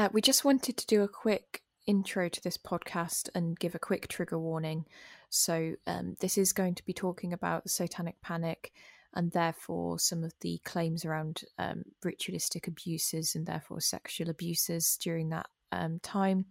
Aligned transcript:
Uh, 0.00 0.08
we 0.14 0.22
just 0.22 0.46
wanted 0.46 0.78
to 0.78 0.86
do 0.86 1.02
a 1.02 1.08
quick 1.08 1.60
intro 1.86 2.26
to 2.26 2.42
this 2.42 2.56
podcast 2.56 3.28
and 3.34 3.60
give 3.60 3.74
a 3.74 3.78
quick 3.78 4.08
trigger 4.08 4.38
warning. 4.38 4.86
So, 5.28 5.74
um, 5.86 6.16
this 6.20 6.38
is 6.38 6.54
going 6.54 6.76
to 6.76 6.84
be 6.86 6.94
talking 6.94 7.34
about 7.34 7.64
the 7.64 7.68
satanic 7.68 8.18
panic 8.22 8.72
and 9.12 9.30
therefore 9.30 9.98
some 9.98 10.24
of 10.24 10.32
the 10.40 10.58
claims 10.64 11.04
around 11.04 11.42
um, 11.58 11.82
ritualistic 12.02 12.66
abuses 12.66 13.34
and 13.34 13.44
therefore 13.44 13.82
sexual 13.82 14.30
abuses 14.30 14.96
during 15.02 15.28
that 15.28 15.50
um, 15.70 16.00
time. 16.02 16.46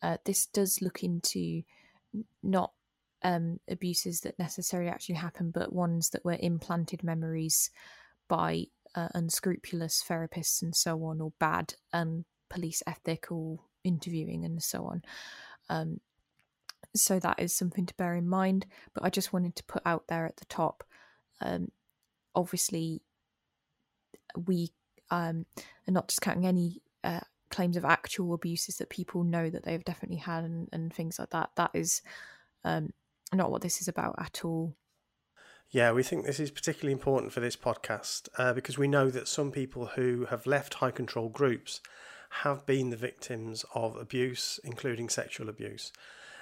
Uh, 0.00 0.16
this 0.24 0.46
does 0.46 0.80
look 0.80 1.04
into 1.04 1.60
not 2.42 2.72
um, 3.22 3.60
abuses 3.68 4.20
that 4.20 4.38
necessarily 4.38 4.88
actually 4.88 5.16
happened, 5.16 5.52
but 5.52 5.74
ones 5.74 6.08
that 6.08 6.24
were 6.24 6.38
implanted 6.40 7.04
memories 7.04 7.70
by 8.28 8.64
uh, 8.94 9.08
unscrupulous 9.14 10.02
therapists 10.08 10.62
and 10.62 10.74
so 10.74 11.04
on, 11.04 11.20
or 11.20 11.34
bad 11.38 11.74
um, 11.92 12.24
police 12.48 12.82
ethical 12.86 13.64
interviewing 13.84 14.44
and 14.44 14.62
so 14.62 14.84
on. 14.84 15.02
Um, 15.68 16.00
so 16.94 17.18
that 17.18 17.40
is 17.40 17.54
something 17.54 17.86
to 17.86 17.94
bear 17.94 18.14
in 18.14 18.28
mind. 18.28 18.66
But 18.94 19.04
I 19.04 19.10
just 19.10 19.32
wanted 19.32 19.56
to 19.56 19.64
put 19.64 19.82
out 19.84 20.04
there 20.08 20.26
at 20.26 20.36
the 20.36 20.46
top. 20.46 20.84
Um, 21.40 21.70
obviously, 22.34 23.02
we 24.46 24.70
um, 25.10 25.46
are 25.86 25.92
not 25.92 26.08
discounting 26.08 26.46
any 26.46 26.82
uh, 27.04 27.20
claims 27.50 27.76
of 27.76 27.84
actual 27.84 28.34
abuses 28.34 28.76
that 28.76 28.90
people 28.90 29.24
know 29.24 29.50
that 29.50 29.64
they've 29.64 29.84
definitely 29.84 30.18
had 30.18 30.44
and, 30.44 30.68
and 30.72 30.92
things 30.92 31.18
like 31.18 31.30
that. 31.30 31.50
That 31.56 31.70
is 31.74 32.02
um, 32.64 32.92
not 33.32 33.50
what 33.50 33.62
this 33.62 33.80
is 33.80 33.88
about 33.88 34.16
at 34.18 34.44
all. 34.44 34.74
Yeah, 35.70 35.92
we 35.92 36.02
think 36.02 36.24
this 36.24 36.40
is 36.40 36.50
particularly 36.50 36.92
important 36.92 37.32
for 37.32 37.40
this 37.40 37.56
podcast 37.56 38.28
uh, 38.38 38.54
because 38.54 38.78
we 38.78 38.88
know 38.88 39.10
that 39.10 39.28
some 39.28 39.52
people 39.52 39.86
who 39.86 40.24
have 40.26 40.46
left 40.46 40.74
high 40.74 40.90
control 40.90 41.28
groups 41.28 41.82
have 42.30 42.66
been 42.66 42.90
the 42.90 42.96
victims 42.96 43.64
of 43.74 43.96
abuse, 43.96 44.60
including 44.62 45.08
sexual 45.08 45.48
abuse. 45.48 45.92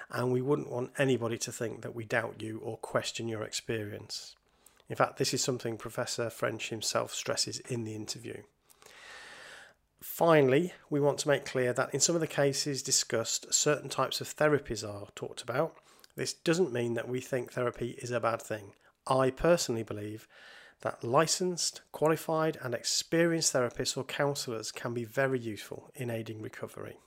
And 0.09 0.31
we 0.31 0.41
wouldn't 0.41 0.71
want 0.71 0.91
anybody 0.97 1.37
to 1.39 1.51
think 1.51 1.81
that 1.81 1.95
we 1.95 2.05
doubt 2.05 2.41
you 2.41 2.59
or 2.63 2.77
question 2.77 3.27
your 3.27 3.43
experience. 3.43 4.35
In 4.89 4.95
fact, 4.95 5.17
this 5.17 5.33
is 5.33 5.43
something 5.43 5.77
Professor 5.77 6.29
French 6.29 6.69
himself 6.69 7.13
stresses 7.13 7.59
in 7.61 7.83
the 7.83 7.95
interview. 7.95 8.43
Finally, 10.01 10.73
we 10.89 10.99
want 10.99 11.17
to 11.19 11.27
make 11.27 11.45
clear 11.45 11.73
that 11.73 11.93
in 11.93 11.99
some 11.99 12.15
of 12.15 12.21
the 12.21 12.27
cases 12.27 12.83
discussed, 12.83 13.53
certain 13.53 13.89
types 13.89 14.21
of 14.21 14.33
therapies 14.33 14.87
are 14.87 15.07
talked 15.15 15.41
about. 15.41 15.75
This 16.15 16.33
doesn't 16.33 16.71
mean 16.71 16.93
that 16.93 17.09
we 17.09 17.19
think 17.19 17.51
therapy 17.51 17.97
is 18.01 18.11
a 18.11 18.19
bad 18.19 18.41
thing. 18.41 18.71
I 19.07 19.29
personally 19.29 19.83
believe 19.83 20.27
that 20.81 21.03
licensed, 21.03 21.81
qualified, 21.91 22.57
and 22.61 22.73
experienced 22.73 23.53
therapists 23.53 23.97
or 23.97 24.03
counsellors 24.03 24.71
can 24.71 24.93
be 24.93 25.03
very 25.03 25.39
useful 25.39 25.91
in 25.95 26.09
aiding 26.09 26.41
recovery. 26.41 26.97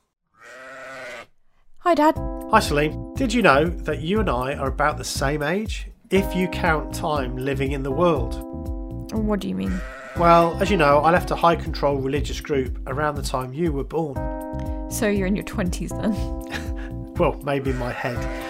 Hi, 1.78 1.94
Dad. 1.94 2.14
Hi, 2.50 2.60
Celine. 2.60 3.14
Did 3.14 3.32
you 3.32 3.42
know 3.42 3.64
that 3.64 4.00
you 4.00 4.20
and 4.20 4.28
I 4.28 4.54
are 4.54 4.68
about 4.68 4.98
the 4.98 5.04
same 5.04 5.42
age 5.42 5.86
if 6.10 6.34
you 6.34 6.48
count 6.48 6.94
time 6.94 7.36
living 7.36 7.72
in 7.72 7.82
the 7.82 7.90
world? 7.90 8.34
What 9.12 9.40
do 9.40 9.48
you 9.48 9.54
mean? 9.54 9.80
Well, 10.16 10.60
as 10.60 10.70
you 10.70 10.76
know, 10.76 10.98
I 10.98 11.10
left 11.10 11.30
a 11.30 11.36
high 11.36 11.56
control 11.56 11.96
religious 11.96 12.40
group 12.40 12.78
around 12.86 13.14
the 13.14 13.22
time 13.22 13.54
you 13.54 13.72
were 13.72 13.84
born. 13.84 14.16
So 14.90 15.08
you're 15.08 15.26
in 15.26 15.36
your 15.36 15.44
20s 15.44 15.90
then? 15.90 17.14
well, 17.14 17.40
maybe 17.44 17.70
in 17.70 17.78
my 17.78 17.92
head. 17.92 18.49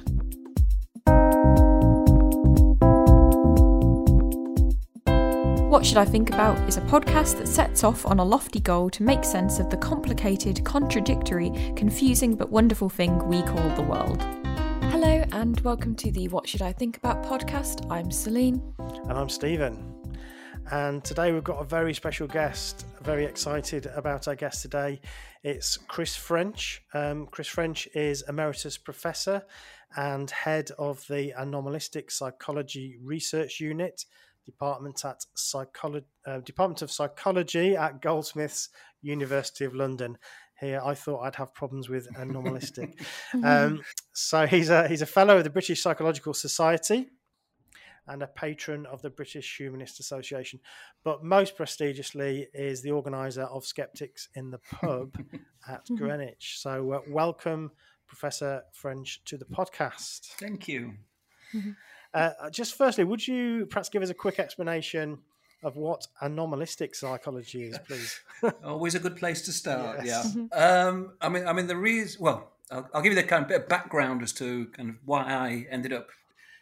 What 5.71 5.85
Should 5.85 5.99
I 5.99 6.03
Think 6.03 6.31
About 6.31 6.57
is 6.67 6.75
a 6.75 6.81
podcast 6.81 7.37
that 7.37 7.47
sets 7.47 7.85
off 7.85 8.05
on 8.05 8.19
a 8.19 8.25
lofty 8.25 8.59
goal 8.59 8.89
to 8.89 9.03
make 9.03 9.23
sense 9.23 9.57
of 9.57 9.69
the 9.69 9.77
complicated, 9.77 10.65
contradictory, 10.65 11.49
confusing, 11.77 12.35
but 12.35 12.51
wonderful 12.51 12.89
thing 12.89 13.25
we 13.29 13.41
call 13.43 13.69
the 13.77 13.81
world. 13.81 14.21
Hello, 14.91 15.23
and 15.31 15.57
welcome 15.61 15.95
to 15.95 16.11
the 16.11 16.27
What 16.27 16.45
Should 16.45 16.61
I 16.61 16.73
Think 16.73 16.97
About 16.97 17.23
podcast. 17.23 17.89
I'm 17.89 18.11
Celine. 18.11 18.61
And 18.79 19.13
I'm 19.13 19.29
Stephen. 19.29 19.95
And 20.71 21.05
today 21.05 21.31
we've 21.31 21.41
got 21.41 21.61
a 21.61 21.63
very 21.63 21.93
special 21.93 22.27
guest. 22.27 22.85
Very 23.01 23.23
excited 23.23 23.85
about 23.85 24.27
our 24.27 24.35
guest 24.35 24.63
today. 24.63 24.99
It's 25.41 25.77
Chris 25.77 26.17
French. 26.17 26.83
Um, 26.93 27.27
Chris 27.27 27.47
French 27.47 27.87
is 27.95 28.25
Emeritus 28.27 28.77
Professor 28.77 29.41
and 29.95 30.29
head 30.31 30.71
of 30.77 31.07
the 31.07 31.33
Anomalistic 31.39 32.11
Psychology 32.11 32.97
Research 33.01 33.61
Unit 33.61 34.03
department 34.51 35.03
at 35.05 35.25
psychology, 35.35 36.05
uh, 36.25 36.39
Department 36.39 36.81
of 36.81 36.91
Psychology 36.91 37.75
at 37.75 38.01
Goldsmiths 38.01 38.69
University 39.01 39.65
of 39.65 39.73
London. 39.73 40.17
Here, 40.59 40.81
I 40.83 40.93
thought 40.93 41.21
I'd 41.21 41.35
have 41.35 41.53
problems 41.55 41.89
with 41.89 42.07
anomalistic. 42.19 43.01
um, 43.43 43.81
so 44.13 44.45
he's 44.45 44.69
a 44.69 44.87
he's 44.87 45.01
a 45.01 45.07
fellow 45.07 45.37
of 45.37 45.43
the 45.43 45.49
British 45.49 45.81
Psychological 45.81 46.33
Society 46.33 47.07
and 48.07 48.23
a 48.23 48.27
patron 48.27 48.85
of 48.85 49.01
the 49.01 49.09
British 49.09 49.57
Humanist 49.57 49.99
Association. 49.99 50.59
But 51.03 51.23
most 51.23 51.55
prestigiously 51.55 52.47
is 52.53 52.81
the 52.81 52.91
organizer 52.91 53.43
of 53.43 53.65
Skeptics 53.65 54.29
in 54.35 54.51
the 54.51 54.59
Pub 54.59 55.17
at 55.67 55.85
Greenwich. 55.97 56.59
So, 56.59 56.91
uh, 56.91 57.01
welcome, 57.07 57.71
Professor 58.07 58.63
French, 58.73 59.23
to 59.25 59.37
the 59.37 59.45
podcast. 59.45 60.27
Thank 60.39 60.67
you. 60.67 60.93
Uh, 62.13 62.49
just 62.49 62.75
firstly, 62.75 63.03
would 63.03 63.25
you 63.25 63.65
perhaps 63.67 63.89
give 63.89 64.03
us 64.03 64.09
a 64.09 64.13
quick 64.13 64.39
explanation 64.39 65.17
of 65.63 65.77
what 65.77 66.07
anomalistic 66.21 66.95
psychology 66.95 67.63
is, 67.63 67.79
please? 67.87 68.19
Always 68.63 68.95
a 68.95 68.99
good 68.99 69.15
place 69.15 69.43
to 69.43 69.51
start. 69.51 69.99
Yes. 70.03 70.35
Yeah. 70.35 70.87
Um, 70.87 71.13
I 71.21 71.29
mean, 71.29 71.47
I 71.47 71.53
mean, 71.53 71.67
the 71.67 71.77
reason. 71.77 72.21
Well, 72.21 72.51
I'll, 72.69 72.89
I'll, 72.93 73.01
give 73.01 73.13
you 73.13 73.21
the 73.21 73.27
kind 73.27 73.43
of 73.43 73.49
bit 73.49 73.61
of 73.61 73.69
background 73.69 74.23
as 74.23 74.33
to 74.33 74.67
kind 74.67 74.89
of 74.89 74.95
why 75.05 75.23
I 75.23 75.67
ended 75.69 75.93
up 75.93 76.09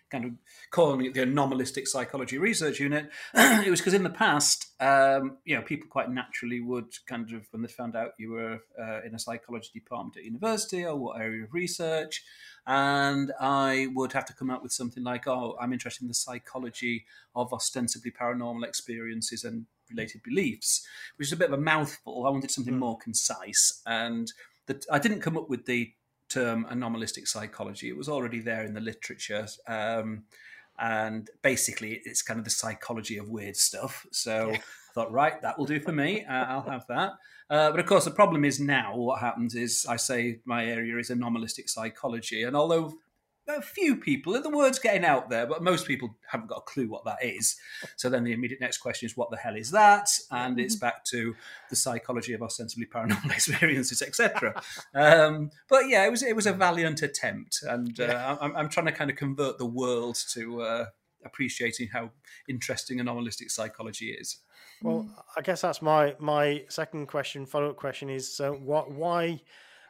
kind 0.09 0.25
of 0.25 0.31
calling 0.72 1.06
it 1.06 1.14
the 1.14 1.22
anomalistic 1.22 1.88
psychology 1.88 2.38
research 2.38 2.80
unit. 2.80 3.09
it 3.34 3.70
was 3.70 3.80
because 3.80 3.94
in 3.94 4.03
the 4.03 4.09
past, 4.09 4.68
um, 4.80 5.38
you 5.46 5.56
know, 5.56 5.62
people 5.62 5.88
quite 5.90 6.09
naturally 6.09 6.59
would 6.59 6.92
kind 7.08 7.31
of 7.34 7.47
when 7.52 7.62
they 7.62 7.68
found 7.68 7.96
out 7.96 8.12
you 8.18 8.31
were 8.31 8.59
uh, 8.80 9.02
in 9.06 9.16
a 9.16 9.19
psychology 9.19 9.69
department 9.74 10.18
at 10.18 10.24
university 10.24 10.86
or 10.86 10.96
what 10.96 11.19
area 11.19 11.44
of 11.44 11.53
research 11.53 12.24
and 12.69 13.31
I 13.40 13.88
would 13.96 14.14
have 14.14 14.25
to 14.25 14.34
come 14.34 14.52
up 14.52 14.62
with 14.62 14.72
something 14.72 15.03
like, 15.03 15.28
"Oh, 15.28 15.58
I'm 15.59 15.74
interested 15.74 16.03
in 16.03 16.08
the 16.08 16.14
psychology 16.14 17.06
of 17.36 17.52
ostensibly 17.52 18.12
paranormal 18.12 18.64
experiences 18.64 19.44
and 19.44 19.66
related 19.90 20.22
beliefs," 20.24 20.86
which 21.16 21.30
is 21.30 21.34
a 21.34 21.38
bit 21.38 21.52
of 21.52 21.58
a 21.58 21.62
mouthful. 21.62 22.28
I 22.28 22.30
wanted 22.30 22.52
something 22.52 22.75
mm. 22.75 22.80
more 22.80 22.98
concise, 22.98 23.81
and 23.88 24.31
that 24.68 24.86
I 24.92 25.00
didn't 25.00 25.22
come 25.22 25.36
up 25.36 25.50
with 25.50 25.66
the 25.66 25.92
term 26.29 26.66
anomalistic 26.69 27.28
psychology. 27.28 27.90
It 27.90 27.97
was 27.97 28.09
already 28.09 28.40
there 28.40 28.63
in 28.63 28.73
the 28.73 28.81
literature. 28.81 29.47
Um, 29.67 30.23
and 30.79 31.29
basically, 31.41 32.01
it's 32.06 32.22
kind 32.22 32.40
of 32.40 32.45
the 32.45 32.51
psychology 32.51 33.17
of 33.17 33.29
weird 33.29 33.57
stuff. 33.57 34.06
So 34.12 34.51
I 34.51 34.62
thought, 34.94 35.12
right, 35.12 35.41
that 35.41 35.57
will 35.57 35.66
do 35.66 35.79
for 35.79 35.91
me. 35.91 36.23
Uh, 36.25 36.45
I'll 36.45 36.69
have 36.69 36.85
that. 36.88 37.13
Uh, 37.50 37.72
but 37.72 37.79
of 37.79 37.85
course, 37.85 38.06
the 38.06 38.12
problem 38.12 38.45
is 38.45 38.59
now 38.59 38.95
what 38.95 39.19
happens 39.19 39.56
is 39.56 39.85
I 39.89 39.95
say 39.95 40.39
my 40.45 40.66
area 40.66 40.97
is 40.97 41.09
anomalistic 41.09 41.68
psychology, 41.68 42.44
and 42.44 42.56
although 42.56 42.94
a 43.50 43.62
few 43.62 43.96
people, 43.96 44.40
the 44.42 44.50
word's 44.50 44.80
getting 44.80 45.04
out 45.04 45.30
there, 45.30 45.46
but 45.46 45.64
most 45.64 45.88
people 45.88 46.16
haven't 46.30 46.48
got 46.48 46.60
a 46.60 46.62
clue 46.62 46.88
what 46.88 47.06
that 47.06 47.24
is. 47.24 47.58
So 47.98 48.10
then 48.10 48.24
the 48.24 48.32
immediate 48.32 48.62
next 48.62 48.78
question 48.78 49.08
is, 49.08 49.18
what 49.18 49.32
the 49.32 49.38
hell 49.38 49.56
is 49.56 49.72
that? 49.72 50.10
And 50.31 50.60
it's 50.60 50.75
mm-hmm. 50.75 50.86
back 50.86 51.06
to 51.06 51.36
the 51.69 51.75
psychology 51.75 52.34
of 52.34 52.42
ostensibly 52.42 52.86
paranormal 52.86 53.31
experiences, 53.31 54.01
etc. 54.01 54.62
um, 54.94 55.51
but 55.69 55.88
yeah, 55.88 56.06
it 56.06 56.12
was 56.12 56.24
it 56.24 56.36
was 56.36 56.46
a 56.46 56.54
valiant 56.54 57.01
attempt, 57.01 57.60
and 57.63 58.00
uh, 58.00 58.38
I'm, 58.40 58.56
I'm, 58.56 58.69
trying 58.69 58.86
to 58.88 58.92
kind 58.92 59.10
of 59.10 59.16
convert 59.16 59.57
the 59.57 59.66
world 59.66 60.18
to 60.34 60.62
uh, 60.62 60.86
appreciating 61.25 61.90
how 61.92 62.12
interesting 62.48 63.00
anomalistic 63.00 63.52
psychology 63.52 64.12
is. 64.12 64.38
Well, 64.81 65.10
I 65.38 65.42
guess 65.42 65.62
that's 65.62 65.81
my 65.81 66.16
my 66.19 66.63
second 66.69 67.07
question. 67.07 67.45
Follow 67.45 67.72
up 67.72 67.78
question 67.78 68.10
is: 68.10 68.40
uh, 68.40 68.52
what 68.52 68.92
why? 68.92 69.42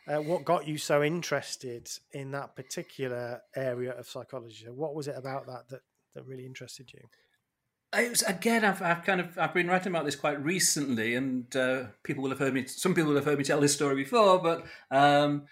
Uh, 0.10 0.22
what 0.22 0.44
got 0.44 0.68
you 0.68 0.76
so 0.78 1.04
interested 1.04 1.88
in 2.14 2.32
that 2.32 2.56
particular 2.56 3.42
area 3.56 3.92
of 3.92 4.08
psychology? 4.08 4.66
What 4.66 4.96
was 4.96 5.08
it 5.08 5.16
about 5.16 5.46
that 5.46 5.70
that, 5.70 5.82
that 6.16 6.26
really 6.26 6.48
interested 6.48 6.92
you? 6.92 7.02
It 7.94 8.10
was 8.10 8.24
again. 8.24 8.66
I've, 8.66 8.82
I've 8.82 9.04
kind 9.04 9.22
of 9.22 9.38
I've 9.38 9.54
been 9.54 9.68
writing 9.68 9.92
about 9.92 10.06
this 10.06 10.16
quite 10.16 10.44
recently, 10.44 11.14
and 11.14 11.56
uh, 11.56 11.84
people 12.02 12.24
will 12.24 12.32
have 12.32 12.40
heard 12.40 12.56
me. 12.56 12.66
Some 12.66 12.96
people 12.96 13.10
will 13.10 13.18
have 13.18 13.26
heard 13.26 13.38
me 13.38 13.44
tell 13.44 13.62
this 13.62 13.74
story 13.74 13.96
before, 13.96 14.40
but 14.40 14.66
um, 14.90 15.44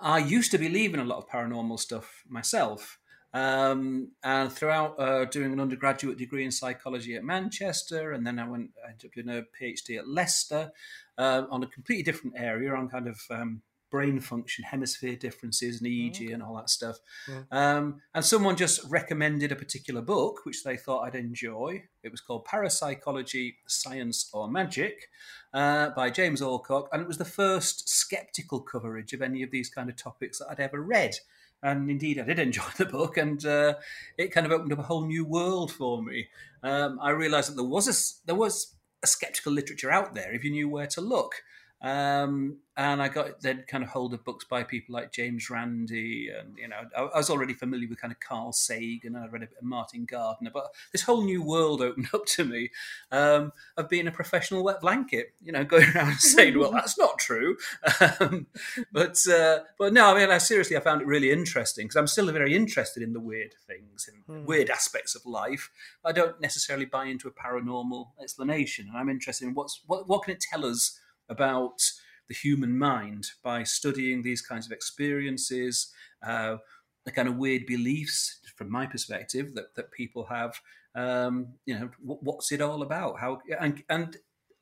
I 0.00 0.18
used 0.18 0.52
to 0.52 0.58
believe 0.58 0.94
in 0.94 1.00
a 1.00 1.04
lot 1.04 1.18
of 1.18 1.28
paranormal 1.28 1.78
stuff 1.78 2.24
myself, 2.28 2.98
Um, 3.34 4.12
and 4.22 4.50
throughout 4.50 4.98
uh, 4.98 5.26
doing 5.26 5.52
an 5.52 5.60
undergraduate 5.60 6.16
degree 6.16 6.44
in 6.44 6.50
psychology 6.50 7.14
at 7.14 7.24
Manchester, 7.24 8.12
and 8.12 8.26
then 8.26 8.38
I 8.38 8.48
went 8.48 8.70
I 8.86 8.90
ended 8.92 9.10
up 9.10 9.12
doing 9.12 9.28
a 9.28 9.44
PhD 9.56 9.98
at 9.98 10.08
Leicester 10.08 10.72
uh, 11.18 11.42
on 11.50 11.62
a 11.62 11.66
completely 11.66 12.04
different 12.04 12.36
area 12.38 12.74
on 12.74 12.88
kind 12.88 13.06
of 13.06 13.20
um, 13.30 13.62
brain 13.90 14.20
function, 14.20 14.64
hemisphere 14.64 15.16
differences, 15.16 15.80
and 15.80 15.90
EEG, 15.90 16.32
and 16.32 16.42
all 16.42 16.56
that 16.56 16.70
stuff. 16.70 16.98
Yeah. 17.28 17.42
Um, 17.50 18.00
and 18.14 18.24
someone 18.24 18.56
just 18.56 18.80
recommended 18.90 19.52
a 19.52 19.56
particular 19.56 20.02
book 20.02 20.40
which 20.44 20.62
they 20.64 20.76
thought 20.76 21.04
I'd 21.04 21.14
enjoy. 21.14 21.84
It 22.02 22.10
was 22.10 22.20
called 22.20 22.44
Parapsychology, 22.44 23.56
Science 23.66 24.30
or 24.32 24.48
Magic 24.48 25.08
uh, 25.52 25.90
by 25.90 26.10
James 26.10 26.42
Alcock, 26.42 26.88
and 26.92 27.02
it 27.02 27.08
was 27.08 27.18
the 27.18 27.24
first 27.24 27.88
skeptical 27.88 28.60
coverage 28.60 29.12
of 29.12 29.22
any 29.22 29.42
of 29.42 29.50
these 29.50 29.70
kind 29.70 29.88
of 29.88 29.96
topics 29.96 30.38
that 30.38 30.48
I'd 30.50 30.60
ever 30.60 30.80
read. 30.80 31.16
And 31.62 31.90
indeed, 31.90 32.18
I 32.18 32.24
did 32.24 32.38
enjoy 32.38 32.70
the 32.76 32.84
book, 32.84 33.16
and 33.16 33.44
uh, 33.44 33.74
it 34.16 34.32
kind 34.32 34.46
of 34.46 34.52
opened 34.52 34.72
up 34.72 34.78
a 34.78 34.84
whole 34.84 35.06
new 35.06 35.24
world 35.24 35.72
for 35.72 36.02
me. 36.02 36.28
Um, 36.62 36.98
I 37.02 37.10
realised 37.10 37.50
that 37.50 37.56
there 37.56 37.64
was 37.64 37.88
a 37.88 38.26
there 38.26 38.36
was 38.36 38.74
a 39.02 39.06
skeptical 39.06 39.52
literature 39.52 39.90
out 39.90 40.14
there 40.14 40.34
if 40.34 40.42
you 40.44 40.50
knew 40.50 40.68
where 40.68 40.86
to 40.88 41.00
look. 41.00 41.42
Um, 41.80 42.58
and 42.76 43.00
I 43.02 43.08
got 43.08 43.40
then 43.40 43.64
kind 43.68 43.84
of 43.84 43.90
hold 43.90 44.14
of 44.14 44.24
books 44.24 44.44
by 44.44 44.62
people 44.64 44.94
like 44.94 45.12
James 45.12 45.48
Randi, 45.48 46.28
and 46.28 46.56
you 46.56 46.68
know, 46.68 46.76
I, 46.96 47.02
I, 47.02 47.16
was 47.18 47.30
already 47.30 47.54
familiar 47.54 47.88
with 47.88 48.00
kind 48.00 48.12
of 48.12 48.18
Carl 48.20 48.52
Sagan, 48.52 49.14
and 49.14 49.24
I 49.24 49.28
read 49.28 49.42
a 49.42 49.46
bit 49.46 49.58
of 49.58 49.64
Martin 49.64 50.04
Gardner, 50.04 50.50
but 50.52 50.68
this 50.92 51.02
whole 51.02 51.22
new 51.24 51.42
world 51.42 51.80
opened 51.80 52.08
up 52.14 52.26
to 52.26 52.44
me 52.44 52.70
um, 53.12 53.52
of 53.76 53.88
being 53.88 54.08
a 54.08 54.12
professional 54.12 54.64
wet 54.64 54.80
blanket, 54.80 55.34
you 55.40 55.52
know, 55.52 55.64
going 55.64 55.88
around 55.94 56.18
saying, 56.18 56.58
"Well, 56.58 56.72
that's 56.72 56.98
not 56.98 57.18
true," 57.18 57.56
um, 58.20 58.46
but 58.92 59.18
uh, 59.28 59.60
but 59.78 59.92
no, 59.92 60.14
I 60.14 60.18
mean, 60.18 60.30
I 60.30 60.38
seriously, 60.38 60.76
I 60.76 60.80
found 60.80 61.02
it 61.02 61.06
really 61.06 61.30
interesting 61.30 61.86
because 61.86 61.96
I'm 61.96 62.06
still 62.08 62.30
very 62.32 62.54
interested 62.54 63.02
in 63.02 63.12
the 63.12 63.20
weird 63.20 63.54
things 63.66 64.08
and 64.08 64.18
Hmm. 64.28 64.44
weird 64.44 64.68
aspects 64.68 65.14
of 65.14 65.24
life. 65.24 65.70
I 66.04 66.12
don't 66.12 66.38
necessarily 66.38 66.84
buy 66.84 67.06
into 67.06 67.28
a 67.28 67.30
paranormal 67.30 68.10
explanation, 68.22 68.86
and 68.88 68.96
I'm 68.96 69.08
interested 69.08 69.46
in 69.46 69.54
what's 69.54 69.80
what 69.86 70.06
what 70.06 70.24
can 70.24 70.34
it 70.34 70.40
tell 70.40 70.66
us 70.66 71.00
about 71.28 71.80
the 72.28 72.34
human 72.34 72.78
mind 72.78 73.28
by 73.42 73.62
studying 73.62 74.22
these 74.22 74.42
kinds 74.42 74.66
of 74.66 74.72
experiences, 74.72 75.92
uh, 76.26 76.56
the 77.04 77.12
kind 77.12 77.28
of 77.28 77.36
weird 77.36 77.66
beliefs, 77.66 78.38
from 78.56 78.70
my 78.70 78.86
perspective, 78.86 79.54
that, 79.54 79.74
that 79.76 79.92
people 79.92 80.24
have. 80.24 80.60
Um, 80.94 81.54
you 81.64 81.78
know, 81.78 81.90
what, 82.00 82.22
what's 82.22 82.52
it 82.52 82.60
all 82.60 82.82
about? 82.82 83.20
How 83.20 83.40
and 83.60 83.82
and 83.88 84.16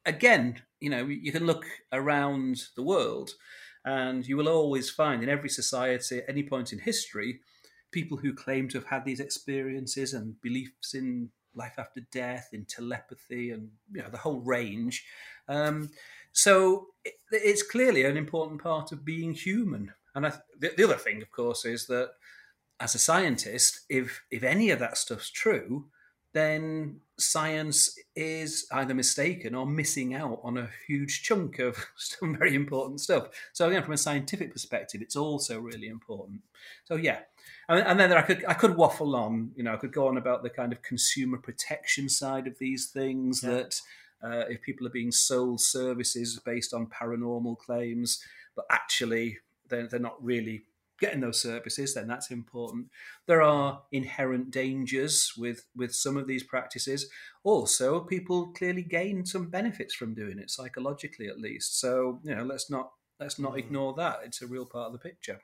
again, 0.04 0.62
you 0.80 0.90
know, 0.90 1.06
you 1.06 1.32
can 1.32 1.46
look 1.46 1.66
around 1.92 2.62
the 2.76 2.82
world, 2.82 3.30
and 3.84 4.26
you 4.26 4.36
will 4.36 4.48
always 4.48 4.90
find 4.90 5.22
in 5.22 5.28
every 5.28 5.48
society, 5.48 6.18
at 6.18 6.28
any 6.28 6.42
point 6.42 6.72
in 6.72 6.78
history, 6.78 7.40
people 7.90 8.18
who 8.18 8.34
claim 8.34 8.68
to 8.68 8.78
have 8.78 8.86
had 8.86 9.04
these 9.04 9.20
experiences 9.20 10.12
and 10.14 10.40
beliefs 10.40 10.94
in 10.94 11.30
life 11.54 11.74
after 11.78 12.02
death, 12.12 12.50
in 12.52 12.64
telepathy, 12.64 13.50
and 13.50 13.70
you 13.92 14.02
know 14.02 14.10
the 14.10 14.18
whole 14.18 14.40
range. 14.40 15.04
Um, 15.48 15.90
so 16.36 16.88
it's 17.32 17.62
clearly 17.62 18.04
an 18.04 18.18
important 18.18 18.62
part 18.62 18.92
of 18.92 19.06
being 19.06 19.32
human. 19.32 19.92
And 20.14 20.26
I, 20.26 20.32
the, 20.58 20.70
the 20.76 20.84
other 20.84 20.96
thing, 20.96 21.22
of 21.22 21.30
course, 21.30 21.64
is 21.64 21.86
that 21.86 22.10
as 22.78 22.94
a 22.94 22.98
scientist, 22.98 23.80
if 23.88 24.22
if 24.30 24.42
any 24.42 24.70
of 24.70 24.78
that 24.80 24.98
stuff's 24.98 25.30
true, 25.30 25.86
then 26.34 27.00
science 27.18 27.98
is 28.14 28.66
either 28.70 28.92
mistaken 28.92 29.54
or 29.54 29.64
missing 29.64 30.12
out 30.14 30.38
on 30.42 30.58
a 30.58 30.68
huge 30.86 31.22
chunk 31.22 31.58
of 31.58 31.86
some 31.96 32.36
very 32.36 32.54
important 32.54 33.00
stuff. 33.00 33.28
So 33.54 33.68
again, 33.70 33.82
from 33.82 33.94
a 33.94 33.98
scientific 33.98 34.52
perspective, 34.52 35.00
it's 35.00 35.16
also 35.16 35.58
really 35.58 35.88
important. 35.88 36.42
So 36.84 36.96
yeah, 36.96 37.20
and, 37.70 37.80
and 37.80 37.98
then 37.98 38.12
I 38.12 38.20
could 38.20 38.44
I 38.46 38.52
could 38.52 38.76
waffle 38.76 39.16
on. 39.16 39.52
You 39.56 39.62
know, 39.64 39.72
I 39.72 39.78
could 39.78 39.92
go 39.92 40.06
on 40.08 40.18
about 40.18 40.42
the 40.42 40.50
kind 40.50 40.70
of 40.72 40.82
consumer 40.82 41.38
protection 41.38 42.10
side 42.10 42.46
of 42.46 42.58
these 42.58 42.88
things 42.88 43.42
Yeah. 43.42 43.50
that 43.52 43.80
uh, 44.22 44.44
if 44.48 44.62
people 44.62 44.86
are 44.86 44.90
being 44.90 45.12
sold 45.12 45.60
services 45.60 46.40
based 46.44 46.72
on 46.74 46.86
paranormal 46.86 47.58
claims, 47.58 48.22
but 48.54 48.64
actually 48.70 49.38
they're, 49.68 49.86
they're 49.88 50.00
not 50.00 50.22
really 50.22 50.64
getting 50.98 51.20
those 51.20 51.40
services, 51.42 51.92
then 51.92 52.06
that's 52.08 52.30
important. 52.30 52.88
There 53.26 53.42
are 53.42 53.82
inherent 53.92 54.50
dangers 54.50 55.32
with, 55.36 55.66
with 55.76 55.94
some 55.94 56.16
of 56.16 56.26
these 56.26 56.42
practices. 56.42 57.10
Also, 57.44 58.00
people 58.00 58.52
clearly 58.52 58.82
gain 58.82 59.26
some 59.26 59.50
benefits 59.50 59.94
from 59.94 60.14
doing 60.14 60.38
it, 60.38 60.50
psychologically 60.50 61.28
at 61.28 61.38
least. 61.38 61.78
So, 61.80 62.20
you 62.24 62.34
know, 62.34 62.44
let's 62.44 62.70
not 62.70 62.92
let's 63.20 63.38
not 63.38 63.52
Mm. 63.52 63.58
ignore 63.58 63.94
that. 63.94 64.20
It's 64.24 64.42
a 64.42 64.46
real 64.46 64.66
part 64.66 64.86
of 64.86 64.92
the 64.92 64.98
picture. 64.98 65.40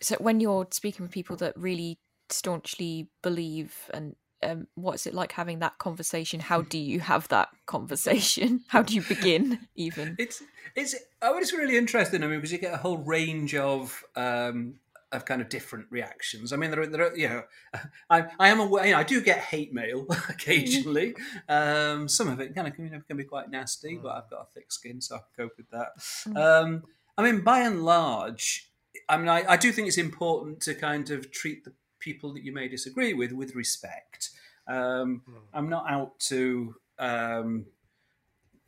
So 0.00 0.16
when 0.20 0.40
you're 0.40 0.66
speaking 0.70 1.02
with 1.04 1.12
people 1.12 1.36
that 1.36 1.56
really 1.56 1.98
staunchly 2.30 3.08
believe 3.22 3.90
and 3.94 4.14
um, 4.46 4.66
what's 4.74 5.06
it 5.06 5.14
like 5.14 5.32
having 5.32 5.58
that 5.58 5.78
conversation? 5.78 6.40
How 6.40 6.62
do 6.62 6.78
you 6.78 7.00
have 7.00 7.28
that 7.28 7.48
conversation? 7.66 8.62
How 8.68 8.82
do 8.82 8.94
you 8.94 9.02
begin 9.02 9.66
even? 9.74 10.16
It's 10.18 10.42
it's 10.74 10.94
oh, 11.22 11.38
it's 11.38 11.52
really 11.52 11.76
interesting. 11.76 12.22
I 12.22 12.26
mean, 12.26 12.38
because 12.38 12.52
you 12.52 12.58
get 12.58 12.74
a 12.74 12.78
whole 12.78 12.98
range 12.98 13.54
of 13.54 14.04
um, 14.14 14.74
of 15.12 15.24
kind 15.24 15.40
of 15.40 15.48
different 15.48 15.86
reactions. 15.90 16.52
I 16.52 16.56
mean, 16.56 16.70
there 16.70 16.80
are, 16.82 16.86
there 16.86 17.06
are 17.10 17.16
you 17.16 17.28
know, 17.28 17.42
I 18.10 18.26
I 18.38 18.48
am 18.48 18.60
aware. 18.60 18.86
You 18.86 18.92
know, 18.92 18.98
I 18.98 19.04
do 19.04 19.20
get 19.20 19.38
hate 19.38 19.72
mail 19.72 20.06
occasionally. 20.28 21.14
um, 21.48 22.08
some 22.08 22.28
of 22.28 22.40
it 22.40 22.54
kind 22.54 22.68
of 22.68 22.74
can, 22.74 22.84
you 22.84 22.90
know, 22.90 23.00
can 23.06 23.16
be 23.16 23.24
quite 23.24 23.50
nasty, 23.50 23.98
but 24.00 24.12
I've 24.12 24.30
got 24.30 24.42
a 24.42 24.46
thick 24.54 24.70
skin, 24.70 25.00
so 25.00 25.16
I 25.16 25.18
can 25.18 25.48
cope 25.48 25.56
with 25.56 25.70
that. 25.70 26.38
Um, 26.40 26.84
I 27.18 27.22
mean, 27.22 27.40
by 27.40 27.60
and 27.60 27.84
large, 27.84 28.70
I 29.08 29.16
mean, 29.16 29.28
I, 29.28 29.44
I 29.48 29.56
do 29.56 29.72
think 29.72 29.88
it's 29.88 29.98
important 29.98 30.60
to 30.62 30.74
kind 30.74 31.10
of 31.10 31.30
treat 31.30 31.64
the 31.64 31.72
people 32.06 32.32
that 32.32 32.44
you 32.44 32.52
may 32.52 32.68
disagree 32.68 33.12
with 33.12 33.32
with 33.32 33.56
respect. 33.56 34.30
Um, 34.68 35.22
I'm 35.52 35.68
not 35.68 35.84
out 35.90 36.18
to 36.30 36.76
um, 37.00 37.66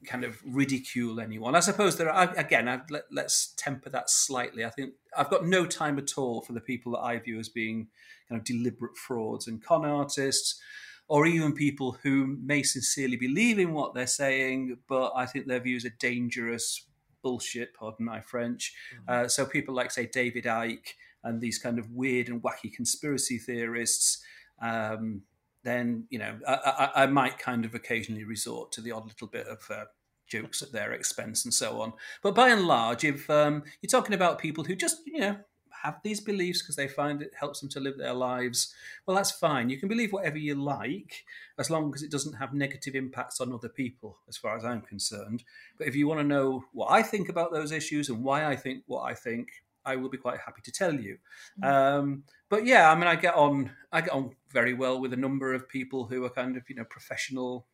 kind 0.04 0.24
of 0.24 0.42
ridicule 0.44 1.20
anyone. 1.20 1.54
I 1.54 1.60
suppose 1.60 1.96
there 1.96 2.10
are 2.10 2.34
again. 2.36 2.68
I, 2.68 2.80
let, 2.90 3.04
let's 3.12 3.54
temper 3.56 3.90
that 3.90 4.10
slightly. 4.10 4.64
I 4.64 4.70
think 4.70 4.94
I've 5.16 5.30
got 5.30 5.46
no 5.46 5.66
time 5.66 5.98
at 5.98 6.18
all 6.18 6.40
for 6.42 6.52
the 6.52 6.60
people 6.60 6.92
that 6.92 7.04
I 7.10 7.16
view 7.18 7.38
as 7.38 7.48
being 7.48 7.88
kind 8.28 8.40
of 8.40 8.44
deliberate 8.44 8.96
frauds 8.96 9.46
and 9.46 9.62
con 9.62 9.84
artists, 9.84 10.60
or 11.06 11.24
even 11.24 11.52
people 11.52 11.98
who 12.02 12.36
may 12.42 12.64
sincerely 12.64 13.16
believe 13.16 13.60
in 13.60 13.72
what 13.72 13.94
they're 13.94 14.06
saying, 14.24 14.78
but 14.88 15.12
I 15.14 15.26
think 15.26 15.46
their 15.46 15.60
views 15.60 15.84
are 15.84 15.94
dangerous 16.00 16.84
bullshit. 17.22 17.72
Pardon 17.74 18.04
my 18.06 18.20
French. 18.20 18.74
Uh, 19.06 19.28
so 19.28 19.46
people 19.46 19.74
like 19.74 19.92
say 19.92 20.06
David 20.06 20.44
Icke 20.44 20.94
and 21.24 21.40
these 21.40 21.58
kind 21.58 21.78
of 21.78 21.90
weird 21.90 22.28
and 22.28 22.42
wacky 22.42 22.72
conspiracy 22.72 23.38
theorists. 23.38 24.22
Um, 24.60 25.22
then 25.64 26.04
you 26.08 26.18
know 26.18 26.38
I, 26.46 26.54
I, 26.54 27.02
I 27.02 27.06
might 27.06 27.38
kind 27.38 27.64
of 27.64 27.74
occasionally 27.74 28.24
resort 28.24 28.72
to 28.72 28.80
the 28.80 28.92
odd 28.92 29.06
little 29.06 29.26
bit 29.26 29.46
of 29.46 29.60
uh, 29.70 29.84
jokes 30.26 30.62
at 30.62 30.72
their 30.72 30.92
expense 30.92 31.44
and 31.44 31.52
so 31.52 31.80
on. 31.80 31.92
But 32.22 32.34
by 32.34 32.50
and 32.50 32.66
large, 32.66 33.04
if 33.04 33.28
um, 33.30 33.64
you're 33.80 33.88
talking 33.88 34.14
about 34.14 34.38
people 34.38 34.64
who 34.64 34.76
just 34.76 34.98
you 35.06 35.20
know 35.20 35.36
have 35.82 36.00
these 36.02 36.20
beliefs 36.20 36.62
because 36.62 36.76
they 36.76 36.88
find 36.88 37.22
it 37.22 37.30
helps 37.38 37.60
them 37.60 37.68
to 37.70 37.80
live 37.80 37.98
their 37.98 38.14
lives, 38.14 38.74
well, 39.06 39.16
that's 39.16 39.30
fine. 39.30 39.70
You 39.70 39.78
can 39.78 39.88
believe 39.88 40.12
whatever 40.12 40.38
you 40.38 40.54
like 40.54 41.24
as 41.58 41.70
long 41.70 41.92
as 41.94 42.02
it 42.02 42.10
doesn't 42.10 42.34
have 42.34 42.52
negative 42.52 42.94
impacts 42.94 43.40
on 43.40 43.52
other 43.52 43.68
people, 43.68 44.18
as 44.28 44.36
far 44.36 44.56
as 44.56 44.64
I'm 44.64 44.80
concerned. 44.82 45.44
But 45.76 45.86
if 45.86 45.94
you 45.94 46.08
want 46.08 46.20
to 46.20 46.26
know 46.26 46.64
what 46.72 46.90
I 46.90 47.02
think 47.02 47.28
about 47.28 47.52
those 47.52 47.72
issues 47.72 48.08
and 48.08 48.22
why 48.22 48.46
I 48.46 48.56
think 48.56 48.82
what 48.86 49.02
I 49.02 49.14
think, 49.14 49.48
I 49.84 49.96
will 49.96 50.08
be 50.08 50.18
quite 50.18 50.40
happy 50.40 50.60
to 50.62 50.72
tell 50.72 50.94
you. 50.94 51.18
Um, 51.62 52.24
but 52.48 52.66
yeah, 52.66 52.90
I 52.90 52.94
mean, 52.94 53.06
I 53.06 53.16
get 53.16 53.34
on, 53.34 53.70
I 53.92 54.00
get 54.00 54.10
on 54.10 54.34
very 54.50 54.74
well 54.74 55.00
with 55.00 55.12
a 55.12 55.16
number 55.16 55.54
of 55.54 55.68
people 55.68 56.06
who 56.06 56.24
are 56.24 56.30
kind 56.30 56.56
of, 56.56 56.64
you 56.68 56.76
know, 56.76 56.84
professional 56.84 57.66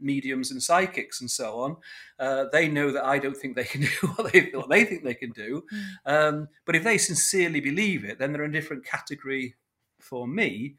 mediums 0.00 0.50
and 0.50 0.62
psychics 0.62 1.20
and 1.20 1.30
so 1.30 1.60
on. 1.60 1.76
Uh, 2.18 2.46
they 2.52 2.68
know 2.68 2.90
that 2.90 3.04
I 3.04 3.18
don't 3.18 3.36
think 3.36 3.54
they 3.54 3.64
can 3.64 3.80
do 4.00 4.06
what 4.14 4.32
they, 4.32 4.50
what 4.52 4.68
they 4.68 4.84
think 4.84 5.04
they 5.04 5.14
can 5.14 5.30
do. 5.30 5.62
Um, 6.06 6.48
but 6.64 6.76
if 6.76 6.84
they 6.84 6.98
sincerely 6.98 7.60
believe 7.60 8.04
it, 8.04 8.18
then 8.18 8.32
they're 8.32 8.44
in 8.44 8.50
a 8.50 8.60
different 8.60 8.84
category 8.84 9.56
for 10.00 10.26
me 10.26 10.76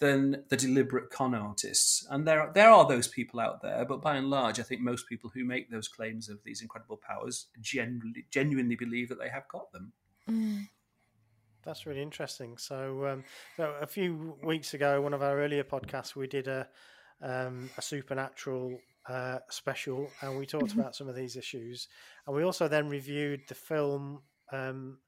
than 0.00 0.44
the 0.48 0.56
deliberate 0.56 1.10
con 1.10 1.34
artists. 1.34 2.06
And 2.10 2.26
there, 2.26 2.50
there 2.54 2.70
are 2.70 2.86
those 2.86 3.08
people 3.08 3.40
out 3.40 3.62
there, 3.62 3.84
but 3.84 4.02
by 4.02 4.16
and 4.16 4.28
large, 4.28 4.58
I 4.58 4.64
think 4.64 4.80
most 4.80 5.08
people 5.08 5.30
who 5.32 5.44
make 5.44 5.70
those 5.70 5.88
claims 5.88 6.28
of 6.28 6.42
these 6.44 6.62
incredible 6.62 7.00
powers 7.06 7.46
genuinely, 7.60 8.26
genuinely 8.30 8.76
believe 8.76 9.08
that 9.08 9.18
they 9.18 9.28
have 9.28 9.48
got 9.48 9.70
them. 9.72 9.92
Mm. 10.28 10.68
That's 11.64 11.86
really 11.86 12.02
interesting. 12.02 12.58
So, 12.58 13.06
um, 13.06 13.24
so 13.56 13.74
a 13.80 13.86
few 13.86 14.36
weeks 14.42 14.74
ago, 14.74 15.00
one 15.00 15.14
of 15.14 15.22
our 15.22 15.38
earlier 15.38 15.64
podcasts, 15.64 16.14
we 16.14 16.26
did 16.26 16.48
a 16.48 16.68
um, 17.22 17.70
a 17.78 17.82
supernatural 17.82 18.78
uh, 19.08 19.38
special, 19.48 20.10
and 20.20 20.38
we 20.38 20.44
talked 20.44 20.74
about 20.74 20.94
some 20.94 21.08
of 21.08 21.14
these 21.14 21.36
issues, 21.36 21.88
and 22.26 22.36
we 22.36 22.42
also 22.42 22.68
then 22.68 22.88
reviewed 22.88 23.40
the 23.48 23.54
film 23.54 24.20
um, 24.52 24.98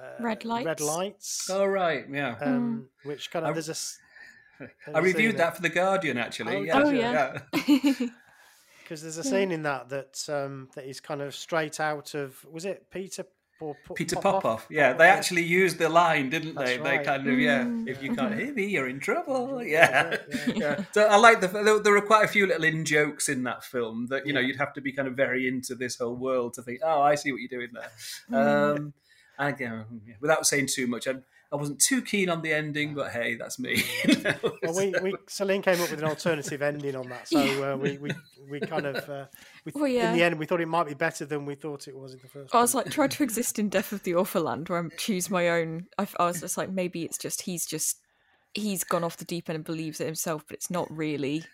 uh, 0.00 0.22
Red 0.22 0.44
Red 0.44 0.80
Lights? 0.80 0.82
Lights, 0.82 1.50
Oh, 1.50 1.64
right, 1.66 2.04
yeah. 2.10 2.36
um, 2.40 2.88
which 3.04 3.30
kind 3.30 3.44
of 3.44 3.50
I- 3.50 3.52
there's 3.54 3.68
a 3.68 3.72
s- 3.72 3.98
I 4.60 4.64
have 4.94 4.96
you 5.06 5.12
reviewed 5.12 5.32
seen 5.32 5.38
that 5.38 5.56
for 5.56 5.62
The 5.62 5.68
Guardian, 5.70 6.18
actually. 6.18 6.56
Oh, 6.56 6.62
yeah, 6.62 6.78
Oh, 6.84 6.90
yeah. 6.90 7.38
because 8.82 9.02
there's 9.02 9.18
a 9.18 9.24
scene 9.24 9.50
in 9.52 9.62
that 9.62 9.88
that 9.88 10.24
um, 10.28 10.68
that 10.74 10.84
is 10.86 11.00
kind 11.00 11.20
of 11.22 11.34
straight 11.34 11.80
out 11.80 12.14
of 12.14 12.44
was 12.50 12.64
it 12.64 12.86
Peter 12.90 13.24
or 13.60 13.74
P- 13.86 13.94
Peter 13.94 14.16
Popoff. 14.16 14.42
Popoff. 14.42 14.66
Yeah, 14.70 14.92
they 14.92 15.08
actually 15.08 15.42
used 15.44 15.78
the 15.78 15.88
line, 15.88 16.30
didn't 16.30 16.56
they? 16.56 16.76
That's 16.76 16.82
They 16.82 16.96
right. 16.96 17.06
kind 17.06 17.28
of 17.28 17.38
yeah. 17.38 17.62
Mm. 17.62 17.88
If 17.88 18.02
you 18.02 18.12
can't 18.14 18.34
hear 18.34 18.52
me, 18.52 18.66
you're 18.66 18.88
in 18.88 18.98
trouble. 18.98 19.62
Yeah. 19.62 20.16
Yeah. 20.28 20.52
yeah. 20.54 20.84
So 20.92 21.06
I 21.06 21.16
like 21.16 21.40
the 21.40 21.46
there, 21.48 21.78
there 21.78 21.92
were 21.92 22.00
quite 22.00 22.24
a 22.24 22.28
few 22.28 22.46
little 22.46 22.64
in 22.64 22.84
jokes 22.84 23.28
in 23.28 23.44
that 23.44 23.62
film 23.64 24.08
that 24.10 24.26
you 24.26 24.32
know 24.32 24.40
you'd 24.40 24.56
have 24.58 24.72
to 24.74 24.80
be 24.80 24.92
kind 24.92 25.06
of 25.06 25.14
very 25.14 25.46
into 25.46 25.74
this 25.76 25.96
whole 25.98 26.16
world 26.16 26.54
to 26.54 26.62
think, 26.62 26.80
oh, 26.84 27.00
I 27.00 27.14
see 27.14 27.30
what 27.32 27.40
you're 27.40 27.60
doing 27.60 27.70
there. 27.72 27.90
Mm. 28.30 28.76
Um, 28.78 28.92
and 29.38 29.54
again, 29.54 29.84
yeah, 30.06 30.14
without 30.20 30.46
saying 30.46 30.68
too 30.72 30.86
much, 30.86 31.08
I, 31.08 31.14
I 31.52 31.56
wasn't 31.56 31.80
too 31.80 32.00
keen 32.00 32.30
on 32.30 32.40
the 32.40 32.52
ending, 32.52 32.94
but 32.94 33.12
hey, 33.12 33.34
that's 33.34 33.58
me. 33.58 33.82
You 34.08 34.16
know, 34.16 34.34
Well, 34.62 34.74
we, 34.74 34.94
we 35.02 35.14
Celine 35.28 35.60
came 35.60 35.80
up 35.80 35.90
with 35.90 36.00
an 36.00 36.08
alternative 36.08 36.62
ending 36.62 36.96
on 36.96 37.08
that, 37.10 37.28
so 37.28 37.72
uh, 37.72 37.76
we, 37.76 37.98
we 37.98 38.10
we 38.50 38.60
kind 38.60 38.86
of 38.86 39.08
uh, 39.08 39.26
we, 39.64 39.72
Well, 39.74 39.86
yeah. 39.86 40.10
in 40.10 40.16
the 40.16 40.24
end 40.24 40.38
we 40.38 40.46
thought 40.46 40.60
it 40.60 40.66
might 40.66 40.86
be 40.86 40.94
better 40.94 41.26
than 41.26 41.44
we 41.44 41.54
thought 41.54 41.88
it 41.88 41.96
was 41.96 42.14
in 42.14 42.20
the 42.22 42.28
first. 42.28 42.54
I 42.54 42.60
was 42.60 42.74
one. 42.74 42.84
like 42.84 42.92
trying 42.92 43.10
to 43.10 43.22
exist 43.22 43.58
in 43.58 43.68
Death 43.68 43.92
of 43.92 44.02
the 44.02 44.12
Orphaland, 44.12 44.70
where 44.70 44.82
I 44.82 44.88
choose 44.96 45.30
my 45.30 45.50
own. 45.50 45.86
I, 45.98 46.06
I 46.18 46.24
was 46.24 46.40
just 46.40 46.56
like, 46.56 46.70
maybe 46.70 47.02
it's 47.02 47.18
just 47.18 47.42
he's 47.42 47.66
just 47.66 47.98
he's 48.54 48.84
gone 48.84 49.04
off 49.04 49.18
the 49.18 49.24
deep 49.24 49.50
end 49.50 49.56
and 49.56 49.64
believes 49.64 50.00
it 50.00 50.06
himself, 50.06 50.44
but 50.48 50.56
it's 50.56 50.70
not 50.70 50.90
really 50.90 51.44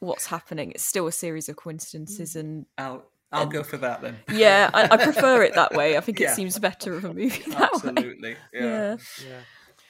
what's 0.00 0.26
happening. 0.26 0.72
It's 0.72 0.84
still 0.84 1.06
a 1.06 1.12
series 1.12 1.48
of 1.48 1.56
coincidences, 1.56 2.36
and 2.36 2.66
I'll 2.76 3.06
I'll 3.32 3.46
go 3.46 3.62
for 3.62 3.76
that 3.78 4.00
then. 4.00 4.16
yeah, 4.30 4.70
I, 4.72 4.88
I 4.90 4.96
prefer 5.04 5.42
it 5.42 5.54
that 5.54 5.72
way. 5.74 5.96
I 5.96 6.00
think 6.00 6.18
Yeah. 6.20 6.32
it 6.32 6.34
seems 6.34 6.58
better 6.58 6.94
of 6.94 7.04
a 7.04 7.12
movie 7.14 7.28
that 7.50 7.58
way. 7.58 7.68
Absolutely. 7.72 8.36
Yeah. 8.52 8.62
Yeah. 8.62 8.96
yeah. 9.26 9.40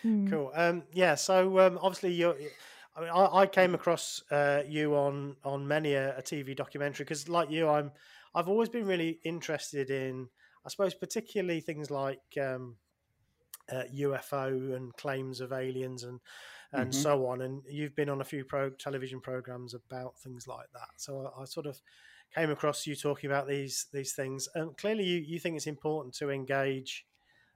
Hmm. 0.02 0.28
Cool. 0.28 0.52
Um, 0.54 0.82
yeah. 0.92 1.14
So 1.14 1.58
um, 1.60 1.78
obviously, 1.82 2.12
you're, 2.12 2.36
I 2.96 3.00
mean, 3.00 3.10
I, 3.10 3.38
I 3.42 3.46
came 3.46 3.74
across 3.74 4.22
uh, 4.30 4.62
you 4.66 4.94
on 4.96 5.36
on 5.44 5.66
many 5.66 5.94
a, 5.94 6.16
a 6.18 6.22
TV 6.22 6.56
documentary 6.56 7.04
because, 7.04 7.28
like 7.28 7.50
you, 7.50 7.68
I'm 7.68 7.92
I've 8.34 8.48
always 8.48 8.68
been 8.68 8.86
really 8.86 9.18
interested 9.24 9.90
in, 9.90 10.28
I 10.64 10.68
suppose, 10.68 10.94
particularly 10.94 11.60
things 11.60 11.90
like 11.90 12.20
um, 12.40 12.76
uh, 13.72 13.82
UFO 13.94 14.74
and 14.76 14.94
claims 14.96 15.40
of 15.40 15.52
aliens 15.52 16.04
and 16.04 16.20
and 16.72 16.90
Mhm. 16.90 16.94
so 16.94 17.26
on. 17.26 17.40
And 17.42 17.62
you've 17.68 17.94
been 17.96 18.08
on 18.10 18.20
a 18.20 18.24
few 18.24 18.44
pro 18.44 18.70
television 18.70 19.20
programs 19.20 19.74
about 19.74 20.18
things 20.18 20.46
like 20.46 20.70
that. 20.74 20.88
So 20.96 21.32
I, 21.36 21.42
I 21.42 21.44
sort 21.46 21.66
of 21.66 21.80
came 22.34 22.50
across 22.50 22.86
you 22.86 22.94
talking 22.94 23.30
about 23.30 23.48
these 23.48 23.86
these 23.92 24.12
things. 24.12 24.48
And 24.54 24.76
clearly, 24.76 25.04
you, 25.04 25.18
you 25.18 25.38
think 25.40 25.56
it's 25.56 25.66
important 25.66 26.14
to 26.16 26.30
engage 26.30 27.06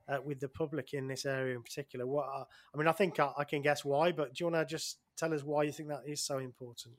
uh, 0.09 0.19
with 0.25 0.41
the 0.41 0.49
public 0.49 0.93
in 0.95 1.07
this 1.09 1.25
area 1.25 1.55
in 1.55 1.63
particular. 1.63 2.07
What 2.07 2.27
are, 2.27 2.47
I 2.75 2.79
mean, 2.79 2.89
I 2.89 2.93
think 2.93 3.21
I, 3.21 3.31
I 3.39 3.45
can 3.45 3.63
guess 3.63 3.85
why, 3.85 4.13
but 4.13 4.35
do 4.35 4.45
you 4.45 4.51
want 4.51 4.69
to 4.69 4.73
just 4.75 4.99
tell 5.17 5.33
us 5.33 5.43
why 5.43 5.63
you 5.63 5.73
think 5.73 5.89
that 5.89 6.03
is 6.07 6.25
so 6.25 6.39
important? 6.39 6.95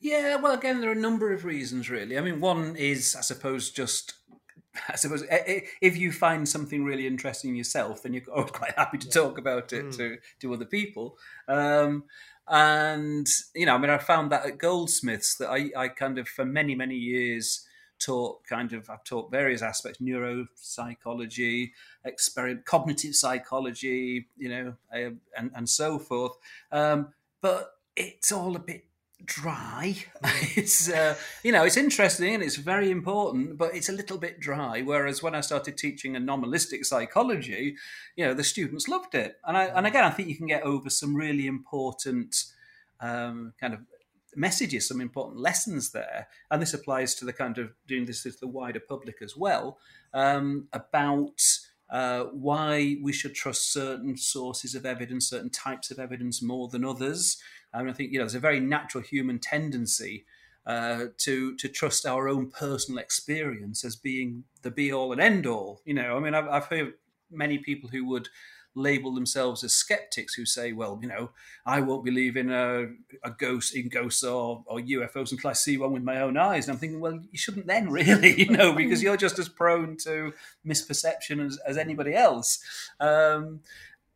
Yeah, 0.00 0.36
well, 0.36 0.52
again, 0.52 0.80
there 0.80 0.90
are 0.90 0.94
a 0.94 0.96
number 0.96 1.32
of 1.32 1.44
reasons, 1.44 1.88
really. 1.88 2.18
I 2.18 2.20
mean, 2.20 2.40
one 2.40 2.76
is, 2.76 3.14
I 3.16 3.20
suppose, 3.20 3.70
just. 3.70 4.14
I 4.88 4.96
suppose 4.96 5.22
if 5.30 5.96
you 5.96 6.10
find 6.10 6.48
something 6.48 6.84
really 6.84 7.06
interesting 7.06 7.54
yourself, 7.54 8.02
then 8.02 8.12
you're 8.12 8.22
quite 8.46 8.74
happy 8.76 8.98
to 8.98 9.08
talk 9.08 9.38
about 9.38 9.72
it 9.72 9.84
Mm. 9.84 9.96
to, 9.96 10.18
to 10.40 10.52
other 10.54 10.64
people. 10.64 11.16
Um, 11.46 12.04
and, 12.48 13.26
you 13.54 13.66
know, 13.66 13.74
I 13.74 13.78
mean, 13.78 13.90
I 13.90 13.98
found 13.98 14.32
that 14.32 14.46
at 14.46 14.58
Goldsmiths 14.58 15.36
that 15.36 15.48
I, 15.48 15.70
I 15.76 15.88
kind 15.88 16.18
of, 16.18 16.28
for 16.28 16.44
many, 16.44 16.74
many 16.74 16.96
years, 16.96 17.66
taught 17.98 18.44
kind 18.44 18.72
of, 18.72 18.90
I've 18.90 19.04
taught 19.04 19.30
various 19.30 19.62
aspects 19.62 20.00
neuropsychology, 20.00 21.70
experiment, 22.04 22.66
cognitive 22.66 23.14
psychology, 23.14 24.26
you 24.36 24.48
know, 24.48 24.74
uh, 24.94 25.10
and, 25.36 25.50
and 25.54 25.68
so 25.68 25.98
forth. 25.98 26.32
Um, 26.70 27.14
but 27.40 27.72
it's 27.96 28.32
all 28.32 28.56
a 28.56 28.60
bit 28.60 28.84
dry. 29.24 29.96
it's 30.56 30.88
uh, 30.88 31.16
you 31.42 31.52
know 31.52 31.64
it's 31.64 31.76
interesting 31.76 32.34
and 32.34 32.42
it's 32.42 32.56
very 32.56 32.90
important, 32.90 33.56
but 33.58 33.74
it's 33.74 33.88
a 33.88 33.92
little 33.92 34.18
bit 34.18 34.40
dry. 34.40 34.82
Whereas 34.82 35.22
when 35.22 35.34
I 35.34 35.40
started 35.40 35.76
teaching 35.76 36.16
anomalistic 36.16 36.84
psychology, 36.84 37.76
you 38.16 38.24
know 38.24 38.34
the 38.34 38.44
students 38.44 38.88
loved 38.88 39.14
it, 39.14 39.36
and 39.44 39.56
I 39.56 39.64
and 39.66 39.86
again 39.86 40.04
I 40.04 40.10
think 40.10 40.28
you 40.28 40.36
can 40.36 40.46
get 40.46 40.62
over 40.62 40.90
some 40.90 41.14
really 41.14 41.46
important 41.46 42.44
um, 43.00 43.52
kind 43.60 43.74
of 43.74 43.80
messages, 44.36 44.88
some 44.88 45.00
important 45.00 45.38
lessons 45.40 45.92
there, 45.92 46.28
and 46.50 46.60
this 46.60 46.74
applies 46.74 47.14
to 47.16 47.24
the 47.24 47.32
kind 47.32 47.58
of 47.58 47.72
doing 47.86 48.06
this 48.06 48.22
to 48.22 48.30
the 48.30 48.48
wider 48.48 48.80
public 48.80 49.16
as 49.22 49.36
well 49.36 49.78
um, 50.12 50.68
about. 50.72 51.40
Uh, 51.90 52.24
why 52.32 52.96
we 53.02 53.12
should 53.12 53.34
trust 53.34 53.70
certain 53.70 54.16
sources 54.16 54.74
of 54.74 54.86
evidence, 54.86 55.28
certain 55.28 55.50
types 55.50 55.90
of 55.90 55.98
evidence 55.98 56.42
more 56.42 56.66
than 56.68 56.82
others, 56.82 57.36
and 57.74 57.90
I 57.90 57.92
think 57.92 58.12
you 58.12 58.18
know 58.18 58.24
there's 58.24 58.34
a 58.34 58.40
very 58.40 58.60
natural 58.60 59.02
human 59.02 59.38
tendency 59.38 60.24
uh, 60.66 61.06
to 61.18 61.56
to 61.56 61.68
trust 61.68 62.06
our 62.06 62.28
own 62.28 62.50
personal 62.50 62.98
experience 62.98 63.84
as 63.84 63.96
being 63.96 64.44
the 64.62 64.70
be 64.70 64.92
all 64.92 65.12
and 65.12 65.20
end 65.20 65.46
all. 65.46 65.82
You 65.84 65.94
know, 65.94 66.16
I 66.16 66.20
mean, 66.20 66.34
I've, 66.34 66.48
I've 66.48 66.66
heard 66.66 66.94
many 67.30 67.58
people 67.58 67.90
who 67.90 68.06
would 68.06 68.28
label 68.74 69.14
themselves 69.14 69.62
as 69.62 69.72
skeptics 69.72 70.34
who 70.34 70.44
say, 70.44 70.72
well, 70.72 70.98
you 71.00 71.08
know, 71.08 71.30
I 71.64 71.80
won't 71.80 72.04
believe 72.04 72.36
in 72.36 72.50
a, 72.50 72.86
a 73.22 73.30
ghost, 73.30 73.74
in 73.74 73.88
ghosts 73.88 74.24
or, 74.24 74.64
or 74.66 74.80
UFOs 74.80 75.30
until 75.30 75.50
I 75.50 75.52
see 75.52 75.76
one 75.76 75.92
with 75.92 76.02
my 76.02 76.20
own 76.20 76.36
eyes. 76.36 76.66
And 76.66 76.74
I'm 76.74 76.80
thinking, 76.80 77.00
well, 77.00 77.20
you 77.30 77.38
shouldn't 77.38 77.66
then, 77.66 77.90
really, 77.90 78.40
you 78.40 78.50
know, 78.50 78.72
because 78.72 79.02
you're 79.02 79.16
just 79.16 79.38
as 79.38 79.48
prone 79.48 79.96
to 79.98 80.32
misperception 80.66 81.44
as, 81.44 81.58
as 81.66 81.78
anybody 81.78 82.14
else. 82.14 82.58
Um, 83.00 83.60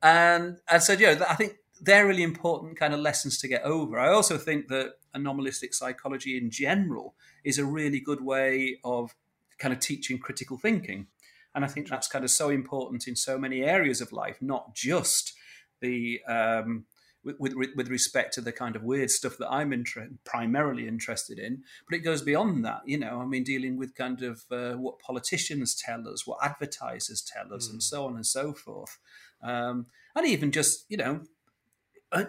and 0.03 0.59
and 0.69 0.83
so, 0.83 0.93
yeah, 0.93 1.25
I 1.29 1.35
think 1.35 1.57
they're 1.81 2.07
really 2.07 2.23
important 2.23 2.79
kind 2.79 2.95
of 2.95 3.01
lessons 3.01 3.39
to 3.39 3.49
get 3.49 3.63
over. 3.63 3.99
I 3.99 4.13
also 4.13 4.39
think 4.39 4.69
that 4.69 4.95
anomalistic 5.15 5.75
psychology 5.75 6.37
in 6.37 6.51
general 6.51 7.15
is 7.45 7.59
a 7.59 7.65
really 7.65 8.01
good 8.01 8.23
way 8.23 8.79
of 8.85 9.15
kind 9.59 9.73
of 9.75 9.81
teaching 9.81 10.19
critical 10.19 10.57
thinking. 10.57 11.07
And 11.55 11.65
I 11.65 11.69
think 11.69 11.89
that's 11.89 12.09
kind 12.09 12.25
of 12.25 12.31
so 12.31 12.51
important 12.51 13.09
in 13.09 13.17
so 13.17 13.39
many 13.39 13.63
areas 13.63 14.01
of 14.01 14.13
life, 14.13 14.37
not 14.41 14.75
just 14.75 15.35
the 15.81 16.21
um, 16.29 16.85
with, 17.25 17.55
with, 17.55 17.71
with 17.77 17.89
respect 17.89 18.33
to 18.35 18.41
the 18.41 18.53
kind 18.53 18.77
of 18.77 18.85
weird 18.85 19.11
stuff 19.11 19.37
that 19.39 19.51
I'm 19.51 19.73
inter- 19.73 20.09
primarily 20.25 20.87
interested 20.87 21.39
in, 21.39 21.63
but 21.89 21.97
it 21.97 22.01
goes 22.01 22.23
beyond 22.23 22.65
that. 22.65 22.83
You 22.87 22.99
know, 22.99 23.21
I 23.21 23.27
mean, 23.27 23.45
dealing 23.45 23.77
with 23.77 23.95
kind 23.95 24.23
of 24.23 24.45
uh, 24.51 24.75
what 24.75 25.01
politicians 25.01 25.75
tell 25.75 26.09
us, 26.09 26.27
what 26.27 26.39
advertisers 26.43 27.23
tell 27.23 27.53
us, 27.53 27.69
and 27.69 27.83
so 27.83 28.07
on 28.07 28.15
and 28.15 28.27
so 28.27 28.53
forth, 28.53 28.99
um, 29.43 29.87
and 30.15 30.27
even 30.27 30.53
just 30.53 30.85
you 30.89 30.97
know, 30.97 31.23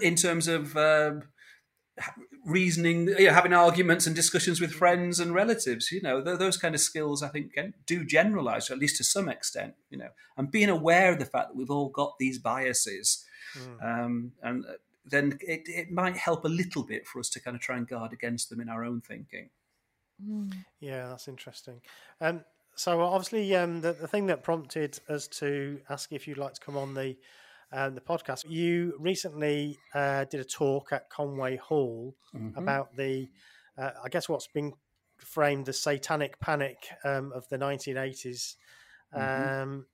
in 0.02 0.16
terms 0.16 0.48
of. 0.48 0.76
um 0.78 1.24
reasoning, 2.46 3.08
you 3.08 3.28
know, 3.28 3.34
having 3.34 3.54
arguments 3.54 4.08
and 4.08 4.16
discussions 4.16 4.62
with 4.62 4.72
friends 4.72 5.20
and 5.20 5.34
relatives. 5.34 5.92
You 5.92 6.02
know, 6.02 6.24
th- 6.24 6.40
those 6.40 6.58
kind 6.58 6.74
of 6.74 6.82
skills 6.82 7.22
I 7.22 7.28
think 7.28 7.54
can, 7.54 7.74
do 7.86 8.06
generalize, 8.06 8.70
at 8.72 8.80
least 8.80 8.98
to 8.98 9.04
some 9.04 9.30
extent. 9.30 9.76
You 9.90 9.98
know, 9.98 10.10
and 10.38 10.52
being 10.52 10.70
aware 10.70 11.12
of 11.12 11.20
the 11.20 11.26
fact 11.26 11.50
that 11.50 11.56
we've 11.56 11.70
all 11.70 11.90
got 11.90 12.18
these 12.20 12.40
biases, 12.40 13.26
um, 13.82 14.32
and 14.42 14.66
uh, 14.66 14.74
then 15.06 15.38
it, 15.42 15.64
it 15.68 15.92
might 15.92 16.18
help 16.18 16.46
a 16.46 16.50
little 16.50 16.84
bit 16.84 17.08
for 17.08 17.20
us 17.20 17.30
to 17.30 17.40
kind 17.40 17.56
of 17.56 17.62
try 17.62 17.78
and 17.78 17.88
guard 17.88 18.14
against 18.14 18.50
them 18.50 18.62
in 18.62 18.70
our 18.70 18.84
own 18.84 19.02
thinking. 19.02 19.50
Yeah, 20.80 21.10
that's 21.10 21.28
interesting. 21.28 21.82
Um, 22.22 22.44
so 22.76 23.02
obviously, 23.02 23.56
um, 23.56 23.82
the, 23.82 23.94
the 23.94 24.08
thing 24.08 24.28
that 24.28 24.44
prompted 24.44 25.00
us 25.10 25.28
to 25.28 25.82
ask 25.90 26.12
if 26.12 26.28
you'd 26.28 26.38
like 26.38 26.54
to 26.54 26.62
come 26.62 26.78
on 26.78 26.94
the 26.94 27.18
um, 27.72 27.96
the 27.96 28.02
podcast, 28.02 28.50
you 28.50 28.96
recently 29.00 29.78
uh, 29.94 30.26
did 30.26 30.40
a 30.40 30.44
talk 30.46 30.92
at 30.92 31.10
Conway 31.10 31.58
Hall 31.58 32.16
about 32.58 32.96
the, 32.96 33.30
uh, 33.78 33.92
I 34.04 34.10
guess, 34.10 34.28
what's 34.30 34.48
been 34.48 34.74
framed 35.18 35.66
the 35.66 35.74
satanic 35.74 36.40
panic 36.40 36.78
um, 37.04 37.32
of 37.34 37.48
the 37.50 37.58
1980s, 37.58 38.56
um, 39.14 39.86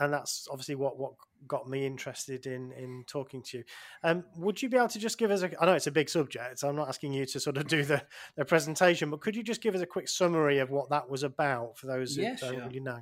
and 0.00 0.12
that's 0.12 0.48
obviously 0.50 0.74
what 0.74 0.98
what 0.98 1.12
got 1.46 1.68
me 1.68 1.84
interested 1.86 2.46
in 2.46 2.72
in 2.72 3.04
talking 3.06 3.42
to 3.44 3.58
you. 3.58 3.64
Um, 4.02 4.24
would 4.36 4.60
you 4.60 4.68
be 4.68 4.76
able 4.76 4.88
to 4.88 4.98
just 4.98 5.18
give 5.18 5.30
us 5.30 5.42
a? 5.42 5.50
I 5.62 5.66
know 5.66 5.74
it's 5.74 5.86
a 5.86 5.92
big 5.92 6.08
subject, 6.08 6.58
so 6.58 6.68
I'm 6.68 6.76
not 6.76 6.88
asking 6.88 7.12
you 7.12 7.26
to 7.26 7.40
sort 7.40 7.56
of 7.56 7.66
do 7.76 7.84
the, 7.84 8.02
the 8.36 8.44
presentation, 8.44 9.10
but 9.10 9.20
could 9.20 9.36
you 9.36 9.42
just 9.42 9.62
give 9.62 9.74
us 9.74 9.80
a 9.82 9.86
quick 9.86 10.08
summary 10.08 10.58
of 10.58 10.70
what 10.70 10.90
that 10.90 11.08
was 11.08 11.22
about 11.22 11.78
for 11.78 11.86
those 11.86 12.16
who 12.16 12.22
Yeah, 12.22 12.34
don't 12.36 12.54
sure. 12.54 12.66
really 12.66 12.80
know? 12.80 13.00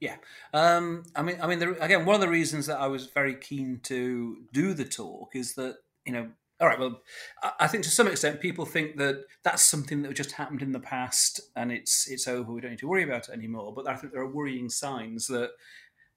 Yeah, 0.00 0.16
um, 0.52 1.04
I 1.14 1.22
mean, 1.22 1.38
I 1.40 1.46
mean, 1.46 1.58
the, 1.58 1.82
again, 1.82 2.04
one 2.04 2.14
of 2.14 2.20
the 2.20 2.28
reasons 2.28 2.66
that 2.66 2.78
I 2.78 2.86
was 2.86 3.06
very 3.06 3.34
keen 3.34 3.80
to 3.84 4.44
do 4.52 4.74
the 4.74 4.84
talk 4.84 5.34
is 5.34 5.54
that 5.54 5.76
you 6.06 6.12
know, 6.12 6.28
all 6.60 6.68
right, 6.68 6.78
well, 6.78 7.02
I, 7.42 7.52
I 7.60 7.66
think 7.66 7.84
to 7.84 7.90
some 7.90 8.06
extent 8.06 8.40
people 8.40 8.64
think 8.64 8.96
that 8.96 9.24
that's 9.42 9.62
something 9.62 10.02
that 10.02 10.14
just 10.14 10.32
happened 10.32 10.62
in 10.62 10.72
the 10.72 10.80
past 10.80 11.40
and 11.54 11.70
it's 11.70 12.08
it's 12.08 12.26
over. 12.26 12.52
We 12.52 12.60
don't 12.60 12.70
need 12.70 12.80
to 12.80 12.88
worry 12.88 13.02
about 13.02 13.28
it 13.28 13.32
anymore. 13.32 13.74
But 13.74 13.88
I 13.88 13.96
think 13.96 14.12
there 14.12 14.22
are 14.22 14.32
worrying 14.32 14.70
signs 14.70 15.26
that 15.26 15.50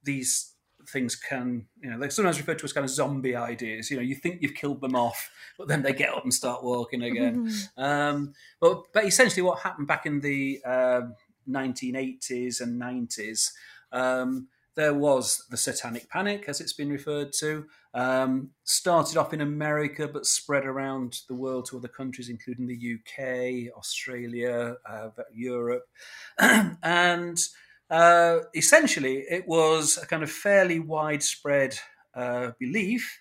these 0.02 0.54
things 0.88 1.14
can, 1.14 1.66
you 1.82 1.90
know, 1.90 1.98
they're 1.98 2.08
sometimes 2.08 2.38
referred 2.38 2.58
to 2.58 2.64
as 2.64 2.72
kind 2.72 2.84
of 2.84 2.90
zombie 2.90 3.36
ideas. 3.36 3.90
You 3.90 3.98
know, 3.98 4.02
you 4.02 4.14
think 4.14 4.40
you've 4.40 4.54
killed 4.54 4.80
them 4.80 4.96
off, 4.96 5.30
but 5.58 5.68
then 5.68 5.82
they 5.82 5.92
get 5.92 6.14
up 6.14 6.24
and 6.24 6.32
start 6.32 6.64
walking 6.64 7.02
again. 7.02 7.52
um, 7.76 8.32
but 8.60 8.84
but 8.94 9.04
essentially, 9.04 9.42
what 9.42 9.60
happened 9.60 9.88
back 9.88 10.06
in 10.06 10.20
the 10.20 10.62
um 10.64 11.14
1980s 11.52 12.60
and 12.60 12.80
90s, 12.80 13.50
um, 13.92 14.48
there 14.76 14.94
was 14.94 15.44
the 15.50 15.56
Satanic 15.56 16.08
Panic, 16.08 16.44
as 16.48 16.60
it's 16.60 16.72
been 16.72 16.90
referred 16.90 17.32
to. 17.40 17.66
Um, 17.92 18.50
started 18.64 19.16
off 19.16 19.34
in 19.34 19.40
America, 19.40 20.08
but 20.08 20.26
spread 20.26 20.64
around 20.64 21.18
the 21.28 21.34
world 21.34 21.66
to 21.66 21.76
other 21.76 21.88
countries, 21.88 22.28
including 22.28 22.66
the 22.66 22.94
UK, 22.96 23.76
Australia, 23.76 24.76
uh, 24.88 25.08
Europe, 25.34 25.84
and 26.38 27.38
uh, 27.90 28.38
essentially, 28.54 29.24
it 29.28 29.46
was 29.48 29.98
a 30.00 30.06
kind 30.06 30.22
of 30.22 30.30
fairly 30.30 30.78
widespread 30.78 31.76
uh, 32.14 32.52
belief 32.60 33.20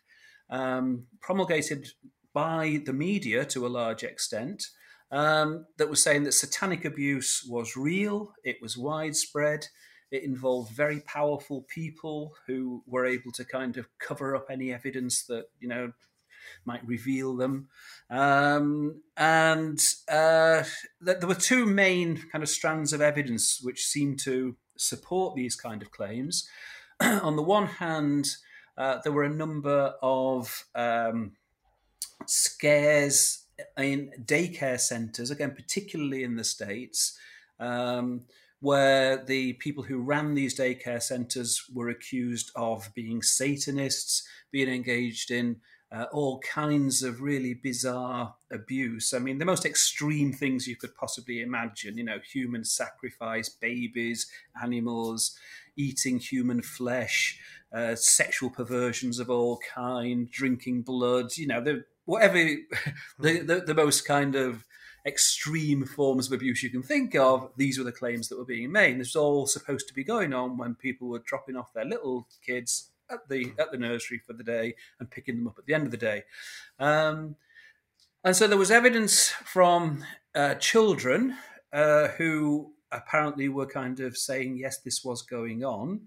um, 0.51 1.05
promulgated 1.19 1.89
by 2.33 2.81
the 2.85 2.93
media 2.93 3.43
to 3.45 3.65
a 3.65 3.69
large 3.69 4.03
extent 4.03 4.63
um, 5.11 5.65
that 5.77 5.89
was 5.89 6.03
saying 6.03 6.23
that 6.23 6.33
satanic 6.33 6.85
abuse 6.85 7.45
was 7.47 7.75
real, 7.75 8.33
it 8.43 8.57
was 8.61 8.77
widespread, 8.77 9.67
it 10.11 10.23
involved 10.23 10.71
very 10.71 11.01
powerful 11.01 11.65
people 11.73 12.35
who 12.47 12.83
were 12.87 13.05
able 13.05 13.31
to 13.33 13.45
kind 13.45 13.77
of 13.77 13.87
cover 13.99 14.35
up 14.35 14.47
any 14.49 14.73
evidence 14.73 15.23
that, 15.25 15.45
you 15.59 15.67
know, 15.67 15.91
might 16.65 16.85
reveal 16.87 17.35
them. 17.35 17.67
Um, 18.09 19.01
and 19.17 19.79
uh, 20.11 20.63
there 21.01 21.27
were 21.27 21.35
two 21.35 21.65
main 21.65 22.23
kind 22.31 22.43
of 22.43 22.49
strands 22.49 22.93
of 22.93 23.01
evidence 23.01 23.59
which 23.61 23.85
seemed 23.85 24.19
to 24.19 24.57
support 24.77 25.35
these 25.35 25.55
kind 25.55 25.81
of 25.81 25.91
claims. 25.91 26.47
On 27.01 27.35
the 27.35 27.43
one 27.43 27.67
hand, 27.67 28.27
uh, 28.77 28.99
there 29.03 29.11
were 29.11 29.23
a 29.23 29.29
number 29.29 29.93
of 30.01 30.65
um, 30.73 31.33
scares 32.25 33.45
in 33.77 34.11
daycare 34.25 34.79
centres, 34.79 35.31
again, 35.31 35.51
particularly 35.51 36.23
in 36.23 36.35
the 36.35 36.43
States, 36.43 37.17
um, 37.59 38.21
where 38.61 39.23
the 39.23 39.53
people 39.53 39.83
who 39.83 40.01
ran 40.01 40.33
these 40.33 40.57
daycare 40.57 41.01
centres 41.01 41.63
were 41.73 41.89
accused 41.89 42.51
of 42.55 42.89
being 42.93 43.21
Satanists, 43.21 44.27
being 44.51 44.69
engaged 44.69 45.31
in 45.31 45.57
uh, 45.91 46.05
all 46.11 46.39
kinds 46.39 47.01
of 47.01 47.21
really 47.21 47.53
bizarre 47.53 48.35
abuse. 48.51 49.13
I 49.13 49.19
mean, 49.19 49.39
the 49.39 49.45
most 49.45 49.65
extreme 49.65 50.31
things 50.33 50.67
you 50.67 50.75
could 50.75 50.95
possibly 50.95 51.41
imagine, 51.41 51.97
you 51.97 52.03
know, 52.03 52.19
human 52.19 52.63
sacrifice, 52.63 53.49
babies, 53.49 54.29
animals, 54.61 55.37
eating 55.75 56.19
human 56.19 56.61
flesh, 56.61 57.39
uh, 57.73 57.95
sexual 57.95 58.49
perversions 58.49 59.19
of 59.19 59.29
all 59.29 59.59
kind, 59.73 60.29
drinking 60.29 60.83
blood, 60.83 61.35
you 61.37 61.47
know, 61.47 61.61
the, 61.61 61.83
whatever 62.09 62.37
the, 63.19 63.39
the, 63.39 63.63
the 63.67 63.73
most 63.75 64.01
kind 64.01 64.35
of 64.35 64.65
extreme 65.05 65.85
forms 65.85 66.27
of 66.27 66.33
abuse 66.33 66.63
you 66.63 66.69
can 66.69 66.83
think 66.83 67.15
of, 67.15 67.51
these 67.55 67.77
were 67.77 67.83
the 67.83 67.91
claims 67.91 68.27
that 68.27 68.37
were 68.37 68.45
being 68.45 68.71
made. 68.71 68.99
this 68.99 69.09
was 69.09 69.15
all 69.15 69.45
supposed 69.45 69.87
to 69.87 69.93
be 69.93 70.03
going 70.03 70.33
on 70.33 70.57
when 70.57 70.75
people 70.75 71.07
were 71.07 71.19
dropping 71.19 71.55
off 71.55 71.71
their 71.73 71.85
little 71.85 72.27
kids 72.45 72.91
at 73.11 73.27
the 73.29 73.53
at 73.57 73.71
the 73.71 73.77
nursery 73.77 74.21
for 74.25 74.33
the 74.33 74.43
day 74.43 74.75
and 74.99 75.09
picking 75.09 75.37
them 75.37 75.47
up 75.47 75.57
at 75.57 75.65
the 75.65 75.73
end 75.73 75.85
of 75.85 75.91
the 75.91 75.97
day. 75.97 76.23
Um, 76.79 77.35
and 78.23 78.35
so 78.35 78.47
there 78.47 78.57
was 78.57 78.71
evidence 78.71 79.29
from 79.29 80.03
uh, 80.35 80.55
children 80.55 81.35
uh, 81.71 82.09
who 82.09 82.73
apparently 82.91 83.49
were 83.49 83.65
kind 83.65 83.99
of 83.99 84.17
saying, 84.17 84.57
yes, 84.57 84.79
this 84.79 85.03
was 85.03 85.21
going 85.21 85.63
on. 85.63 86.01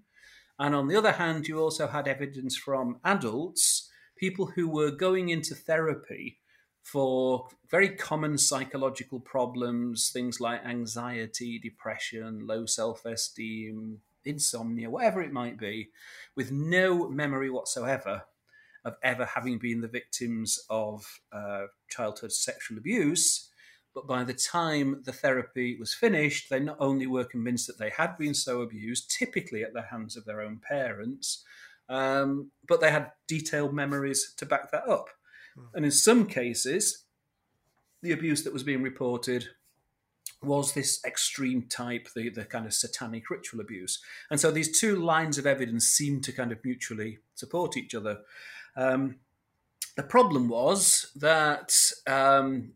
And 0.59 0.75
on 0.75 0.87
the 0.87 0.95
other 0.95 1.13
hand, 1.13 1.47
you 1.47 1.59
also 1.59 1.87
had 1.87 2.07
evidence 2.07 2.55
from 2.55 2.99
adults, 3.03 3.82
people 4.23 4.45
who 4.45 4.69
were 4.69 4.89
going 4.89 5.27
into 5.27 5.53
therapy 5.53 6.39
for 6.81 7.45
very 7.69 7.89
common 7.89 8.37
psychological 8.37 9.19
problems, 9.19 10.11
things 10.13 10.39
like 10.39 10.65
anxiety, 10.65 11.59
depression, 11.59 12.47
low 12.47 12.65
self 12.65 13.03
esteem, 13.03 13.99
insomnia, 14.23 14.89
whatever 14.89 15.21
it 15.21 15.33
might 15.33 15.59
be, 15.59 15.89
with 16.37 16.53
no 16.53 17.09
memory 17.09 17.49
whatsoever 17.49 18.23
of 18.85 18.95
ever 19.03 19.25
having 19.25 19.57
been 19.57 19.81
the 19.81 19.89
victims 19.89 20.57
of 20.69 21.19
uh, 21.33 21.65
childhood 21.89 22.31
sexual 22.31 22.77
abuse. 22.77 23.49
But 23.93 24.07
by 24.07 24.23
the 24.23 24.33
time 24.33 25.01
the 25.03 25.11
therapy 25.11 25.75
was 25.77 25.93
finished, 25.93 26.49
they 26.49 26.61
not 26.61 26.77
only 26.79 27.07
were 27.07 27.25
convinced 27.25 27.67
that 27.67 27.77
they 27.77 27.89
had 27.89 28.17
been 28.17 28.33
so 28.33 28.61
abused, 28.61 29.11
typically 29.11 29.63
at 29.63 29.73
the 29.73 29.81
hands 29.91 30.15
of 30.15 30.23
their 30.23 30.39
own 30.39 30.61
parents, 30.65 31.43
um, 31.89 32.51
but 32.67 32.81
they 32.81 32.91
had 32.91 33.11
detailed 33.27 33.73
memories 33.73 34.33
to 34.37 34.45
back 34.45 34.71
that 34.71 34.87
up. 34.87 35.09
Mm. 35.57 35.67
And 35.75 35.85
in 35.85 35.91
some 35.91 36.25
cases, 36.25 37.05
the 38.01 38.11
abuse 38.11 38.43
that 38.43 38.53
was 38.53 38.63
being 38.63 38.81
reported 38.81 39.47
was 40.41 40.73
this 40.73 41.03
extreme 41.05 41.63
type, 41.63 42.07
the, 42.15 42.29
the 42.29 42.45
kind 42.45 42.65
of 42.65 42.73
satanic 42.73 43.29
ritual 43.29 43.61
abuse. 43.61 44.01
And 44.29 44.39
so 44.39 44.51
these 44.51 44.77
two 44.79 44.95
lines 44.95 45.37
of 45.37 45.45
evidence 45.45 45.85
seem 45.85 46.21
to 46.21 46.31
kind 46.31 46.51
of 46.51 46.63
mutually 46.63 47.19
support 47.35 47.77
each 47.77 47.95
other. 47.95 48.19
Um, 48.75 49.19
the 49.95 50.03
problem 50.03 50.49
was 50.49 51.11
that 51.15 51.73
um, 52.07 52.73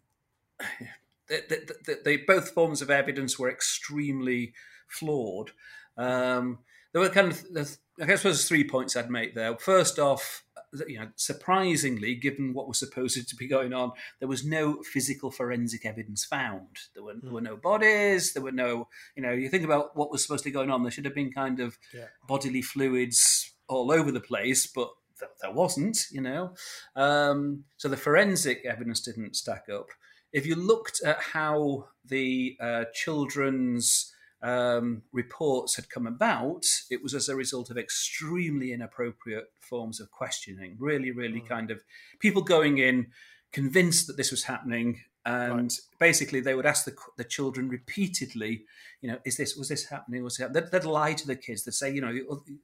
the, 1.28 1.74
the, 1.86 2.00
the, 2.06 2.18
both 2.26 2.52
forms 2.52 2.82
of 2.82 2.90
evidence 2.90 3.38
were 3.38 3.50
extremely 3.50 4.54
flawed. 4.88 5.52
Um, 5.98 6.60
there 6.94 7.02
were 7.02 7.10
kind 7.10 7.32
of, 7.32 7.78
I 8.02 8.06
guess 8.06 8.24
there's 8.24 8.48
three 8.48 8.64
points 8.64 8.96
I'd 8.96 9.10
make 9.10 9.36
there. 9.36 9.58
First 9.58 10.00
off, 10.00 10.44
you 10.88 11.00
know, 11.00 11.10
surprisingly, 11.16 12.16
given 12.16 12.54
what 12.54 12.68
was 12.68 12.78
supposed 12.78 13.28
to 13.28 13.36
be 13.36 13.48
going 13.48 13.74
on, 13.74 13.92
there 14.20 14.28
was 14.28 14.46
no 14.46 14.82
physical 14.84 15.32
forensic 15.32 15.86
evidence 15.86 16.26
found. 16.26 16.78
There 16.94 17.04
were, 17.04 17.16
mm. 17.16 17.22
there 17.24 17.32
were 17.32 17.42
no 17.42 17.56
bodies. 17.56 18.34
There 18.34 18.44
were 18.44 18.52
no, 18.52 18.88
you 19.16 19.24
know, 19.24 19.32
you 19.32 19.50
think 19.50 19.64
about 19.64 19.96
what 19.96 20.12
was 20.12 20.22
supposed 20.22 20.44
to 20.44 20.50
be 20.50 20.54
going 20.54 20.70
on. 20.70 20.84
There 20.84 20.92
should 20.92 21.06
have 21.06 21.16
been 21.16 21.32
kind 21.32 21.60
of 21.60 21.78
yeah. 21.94 22.06
bodily 22.28 22.62
fluids 22.62 23.54
all 23.68 23.92
over 23.92 24.12
the 24.12 24.20
place, 24.20 24.68
but 24.68 24.90
th- 25.20 25.32
there 25.42 25.52
wasn't. 25.52 25.98
You 26.12 26.22
know, 26.22 26.54
um, 26.96 27.64
so 27.78 27.88
the 27.88 27.98
forensic 27.98 28.64
evidence 28.66 29.00
didn't 29.00 29.36
stack 29.36 29.66
up. 29.74 29.88
If 30.34 30.46
you 30.46 30.56
looked 30.56 31.02
at 31.04 31.20
how 31.20 31.88
the 32.06 32.58
uh, 32.60 32.86
children's 32.94 34.14
um, 34.42 35.04
reports 35.12 35.76
had 35.76 35.90
come 35.90 36.08
about, 36.08 36.66
it 36.90 37.02
was 37.02 37.14
as 37.14 37.30
a 37.30 37.36
result 37.36 37.70
of 37.70 37.78
extremely 37.78 38.72
inappropriate 38.72 39.52
forms 39.60 40.00
of 40.00 40.12
questioning. 40.12 40.76
Really, 40.80 41.12
really 41.12 41.42
mm. 41.42 41.48
kind 41.48 41.72
of 41.72 41.84
people 42.20 42.42
going 42.42 42.78
in 42.78 43.08
convinced 43.52 44.08
that 44.08 44.18
this 44.18 44.32
was 44.32 44.44
happening. 44.44 45.02
And 45.26 45.52
right. 45.60 45.74
basically, 46.00 46.40
they 46.40 46.54
would 46.54 46.66
ask 46.66 46.86
the, 46.86 46.96
the 47.18 47.26
children 47.26 47.68
repeatedly, 47.68 48.64
you 49.02 49.10
know, 49.10 49.18
is 49.26 49.36
this 49.36 49.58
was 49.58 49.68
this 49.68 49.90
happening? 49.90 50.24
Was 50.24 50.40
it? 50.40 50.54
They'd, 50.54 50.72
they'd 50.72 50.86
lie 50.86 51.14
to 51.14 51.28
the 51.28 51.36
kids. 51.36 51.64
They'd 51.64 51.74
say, 51.74 51.94
you 51.94 52.00
know, 52.00 52.12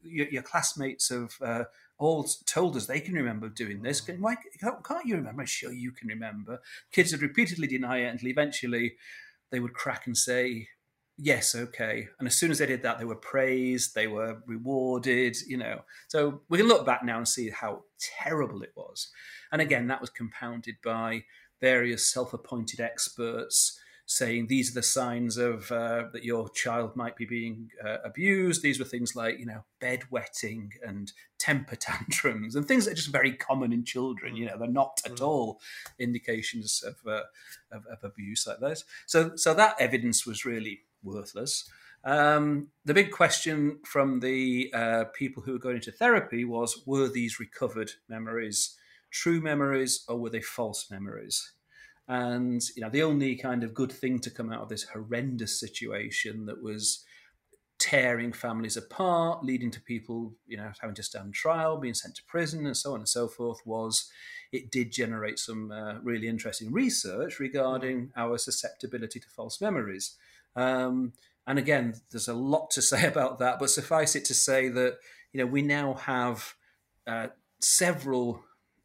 your, 0.01 0.27
your 0.29 0.43
classmates 0.43 1.09
have 1.09 1.33
uh, 1.41 1.63
all 1.97 2.25
told 2.45 2.77
us 2.77 2.85
they 2.85 3.01
can 3.01 3.15
remember 3.15 3.49
doing 3.49 3.81
this. 3.81 3.99
Can, 3.99 4.21
why 4.21 4.35
can't 4.61 5.05
you 5.05 5.15
remember? 5.15 5.45
Sure, 5.45 5.73
you 5.73 5.91
can 5.91 6.07
remember. 6.07 6.61
Kids 6.91 7.11
would 7.11 7.21
repeatedly 7.21 7.67
deny 7.67 7.97
it 7.97 8.07
until 8.07 8.29
eventually 8.29 8.93
they 9.51 9.59
would 9.59 9.73
crack 9.73 10.07
and 10.07 10.17
say, 10.17 10.69
yes, 11.17 11.55
okay. 11.55 12.07
And 12.19 12.27
as 12.27 12.35
soon 12.35 12.51
as 12.51 12.59
they 12.59 12.65
did 12.65 12.83
that, 12.83 12.99
they 12.99 13.05
were 13.05 13.15
praised, 13.15 13.95
they 13.95 14.07
were 14.07 14.37
rewarded, 14.45 15.37
you 15.47 15.57
know. 15.57 15.81
So 16.07 16.41
we 16.49 16.57
can 16.57 16.67
look 16.67 16.85
back 16.85 17.03
now 17.03 17.17
and 17.17 17.27
see 17.27 17.49
how 17.49 17.83
terrible 17.99 18.61
it 18.63 18.73
was. 18.75 19.09
And 19.51 19.61
again, 19.61 19.87
that 19.87 20.01
was 20.01 20.09
compounded 20.09 20.75
by 20.83 21.23
various 21.61 22.05
self 22.07 22.33
appointed 22.33 22.79
experts 22.79 23.79
saying 24.05 24.47
these 24.47 24.71
are 24.71 24.75
the 24.75 24.83
signs 24.83 25.37
of 25.37 25.71
uh, 25.71 26.05
that 26.11 26.23
your 26.23 26.49
child 26.49 26.95
might 26.95 27.15
be 27.15 27.25
being 27.25 27.69
uh, 27.83 27.97
abused. 28.03 28.61
These 28.61 28.79
were 28.79 28.85
things 28.85 29.15
like 29.15 29.39
you 29.39 29.45
know 29.45 29.63
bedwetting 29.81 30.71
and 30.85 31.11
temper 31.39 31.75
tantrums 31.75 32.55
and 32.55 32.67
things 32.67 32.85
that 32.85 32.91
are 32.91 32.95
just 32.95 33.11
very 33.11 33.33
common 33.33 33.71
in 33.71 33.85
children. 33.85 34.35
You 34.35 34.47
know, 34.47 34.57
they're 34.57 34.67
not 34.67 34.99
at 35.05 35.13
mm. 35.13 35.25
all 35.25 35.61
indications 35.99 36.83
of, 36.85 36.95
uh, 37.07 37.23
of, 37.71 37.85
of 37.85 38.03
abuse 38.03 38.45
like 38.45 38.59
those. 38.59 38.83
So 39.05 39.35
so 39.35 39.53
that 39.53 39.75
evidence 39.79 40.25
was 40.25 40.45
really 40.45 40.81
worthless. 41.03 41.69
Um, 42.05 42.67
the 42.83 42.93
big 42.93 43.11
question 43.11 43.79
from 43.85 44.19
the 44.19 44.71
uh, 44.73 45.05
people 45.15 45.43
who 45.43 45.53
were 45.53 45.59
going 45.59 45.77
into 45.77 45.91
therapy 45.91 46.43
was 46.43 46.83
were 46.85 47.07
these 47.07 47.39
recovered 47.39 47.91
memories 48.09 48.77
true 49.13 49.39
memories 49.39 50.03
or 50.09 50.17
were 50.17 50.29
they 50.29 50.41
false 50.41 50.87
memories? 50.91 51.53
And 52.07 52.61
you 52.75 52.81
know, 52.81 52.89
the 52.89 53.03
only 53.03 53.35
kind 53.37 53.63
of 53.63 53.73
good 53.73 53.91
thing 53.91 54.19
to 54.19 54.29
come 54.29 54.51
out 54.51 54.61
of 54.61 54.69
this 54.69 54.83
horrendous 54.83 55.57
situation 55.57 56.47
that 56.47 56.61
was 56.61 57.05
tearing 57.79 58.33
families 58.33 58.75
apart, 58.75 59.43
leading 59.43 59.71
to 59.71 59.81
people, 59.81 60.33
you 60.45 60.57
know, 60.57 60.71
having 60.81 60.95
to 60.95 61.03
stand 61.03 61.33
trial, 61.33 61.77
being 61.77 61.93
sent 61.93 62.15
to 62.15 62.23
prison, 62.27 62.65
and 62.65 62.75
so 62.75 62.93
on 62.93 62.99
and 62.99 63.09
so 63.09 63.27
forth, 63.27 63.59
was 63.65 64.09
it 64.51 64.69
did 64.69 64.91
generate 64.91 65.39
some 65.39 65.71
uh, 65.71 65.99
really 66.01 66.27
interesting 66.27 66.73
research 66.73 67.39
regarding 67.39 68.11
our 68.17 68.37
susceptibility 68.37 69.19
to 69.19 69.29
false 69.29 69.61
memories. 69.61 70.17
Um, 70.55 71.13
and 71.45 71.59
again, 71.59 71.95
there's 72.11 72.27
a 72.27 72.33
lot 72.33 72.71
to 72.71 72.81
say 72.91 73.05
about 73.05 73.39
that, 73.39 73.59
but 73.59 73.69
suffice 73.69 74.15
it 74.15 74.25
to 74.25 74.33
say 74.33 74.69
that 74.69 74.97
you 75.31 75.39
know 75.39 75.45
we 75.45 75.61
now 75.61 75.93
have 75.95 76.53
uh, 77.07 77.27
several 77.59 78.43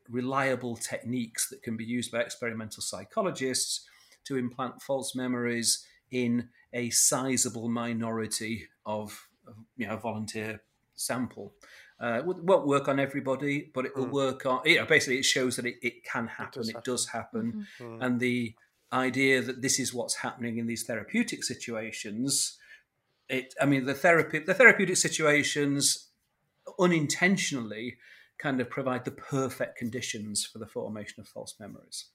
reliable 0.08 0.76
techniques 0.76 1.48
that 1.50 1.62
can 1.62 1.76
be 1.76 1.84
used 1.84 2.10
by 2.10 2.20
experimental 2.20 2.82
psychologists 2.82 3.86
to 4.24 4.36
implant 4.36 4.80
false 4.80 5.14
memories 5.14 5.86
in 6.10 6.48
a 6.72 6.90
sizable 6.90 7.68
minority 7.68 8.68
of, 8.86 9.28
of 9.46 9.54
you 9.76 9.86
know 9.86 9.96
volunteer 9.96 10.62
sample. 10.94 11.54
Uh, 12.00 12.18
it 12.18 12.24
won't 12.24 12.66
work 12.66 12.86
on 12.86 13.00
everybody, 13.00 13.70
but 13.74 13.84
it 13.84 13.96
will 13.96 14.06
mm. 14.06 14.12
work 14.12 14.46
on. 14.46 14.60
You 14.64 14.78
know, 14.78 14.86
basically, 14.86 15.18
it 15.18 15.24
shows 15.24 15.56
that 15.56 15.66
it, 15.66 15.76
it 15.82 16.04
can 16.04 16.28
happen. 16.28 16.68
It 16.68 16.84
does 16.84 17.06
happen, 17.08 17.48
it 17.48 17.54
does 17.54 17.58
happen. 17.58 17.66
Mm-hmm. 17.80 18.02
and 18.02 18.20
the 18.20 18.54
idea 18.92 19.42
that 19.42 19.62
this 19.62 19.78
is 19.78 19.92
what's 19.92 20.16
happening 20.16 20.58
in 20.58 20.66
these 20.66 20.84
therapeutic 20.84 21.44
situations 21.44 22.58
it. 23.28 23.54
I 23.60 23.66
mean, 23.66 23.84
the 23.84 23.94
therapy, 23.94 24.38
the 24.40 24.54
therapeutic 24.54 24.96
situations, 24.96 26.08
unintentionally, 26.78 27.98
kind 28.38 28.60
of 28.60 28.70
provide 28.70 29.04
the 29.04 29.10
perfect 29.10 29.76
conditions 29.76 30.44
for 30.44 30.58
the 30.58 30.66
formation 30.66 31.20
of 31.20 31.28
false 31.28 31.54
memories. 31.58 32.06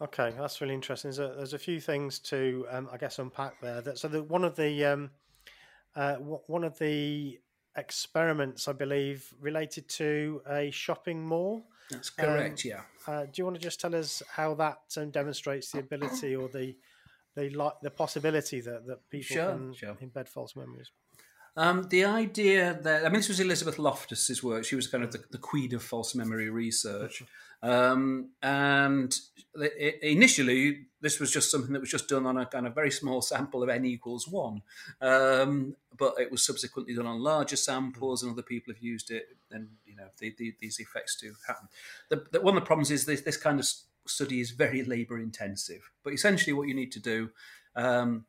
Okay, 0.00 0.34
that's 0.38 0.60
really 0.60 0.74
interesting. 0.74 1.10
There's 1.10 1.18
a, 1.18 1.34
there's 1.36 1.54
a 1.54 1.58
few 1.58 1.80
things 1.80 2.18
to, 2.20 2.66
um, 2.70 2.88
I 2.92 2.96
guess, 2.96 3.18
unpack 3.18 3.60
there. 3.60 3.80
That, 3.80 3.98
so, 3.98 4.08
the, 4.08 4.22
one 4.22 4.44
of 4.44 4.56
the 4.56 4.84
um, 4.84 5.10
uh, 5.94 6.14
one 6.16 6.64
of 6.64 6.78
the 6.78 7.38
experiments, 7.76 8.68
I 8.68 8.72
believe, 8.72 9.32
related 9.40 9.88
to 9.90 10.42
a 10.48 10.70
shopping 10.70 11.24
mall. 11.24 11.66
That's 11.92 12.10
correct. 12.10 12.64
Um, 12.64 12.70
yeah. 12.70 12.80
Uh, 13.06 13.24
do 13.24 13.32
you 13.36 13.44
want 13.44 13.56
to 13.56 13.62
just 13.62 13.80
tell 13.80 13.94
us 13.94 14.22
how 14.30 14.54
that 14.54 14.78
um, 14.96 15.10
demonstrates 15.10 15.70
the 15.72 15.80
ability 15.80 16.36
or 16.36 16.48
the 16.48 16.76
the 17.34 17.50
like 17.50 17.74
the 17.82 17.90
possibility 17.90 18.60
that 18.60 18.86
that 18.86 19.08
people 19.10 19.36
sure, 19.36 19.50
can 19.50 19.74
sure. 19.74 19.96
embed 20.02 20.28
false 20.28 20.56
memories? 20.56 20.90
Um, 21.56 21.86
the 21.90 22.04
idea 22.04 22.78
that 22.82 23.04
I 23.04 23.08
mean, 23.08 23.18
this 23.18 23.28
was 23.28 23.40
Elizabeth 23.40 23.76
Loftus's 23.76 24.42
work. 24.42 24.64
She 24.64 24.76
was 24.76 24.86
kind 24.86 25.04
of 25.04 25.12
the, 25.12 25.22
the 25.30 25.38
queen 25.38 25.74
of 25.74 25.82
false 25.82 26.14
memory 26.14 26.48
research, 26.48 27.22
um, 27.62 28.30
and 28.42 29.14
it, 29.54 29.98
initially 30.02 30.86
this 31.02 31.20
was 31.20 31.30
just 31.30 31.50
something 31.50 31.74
that 31.74 31.80
was 31.80 31.90
just 31.90 32.08
done 32.08 32.26
on 32.26 32.38
a 32.38 32.46
kind 32.46 32.66
of 32.66 32.74
very 32.74 32.90
small 32.90 33.20
sample 33.20 33.62
of 33.62 33.68
n 33.68 33.84
equals 33.84 34.26
one, 34.26 34.62
um, 35.02 35.76
but 35.98 36.14
it 36.18 36.30
was 36.30 36.44
subsequently 36.44 36.94
done 36.94 37.06
on 37.06 37.20
larger 37.20 37.56
samples, 37.56 38.22
and 38.22 38.32
other 38.32 38.42
people 38.42 38.72
have 38.72 38.82
used 38.82 39.10
it, 39.10 39.36
and 39.50 39.68
you 39.84 39.94
know 39.94 40.08
the, 40.20 40.34
the, 40.38 40.54
these 40.58 40.78
effects 40.80 41.16
do 41.20 41.34
happen. 41.46 41.68
The, 42.08 42.24
the, 42.32 42.40
one 42.40 42.56
of 42.56 42.62
the 42.62 42.66
problems 42.66 42.90
is 42.90 43.04
this, 43.04 43.20
this 43.20 43.36
kind 43.36 43.60
of 43.60 43.66
study 44.06 44.40
is 44.40 44.52
very 44.52 44.84
labour 44.84 45.18
intensive, 45.18 45.90
but 46.02 46.14
essentially 46.14 46.54
what 46.54 46.68
you 46.68 46.74
need 46.74 46.92
to 46.92 47.00
do 47.00 47.30
um, 47.76 48.24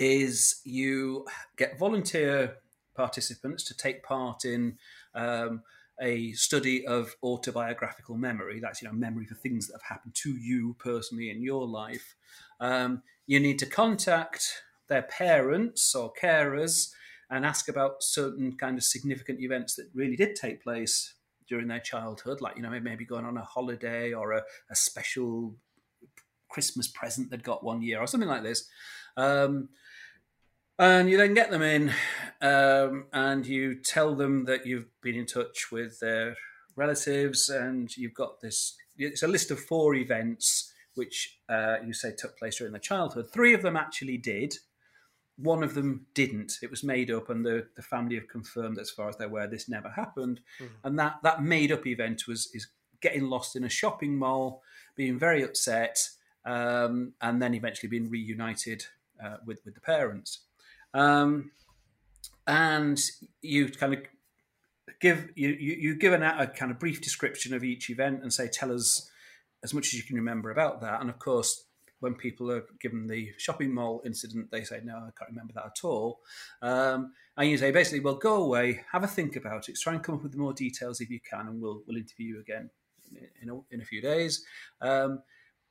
is 0.00 0.60
you 0.64 1.26
get 1.56 1.78
volunteer 1.78 2.56
participants 2.96 3.62
to 3.64 3.76
take 3.76 4.02
part 4.02 4.44
in 4.44 4.78
um, 5.14 5.62
a 6.00 6.32
study 6.32 6.86
of 6.86 7.14
autobiographical 7.22 8.16
memory. 8.16 8.58
That's 8.60 8.82
you 8.82 8.88
know 8.88 8.94
memory 8.94 9.26
for 9.26 9.34
things 9.34 9.68
that 9.68 9.74
have 9.74 9.96
happened 9.96 10.14
to 10.16 10.30
you 10.30 10.74
personally 10.78 11.30
in 11.30 11.42
your 11.42 11.66
life. 11.66 12.16
Um, 12.58 13.02
you 13.26 13.38
need 13.38 13.58
to 13.60 13.66
contact 13.66 14.62
their 14.88 15.02
parents 15.02 15.94
or 15.94 16.12
carers 16.20 16.90
and 17.30 17.46
ask 17.46 17.68
about 17.68 18.02
certain 18.02 18.56
kind 18.56 18.76
of 18.76 18.82
significant 18.82 19.40
events 19.40 19.76
that 19.76 19.88
really 19.94 20.16
did 20.16 20.34
take 20.34 20.62
place 20.62 21.14
during 21.46 21.68
their 21.68 21.80
childhood, 21.80 22.40
like 22.40 22.56
you 22.56 22.62
know 22.62 22.70
maybe 22.80 23.04
going 23.04 23.26
on 23.26 23.36
a 23.36 23.44
holiday 23.44 24.14
or 24.14 24.32
a, 24.32 24.42
a 24.70 24.74
special 24.74 25.54
Christmas 26.50 26.88
present 26.88 27.30
they'd 27.30 27.42
got 27.42 27.64
one 27.64 27.82
year 27.82 28.00
or 28.00 28.06
something 28.06 28.28
like 28.28 28.42
this. 28.42 28.68
Um, 29.16 29.68
and 30.80 31.10
you 31.10 31.18
then 31.18 31.34
get 31.34 31.50
them 31.50 31.62
in 31.62 31.92
um, 32.40 33.04
and 33.12 33.46
you 33.46 33.74
tell 33.74 34.14
them 34.14 34.46
that 34.46 34.66
you've 34.66 34.88
been 35.02 35.14
in 35.14 35.26
touch 35.26 35.70
with 35.70 36.00
their 36.00 36.36
relatives 36.74 37.50
and 37.50 37.94
you've 37.96 38.14
got 38.14 38.40
this 38.40 38.76
it's 38.96 39.22
a 39.22 39.28
list 39.28 39.50
of 39.50 39.60
four 39.60 39.94
events 39.94 40.72
which 40.94 41.38
uh, 41.48 41.76
you 41.84 41.92
say 41.92 42.12
took 42.16 42.36
place 42.38 42.56
during 42.56 42.72
their 42.72 42.80
childhood 42.80 43.28
three 43.30 43.52
of 43.52 43.62
them 43.62 43.76
actually 43.76 44.16
did 44.16 44.54
one 45.36 45.62
of 45.62 45.74
them 45.74 46.06
didn't 46.14 46.54
it 46.62 46.70
was 46.70 46.82
made 46.82 47.10
up 47.10 47.28
and 47.28 47.44
the, 47.44 47.66
the 47.76 47.82
family 47.82 48.14
have 48.14 48.28
confirmed 48.28 48.78
as 48.78 48.90
far 48.90 49.08
as 49.08 49.16
they're 49.16 49.28
aware 49.28 49.46
this 49.46 49.68
never 49.68 49.90
happened 49.90 50.40
mm. 50.58 50.68
and 50.84 50.98
that 50.98 51.16
that 51.22 51.42
made 51.42 51.70
up 51.70 51.86
event 51.86 52.26
was 52.26 52.50
is 52.54 52.68
getting 53.02 53.24
lost 53.24 53.56
in 53.56 53.64
a 53.64 53.68
shopping 53.68 54.16
mall 54.16 54.62
being 54.96 55.18
very 55.18 55.42
upset 55.42 55.98
um, 56.44 57.12
and 57.20 57.42
then 57.42 57.54
eventually 57.54 57.88
being 57.88 58.10
reunited 58.10 58.84
uh, 59.22 59.36
with 59.46 59.60
with 59.64 59.74
the 59.74 59.80
parents 59.80 60.40
um, 60.94 61.50
and 62.46 63.00
you 63.42 63.68
kind 63.68 63.94
of 63.94 64.00
give 65.00 65.30
you 65.34 65.48
you, 65.48 65.76
you 65.78 65.94
give 65.94 66.12
an, 66.12 66.22
a 66.22 66.46
kind 66.46 66.70
of 66.70 66.78
brief 66.78 67.00
description 67.00 67.54
of 67.54 67.64
each 67.64 67.90
event 67.90 68.22
and 68.22 68.32
say 68.32 68.48
tell 68.48 68.72
us 68.72 69.10
as 69.62 69.74
much 69.74 69.88
as 69.88 69.94
you 69.94 70.02
can 70.02 70.16
remember 70.16 70.50
about 70.50 70.80
that. 70.80 71.00
And 71.00 71.10
of 71.10 71.18
course, 71.18 71.64
when 72.00 72.14
people 72.14 72.50
are 72.50 72.64
given 72.80 73.06
the 73.06 73.30
shopping 73.36 73.74
mall 73.74 74.02
incident, 74.04 74.50
they 74.50 74.64
say 74.64 74.80
no, 74.82 74.96
I 74.96 75.10
can't 75.18 75.30
remember 75.30 75.52
that 75.54 75.66
at 75.66 75.84
all. 75.84 76.20
Um, 76.62 77.12
and 77.36 77.48
you 77.48 77.58
say 77.58 77.70
basically, 77.70 78.00
well, 78.00 78.14
go 78.14 78.42
away, 78.42 78.80
have 78.92 79.04
a 79.04 79.06
think 79.06 79.36
about 79.36 79.68
it, 79.68 79.78
try 79.80 79.94
and 79.94 80.02
come 80.02 80.16
up 80.16 80.22
with 80.22 80.36
more 80.36 80.52
details 80.52 81.00
if 81.00 81.10
you 81.10 81.20
can, 81.20 81.46
and 81.46 81.60
we'll 81.60 81.82
we'll 81.86 81.96
interview 81.96 82.34
you 82.34 82.40
again 82.40 82.70
in 83.42 83.50
a, 83.50 83.54
in 83.70 83.80
a 83.80 83.84
few 83.84 84.00
days. 84.00 84.44
Um, 84.80 85.22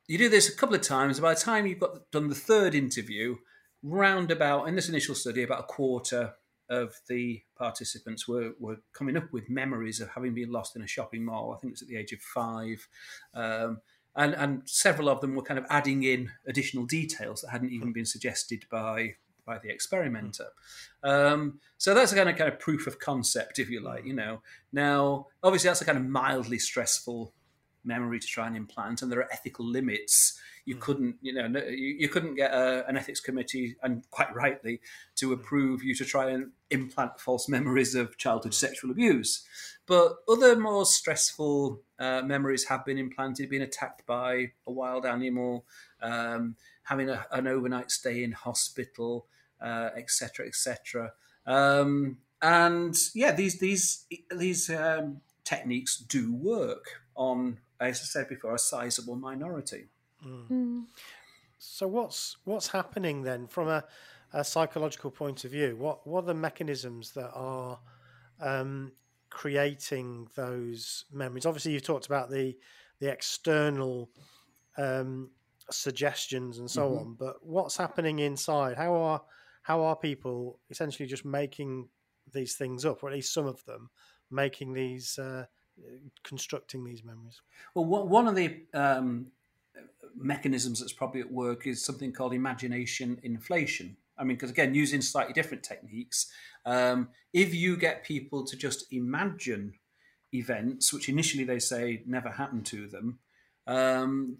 you 0.09 0.17
do 0.17 0.27
this 0.27 0.49
a 0.49 0.55
couple 0.55 0.75
of 0.75 0.81
times. 0.81 1.19
By 1.19 1.35
the 1.35 1.39
time 1.39 1.67
you've 1.67 1.79
got 1.79 2.09
done 2.11 2.29
the 2.29 2.35
third 2.35 2.73
interview, 2.73 3.35
roundabout 3.83 4.63
in 4.63 4.75
this 4.75 4.89
initial 4.89 5.13
study, 5.13 5.43
about 5.43 5.59
a 5.59 5.63
quarter 5.63 6.33
of 6.67 6.95
the 7.07 7.43
participants 7.55 8.27
were, 8.27 8.53
were 8.59 8.77
coming 8.91 9.15
up 9.15 9.31
with 9.31 9.51
memories 9.51 10.01
of 10.01 10.09
having 10.09 10.33
been 10.33 10.51
lost 10.51 10.75
in 10.75 10.81
a 10.81 10.87
shopping 10.87 11.23
mall. 11.23 11.53
I 11.53 11.59
think 11.59 11.69
it 11.69 11.75
was 11.75 11.81
at 11.83 11.89
the 11.89 11.97
age 11.97 12.11
of 12.11 12.21
five. 12.21 12.87
Um, 13.35 13.81
and, 14.15 14.33
and 14.33 14.61
several 14.65 15.09
of 15.09 15.21
them 15.21 15.35
were 15.35 15.43
kind 15.43 15.59
of 15.59 15.65
adding 15.69 16.01
in 16.01 16.31
additional 16.47 16.87
details 16.87 17.41
that 17.41 17.51
hadn't 17.51 17.71
even 17.71 17.93
been 17.93 18.05
suggested 18.05 18.65
by 18.71 19.13
by 19.45 19.57
the 19.57 19.69
experimenter. 19.69 20.45
Um, 21.03 21.59
so 21.79 21.95
that's 21.95 22.11
a 22.11 22.15
kind 22.15 22.29
of 22.29 22.35
kind 22.35 22.53
of 22.53 22.59
proof 22.59 22.85
of 22.85 22.99
concept, 22.99 23.57
if 23.57 23.67
you 23.67 23.81
like. 23.81 24.05
You 24.05 24.13
know, 24.13 24.41
now 24.71 25.27
obviously 25.41 25.69
that's 25.69 25.81
a 25.81 25.85
kind 25.85 25.97
of 25.97 26.05
mildly 26.05 26.59
stressful 26.59 27.33
memory 27.83 28.19
to 28.19 28.27
try 28.27 28.47
and 28.47 28.55
implant, 28.55 29.01
and 29.01 29.11
there 29.11 29.19
are 29.19 29.31
ethical 29.31 29.65
limits 29.65 30.39
you 30.65 30.75
mm. 30.75 30.79
couldn't, 30.79 31.15
you 31.21 31.33
know, 31.33 31.47
you, 31.69 31.95
you 31.99 32.09
couldn't 32.09 32.35
get 32.35 32.51
a, 32.51 32.87
an 32.87 32.97
ethics 32.97 33.19
committee, 33.19 33.75
and 33.81 34.03
quite 34.11 34.33
rightly, 34.33 34.81
to 35.15 35.27
hmm. 35.27 35.33
approve 35.33 35.83
you 35.83 35.95
to 35.95 36.05
try 36.05 36.29
and 36.29 36.51
implant 36.69 37.19
false 37.19 37.49
memories 37.49 37.95
of 37.95 38.17
childhood 38.17 38.51
mm. 38.51 38.55
sexual 38.55 38.91
abuse. 38.91 39.45
But 39.85 40.17
other 40.27 40.55
more 40.55 40.85
stressful 40.85 41.81
uh, 41.97 42.21
memories 42.21 42.65
have 42.65 42.85
been 42.85 42.99
implanted, 42.99 43.49
being 43.49 43.63
attacked 43.63 44.05
by 44.05 44.51
a 44.67 44.71
wild 44.71 45.05
animal, 45.05 45.65
um, 46.01 46.55
having 46.83 47.09
a, 47.09 47.25
an 47.31 47.47
overnight 47.47 47.89
stay 47.89 48.23
in 48.23 48.33
hospital, 48.33 49.25
etc., 49.61 50.45
uh, 50.45 50.47
etc. 50.47 51.11
Et 51.47 51.51
um, 51.51 52.17
and 52.41 52.95
yeah, 53.15 53.31
these 53.31 53.59
these 53.59 54.05
these 54.31 54.69
um, 54.69 55.21
techniques 55.43 55.97
do 55.97 56.33
work 56.33 57.01
on, 57.15 57.57
as 57.79 58.01
I 58.01 58.03
said 58.03 58.29
before, 58.29 58.55
a 58.55 58.59
sizable 58.59 59.15
minority. 59.15 59.87
Mm. 60.25 60.49
Mm. 60.49 60.85
So 61.57 61.87
what's 61.87 62.37
what's 62.45 62.67
happening 62.67 63.23
then 63.23 63.47
from 63.47 63.67
a, 63.67 63.83
a, 64.33 64.43
psychological 64.43 65.11
point 65.11 65.43
of 65.43 65.51
view? 65.51 65.75
What 65.77 66.05
what 66.07 66.23
are 66.23 66.27
the 66.27 66.33
mechanisms 66.33 67.11
that 67.11 67.31
are 67.33 67.79
um, 68.39 68.93
creating 69.29 70.27
those 70.35 71.05
memories? 71.11 71.45
Obviously, 71.45 71.73
you've 71.73 71.83
talked 71.83 72.05
about 72.05 72.29
the 72.29 72.57
the 72.99 73.11
external 73.11 74.09
um, 74.77 75.31
suggestions 75.69 76.59
and 76.59 76.69
so 76.69 76.89
mm-hmm. 76.89 76.99
on, 76.99 77.15
but 77.19 77.45
what's 77.45 77.77
happening 77.77 78.19
inside? 78.19 78.77
How 78.77 78.93
are 78.93 79.21
how 79.63 79.81
are 79.81 79.95
people 79.95 80.59
essentially 80.69 81.07
just 81.07 81.25
making 81.25 81.89
these 82.33 82.55
things 82.55 82.85
up, 82.85 83.03
or 83.03 83.09
at 83.09 83.15
least 83.15 83.33
some 83.33 83.45
of 83.45 83.63
them, 83.65 83.89
making 84.31 84.73
these 84.73 85.19
uh, 85.19 85.45
constructing 86.23 86.83
these 86.83 87.03
memories? 87.03 87.41
Well, 87.73 87.85
one 87.85 88.27
of 88.27 88.35
the 88.35 88.61
um, 88.73 89.27
mechanisms 90.15 90.79
that's 90.79 90.93
probably 90.93 91.21
at 91.21 91.31
work 91.31 91.67
is 91.67 91.83
something 91.83 92.11
called 92.11 92.33
imagination 92.33 93.19
inflation. 93.23 93.97
I 94.17 94.23
mean, 94.23 94.35
because 94.35 94.51
again, 94.51 94.75
using 94.75 95.01
slightly 95.01 95.33
different 95.33 95.63
techniques, 95.63 96.31
um, 96.65 97.09
if 97.33 97.53
you 97.53 97.77
get 97.77 98.03
people 98.03 98.43
to 98.45 98.57
just 98.57 98.91
imagine 98.91 99.73
events, 100.33 100.93
which 100.93 101.09
initially 101.09 101.45
they 101.45 101.59
say 101.59 102.03
never 102.05 102.29
happened 102.29 102.65
to 102.67 102.87
them, 102.87 103.19
um, 103.65 104.37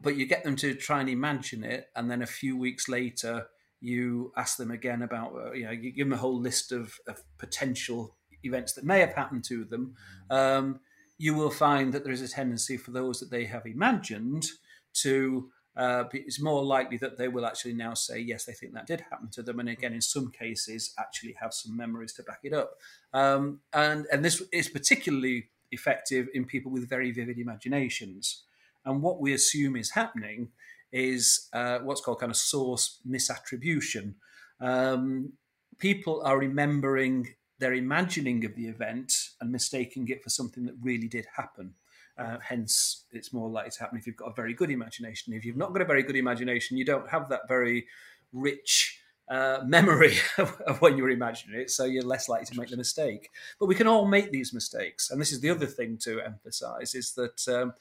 but 0.00 0.16
you 0.16 0.26
get 0.26 0.44
them 0.44 0.56
to 0.56 0.74
try 0.74 1.00
and 1.00 1.08
imagine 1.08 1.64
it, 1.64 1.88
and 1.94 2.10
then 2.10 2.22
a 2.22 2.26
few 2.26 2.56
weeks 2.56 2.88
later, 2.88 3.46
you 3.80 4.32
ask 4.36 4.56
them 4.56 4.70
again 4.70 5.02
about, 5.02 5.34
uh, 5.34 5.52
you 5.52 5.64
know, 5.64 5.70
you 5.70 5.90
give 5.90 6.06
them 6.06 6.12
a 6.12 6.20
whole 6.20 6.38
list 6.38 6.70
of, 6.70 6.98
of, 7.06 7.22
potential 7.38 8.16
events 8.42 8.72
that 8.74 8.84
may 8.84 9.00
have 9.00 9.14
happened 9.14 9.44
to 9.44 9.64
them. 9.64 9.94
Um, 10.30 10.80
you 11.18 11.34
will 11.34 11.50
find 11.50 11.92
that 11.92 12.02
there 12.02 12.12
is 12.14 12.22
a 12.22 12.28
tendency 12.28 12.78
for 12.78 12.92
those 12.92 13.20
that 13.20 13.30
they 13.30 13.44
have 13.44 13.66
imagined 13.66 14.46
to 14.94 15.50
uh, 15.76 16.04
it's 16.12 16.40
more 16.40 16.64
likely 16.64 16.96
that 16.96 17.16
they 17.16 17.28
will 17.28 17.46
actually 17.46 17.74
now 17.74 17.94
say 17.94 18.18
yes 18.18 18.44
they 18.44 18.52
think 18.52 18.72
that 18.74 18.86
did 18.86 19.02
happen 19.02 19.28
to 19.30 19.42
them 19.42 19.60
and 19.60 19.68
again 19.68 19.92
in 19.92 20.00
some 20.00 20.30
cases 20.30 20.94
actually 20.98 21.34
have 21.40 21.54
some 21.54 21.76
memories 21.76 22.12
to 22.12 22.22
back 22.22 22.40
it 22.42 22.52
up 22.52 22.72
um, 23.12 23.60
and 23.72 24.06
and 24.10 24.24
this 24.24 24.42
is 24.52 24.68
particularly 24.68 25.48
effective 25.70 26.26
in 26.34 26.44
people 26.44 26.72
with 26.72 26.88
very 26.88 27.12
vivid 27.12 27.38
imaginations 27.38 28.44
and 28.84 29.02
what 29.02 29.20
we 29.20 29.32
assume 29.32 29.76
is 29.76 29.90
happening 29.90 30.48
is 30.90 31.48
uh, 31.52 31.78
what's 31.80 32.00
called 32.00 32.18
kind 32.18 32.30
of 32.30 32.36
source 32.36 32.98
misattribution 33.08 34.14
um, 34.60 35.32
people 35.78 36.22
are 36.24 36.38
remembering 36.38 37.28
their 37.60 37.74
imagining 37.74 38.44
of 38.44 38.56
the 38.56 38.66
event 38.66 39.12
and 39.40 39.52
mistaking 39.52 40.08
it 40.08 40.22
for 40.24 40.30
something 40.30 40.64
that 40.66 40.74
really 40.82 41.08
did 41.08 41.26
happen 41.36 41.74
uh, 42.20 42.36
hence, 42.46 43.06
it's 43.12 43.32
more 43.32 43.48
likely 43.48 43.70
to 43.70 43.80
happen 43.80 43.98
if 43.98 44.06
you've 44.06 44.16
got 44.16 44.30
a 44.30 44.34
very 44.34 44.52
good 44.52 44.70
imagination. 44.70 45.32
If 45.32 45.44
you've 45.44 45.56
not 45.56 45.72
got 45.72 45.80
a 45.80 45.86
very 45.86 46.02
good 46.02 46.16
imagination, 46.16 46.76
you 46.76 46.84
don't 46.84 47.08
have 47.08 47.30
that 47.30 47.48
very 47.48 47.86
rich 48.32 49.00
uh, 49.30 49.60
memory 49.66 50.16
of 50.38 50.80
when 50.82 50.98
you 50.98 51.02
were 51.02 51.10
imagining 51.10 51.58
it, 51.58 51.70
so 51.70 51.84
you're 51.86 52.04
less 52.04 52.28
likely 52.28 52.46
to 52.46 52.60
make 52.60 52.68
the 52.68 52.76
mistake. 52.76 53.30
But 53.58 53.66
we 53.66 53.74
can 53.74 53.86
all 53.86 54.06
make 54.06 54.30
these 54.30 54.52
mistakes, 54.52 55.10
and 55.10 55.20
this 55.20 55.32
is 55.32 55.40
the 55.40 55.50
other 55.50 55.66
thing 55.66 55.96
to 56.02 56.20
emphasise: 56.20 56.94
is 56.94 57.12
that 57.12 57.48
um, 57.48 57.72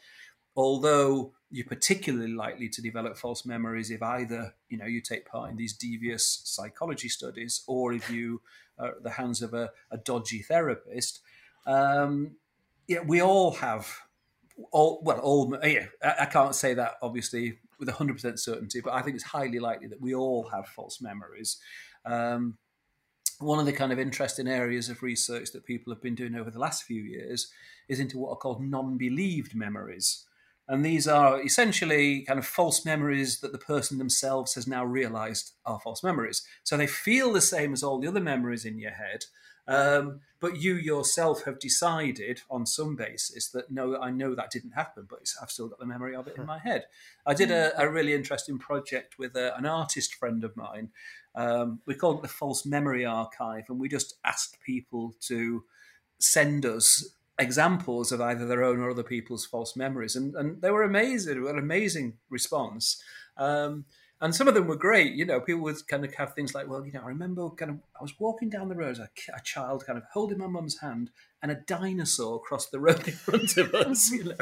although 0.59 1.31
you're 1.49 1.65
particularly 1.65 2.33
likely 2.33 2.67
to 2.69 2.81
develop 2.81 3.17
false 3.17 3.45
memories 3.45 3.89
if 3.89 4.03
either 4.03 4.53
you 4.67 4.77
know 4.77 4.85
you 4.85 5.01
take 5.01 5.25
part 5.25 5.49
in 5.49 5.55
these 5.55 5.73
devious 5.73 6.41
psychology 6.43 7.07
studies 7.07 7.63
or 7.65 7.93
if 7.93 8.09
you 8.09 8.41
are 8.77 8.89
at 8.89 9.03
the 9.03 9.11
hands 9.11 9.41
of 9.41 9.53
a, 9.53 9.71
a 9.89 9.97
dodgy 9.97 10.41
therapist. 10.41 11.21
Um, 11.65 12.35
yeah, 12.87 12.99
we 12.99 13.21
all 13.21 13.51
have 13.51 13.87
all 14.71 15.01
well 15.03 15.19
all 15.19 15.57
yeah, 15.63 15.85
I, 16.03 16.25
can't 16.25 16.53
say 16.53 16.73
that 16.73 16.95
obviously 17.01 17.59
with 17.79 17.87
100% 17.87 18.37
certainty 18.37 18.81
but 18.81 18.91
i 18.91 19.01
think 19.01 19.15
it's 19.15 19.23
highly 19.23 19.57
likely 19.57 19.87
that 19.87 20.01
we 20.01 20.13
all 20.13 20.49
have 20.49 20.67
false 20.67 20.99
memories 20.99 21.61
um, 22.05 22.57
one 23.39 23.59
of 23.59 23.65
the 23.65 23.71
kind 23.71 23.93
of 23.93 23.99
interesting 23.99 24.49
areas 24.49 24.89
of 24.89 25.01
research 25.01 25.53
that 25.53 25.65
people 25.65 25.93
have 25.93 26.01
been 26.01 26.15
doing 26.15 26.35
over 26.35 26.51
the 26.51 26.59
last 26.59 26.83
few 26.83 27.01
years 27.01 27.49
is 27.87 28.01
into 28.01 28.17
what 28.17 28.31
are 28.31 28.35
called 28.35 28.61
non-believed 28.61 29.55
memories 29.55 30.25
and 30.69 30.85
these 30.85 31.07
are 31.07 31.41
essentially 31.41 32.21
kind 32.21 32.37
of 32.37 32.45
false 32.45 32.85
memories 32.85 33.39
that 33.39 33.51
the 33.51 33.57
person 33.57 33.97
themselves 33.97 34.53
has 34.53 34.67
now 34.67 34.85
realized 34.85 35.53
are 35.65 35.79
false 35.79 36.03
memories. 36.03 36.43
So 36.63 36.77
they 36.77 36.85
feel 36.85 37.33
the 37.33 37.41
same 37.41 37.73
as 37.73 37.81
all 37.81 37.99
the 37.99 38.07
other 38.07 38.21
memories 38.21 38.65
in 38.65 38.77
your 38.77 38.91
head, 38.91 39.25
um, 39.67 40.21
but 40.39 40.61
you 40.61 40.75
yourself 40.75 41.43
have 41.45 41.59
decided 41.59 42.43
on 42.51 42.67
some 42.67 42.95
basis 42.95 43.49
that 43.49 43.71
no, 43.71 43.99
I 43.99 44.11
know 44.11 44.35
that 44.35 44.51
didn't 44.51 44.71
happen, 44.71 45.07
but 45.09 45.33
I've 45.41 45.49
still 45.49 45.69
got 45.69 45.79
the 45.79 45.87
memory 45.87 46.15
of 46.15 46.27
it 46.27 46.37
in 46.37 46.45
my 46.45 46.59
head. 46.59 46.85
I 47.25 47.33
did 47.33 47.49
a, 47.49 47.73
a 47.81 47.89
really 47.89 48.13
interesting 48.13 48.59
project 48.59 49.17
with 49.17 49.35
a, 49.35 49.57
an 49.57 49.65
artist 49.65 50.13
friend 50.13 50.43
of 50.43 50.55
mine. 50.55 50.89
Um, 51.33 51.81
we 51.87 51.95
called 51.95 52.17
it 52.17 52.21
the 52.21 52.27
False 52.27 52.63
Memory 52.63 53.05
Archive, 53.05 53.65
and 53.69 53.79
we 53.79 53.89
just 53.89 54.15
asked 54.23 54.59
people 54.61 55.15
to 55.21 55.63
send 56.19 56.63
us 56.65 57.15
examples 57.39 58.11
of 58.11 58.21
either 58.21 58.45
their 58.45 58.63
own 58.63 58.79
or 58.79 58.91
other 58.91 59.03
people's 59.03 59.45
false 59.45 59.75
memories, 59.75 60.15
and 60.15 60.35
and 60.35 60.61
they 60.61 60.69
were 60.69 60.83
amazing. 60.83 61.47
An 61.47 61.57
amazing 61.57 62.17
response. 62.29 63.01
Um, 63.37 63.85
and 64.21 64.35
some 64.35 64.49
of 64.49 64.53
them 64.53 64.67
were 64.67 64.75
great. 64.75 65.13
You 65.13 65.25
know, 65.25 65.39
people 65.39 65.61
would 65.61 65.87
kind 65.87 66.03
of 66.03 66.13
have 66.15 66.33
things 66.33 66.53
like, 66.53 66.67
well, 66.67 66.85
you 66.85 66.91
know, 66.91 67.03
I 67.03 67.07
remember 67.07 67.49
kind 67.51 67.71
of 67.71 67.77
I 67.97 68.01
was 68.01 68.19
walking 68.19 68.49
down 68.49 68.67
the 68.67 68.75
road 68.75 68.91
as 68.91 68.99
a, 68.99 69.09
a 69.33 69.41
child, 69.43 69.85
kind 69.85 69.97
of 69.97 70.03
holding 70.11 70.37
my 70.37 70.47
mum's 70.47 70.79
hand, 70.79 71.09
and 71.41 71.51
a 71.51 71.55
dinosaur 71.55 72.41
crossed 72.41 72.71
the 72.71 72.81
road 72.81 73.07
in 73.07 73.13
front 73.13 73.55
of 73.57 73.73
us. 73.73 74.11
You 74.11 74.25
know, 74.25 74.35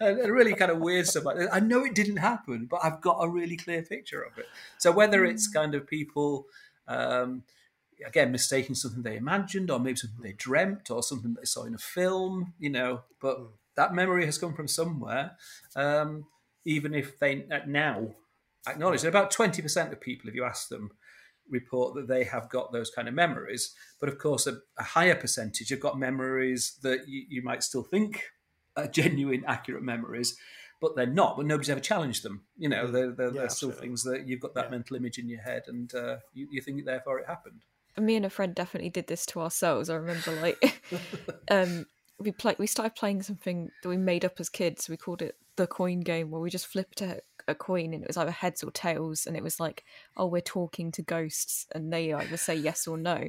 and, 0.00 0.18
and 0.18 0.32
really 0.32 0.54
kind 0.54 0.70
of 0.70 0.78
weird 0.78 1.06
stuff 1.06 1.24
like 1.24 1.38
that. 1.38 1.54
I 1.54 1.60
know 1.60 1.84
it 1.84 1.94
didn't 1.94 2.18
happen, 2.18 2.66
but 2.70 2.80
I've 2.84 3.00
got 3.00 3.18
a 3.20 3.28
really 3.28 3.56
clear 3.56 3.82
picture 3.82 4.22
of 4.22 4.36
it. 4.38 4.46
So 4.78 4.92
whether 4.92 5.24
it's 5.24 5.50
mm. 5.50 5.54
kind 5.54 5.74
of 5.74 5.86
people. 5.86 6.46
Um, 6.86 7.44
again 8.06 8.32
mistaking 8.32 8.74
something 8.74 9.02
they 9.02 9.16
imagined 9.16 9.70
or 9.70 9.78
maybe 9.78 9.96
something 9.96 10.22
they 10.22 10.32
dreamt 10.32 10.90
or 10.90 11.02
something 11.02 11.34
they 11.34 11.44
saw 11.44 11.64
in 11.64 11.74
a 11.74 11.78
film 11.78 12.54
you 12.58 12.70
know 12.70 13.02
but 13.20 13.38
mm. 13.38 13.48
that 13.76 13.94
memory 13.94 14.26
has 14.26 14.38
come 14.38 14.54
from 14.54 14.68
somewhere 14.68 15.32
um, 15.76 16.26
even 16.64 16.94
if 16.94 17.18
they 17.18 17.44
uh, 17.50 17.60
now 17.66 18.14
acknowledge 18.68 19.02
that 19.02 19.08
about 19.08 19.32
20% 19.32 19.92
of 19.92 20.00
people 20.00 20.28
if 20.28 20.34
you 20.34 20.44
ask 20.44 20.68
them 20.68 20.90
report 21.50 21.94
that 21.94 22.08
they 22.08 22.24
have 22.24 22.48
got 22.48 22.72
those 22.72 22.90
kind 22.90 23.08
of 23.08 23.14
memories 23.14 23.74
but 24.00 24.08
of 24.08 24.18
course 24.18 24.46
a, 24.46 24.58
a 24.78 24.82
higher 24.82 25.14
percentage 25.14 25.68
have 25.70 25.80
got 25.80 25.98
memories 25.98 26.78
that 26.82 27.08
you, 27.08 27.24
you 27.28 27.42
might 27.42 27.62
still 27.62 27.82
think 27.82 28.24
are 28.76 28.86
genuine 28.86 29.44
accurate 29.46 29.82
memories 29.82 30.36
but 30.82 30.96
they're 30.96 31.06
not. 31.06 31.36
But 31.36 31.46
nobody's 31.46 31.70
ever 31.70 31.80
challenged 31.80 32.24
them. 32.24 32.42
You 32.58 32.68
know, 32.68 32.90
they're, 32.90 33.12
they're, 33.12 33.32
yeah, 33.32 33.40
they're 33.42 33.48
still 33.48 33.70
things 33.70 34.02
that 34.02 34.26
you've 34.26 34.40
got 34.40 34.54
that 34.54 34.64
yeah. 34.64 34.70
mental 34.72 34.96
image 34.96 35.16
in 35.16 35.28
your 35.28 35.40
head, 35.40 35.62
and 35.68 35.94
uh, 35.94 36.16
you, 36.34 36.48
you 36.50 36.60
think 36.60 36.84
therefore 36.84 37.20
it 37.20 37.26
happened 37.28 37.62
me 37.98 38.16
and 38.16 38.26
a 38.26 38.30
friend 38.30 38.54
definitely 38.54 38.90
did 38.90 39.06
this 39.06 39.26
to 39.26 39.40
ourselves. 39.40 39.90
I 39.90 39.94
remember 39.96 40.32
like 40.40 40.82
um 41.50 41.86
we 42.18 42.32
play 42.32 42.56
we 42.58 42.66
started 42.66 42.94
playing 42.94 43.22
something 43.22 43.70
that 43.82 43.88
we 43.88 43.96
made 43.96 44.24
up 44.24 44.38
as 44.38 44.48
kids. 44.48 44.88
We 44.88 44.96
called 44.96 45.22
it 45.22 45.36
the 45.56 45.66
coin 45.66 46.00
game 46.00 46.30
where 46.30 46.40
we 46.40 46.50
just 46.50 46.66
flipped 46.66 47.02
a, 47.02 47.20
a 47.46 47.54
coin 47.54 47.92
and 47.92 48.02
it 48.02 48.06
was 48.06 48.16
either 48.16 48.30
heads 48.30 48.62
or 48.62 48.70
tails 48.70 49.26
and 49.26 49.36
it 49.36 49.42
was 49.42 49.60
like, 49.60 49.84
oh 50.16 50.26
we're 50.26 50.40
talking 50.40 50.90
to 50.92 51.02
ghosts 51.02 51.66
and 51.74 51.92
they 51.92 52.12
either 52.12 52.36
say 52.36 52.54
yes 52.54 52.86
or 52.86 52.96
no. 52.96 53.28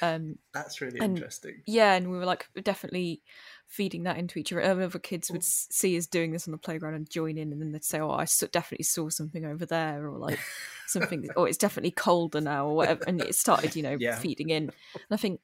Um 0.00 0.38
That's 0.54 0.80
really 0.80 1.00
and, 1.00 1.16
interesting. 1.16 1.62
Yeah, 1.66 1.94
and 1.94 2.10
we 2.10 2.18
were 2.18 2.26
like 2.26 2.48
definitely 2.62 3.22
feeding 3.68 4.04
that 4.04 4.16
into 4.16 4.38
each 4.38 4.52
other. 4.52 4.62
Other 4.62 4.98
kids 4.98 5.30
would 5.30 5.44
see 5.44 5.96
us 5.96 6.06
doing 6.06 6.32
this 6.32 6.48
on 6.48 6.52
the 6.52 6.58
playground 6.58 6.94
and 6.94 7.08
join 7.08 7.38
in, 7.38 7.52
and 7.52 7.60
then 7.60 7.72
they'd 7.72 7.84
say, 7.84 8.00
"Oh, 8.00 8.10
I 8.10 8.26
definitely 8.50 8.84
saw 8.84 9.08
something 9.10 9.44
over 9.44 9.66
there," 9.66 10.08
or 10.08 10.18
like 10.18 10.40
something, 10.86 11.28
or 11.36 11.42
oh, 11.42 11.44
it's 11.44 11.58
definitely 11.58 11.92
colder 11.92 12.40
now, 12.40 12.66
or 12.66 12.74
whatever. 12.74 13.04
And 13.06 13.20
it 13.20 13.34
started, 13.34 13.76
you 13.76 13.82
know, 13.82 13.96
yeah. 14.00 14.16
feeding 14.16 14.50
in. 14.50 14.64
And 14.64 14.72
I 15.10 15.16
think 15.16 15.40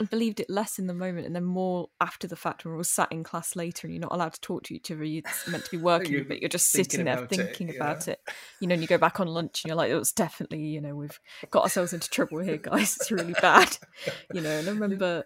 I 0.00 0.04
believed 0.04 0.40
it 0.40 0.50
less 0.50 0.78
in 0.78 0.86
the 0.86 0.94
moment, 0.94 1.26
and 1.26 1.34
then 1.34 1.44
more 1.44 1.88
after 2.00 2.26
the 2.26 2.36
fact 2.36 2.64
when 2.64 2.72
we 2.72 2.78
were 2.78 2.84
sat 2.84 3.10
in 3.10 3.24
class 3.24 3.56
later, 3.56 3.86
and 3.86 3.94
you're 3.94 4.02
not 4.02 4.12
allowed 4.12 4.34
to 4.34 4.40
talk 4.40 4.64
to 4.64 4.74
each 4.74 4.90
other. 4.90 5.04
You're 5.04 5.22
meant 5.48 5.64
to 5.64 5.70
be 5.70 5.76
working, 5.82 6.12
you're 6.12 6.24
but 6.24 6.40
you're 6.40 6.48
just 6.48 6.70
sitting 6.70 7.04
there 7.04 7.26
thinking 7.26 7.68
it, 7.68 7.76
about 7.76 8.08
it. 8.08 8.20
You 8.60 8.68
know, 8.68 8.74
and 8.74 8.82
you 8.82 8.88
go 8.88 8.98
back 8.98 9.18
on 9.18 9.28
lunch, 9.28 9.64
and 9.64 9.70
you're 9.70 9.76
like, 9.76 9.90
oh, 9.90 9.96
"It 9.96 9.98
was 9.98 10.12
definitely, 10.12 10.60
you 10.60 10.80
know, 10.80 10.94
we've 10.94 11.18
got 11.50 11.62
ourselves 11.62 11.92
into 11.92 12.10
trouble 12.10 12.40
here, 12.40 12.58
guys. 12.58 12.96
It's 13.00 13.10
really 13.10 13.34
bad." 13.34 13.76
You 14.34 14.40
know, 14.40 14.50
and 14.50 14.68
I 14.68 14.72
remember 14.72 15.24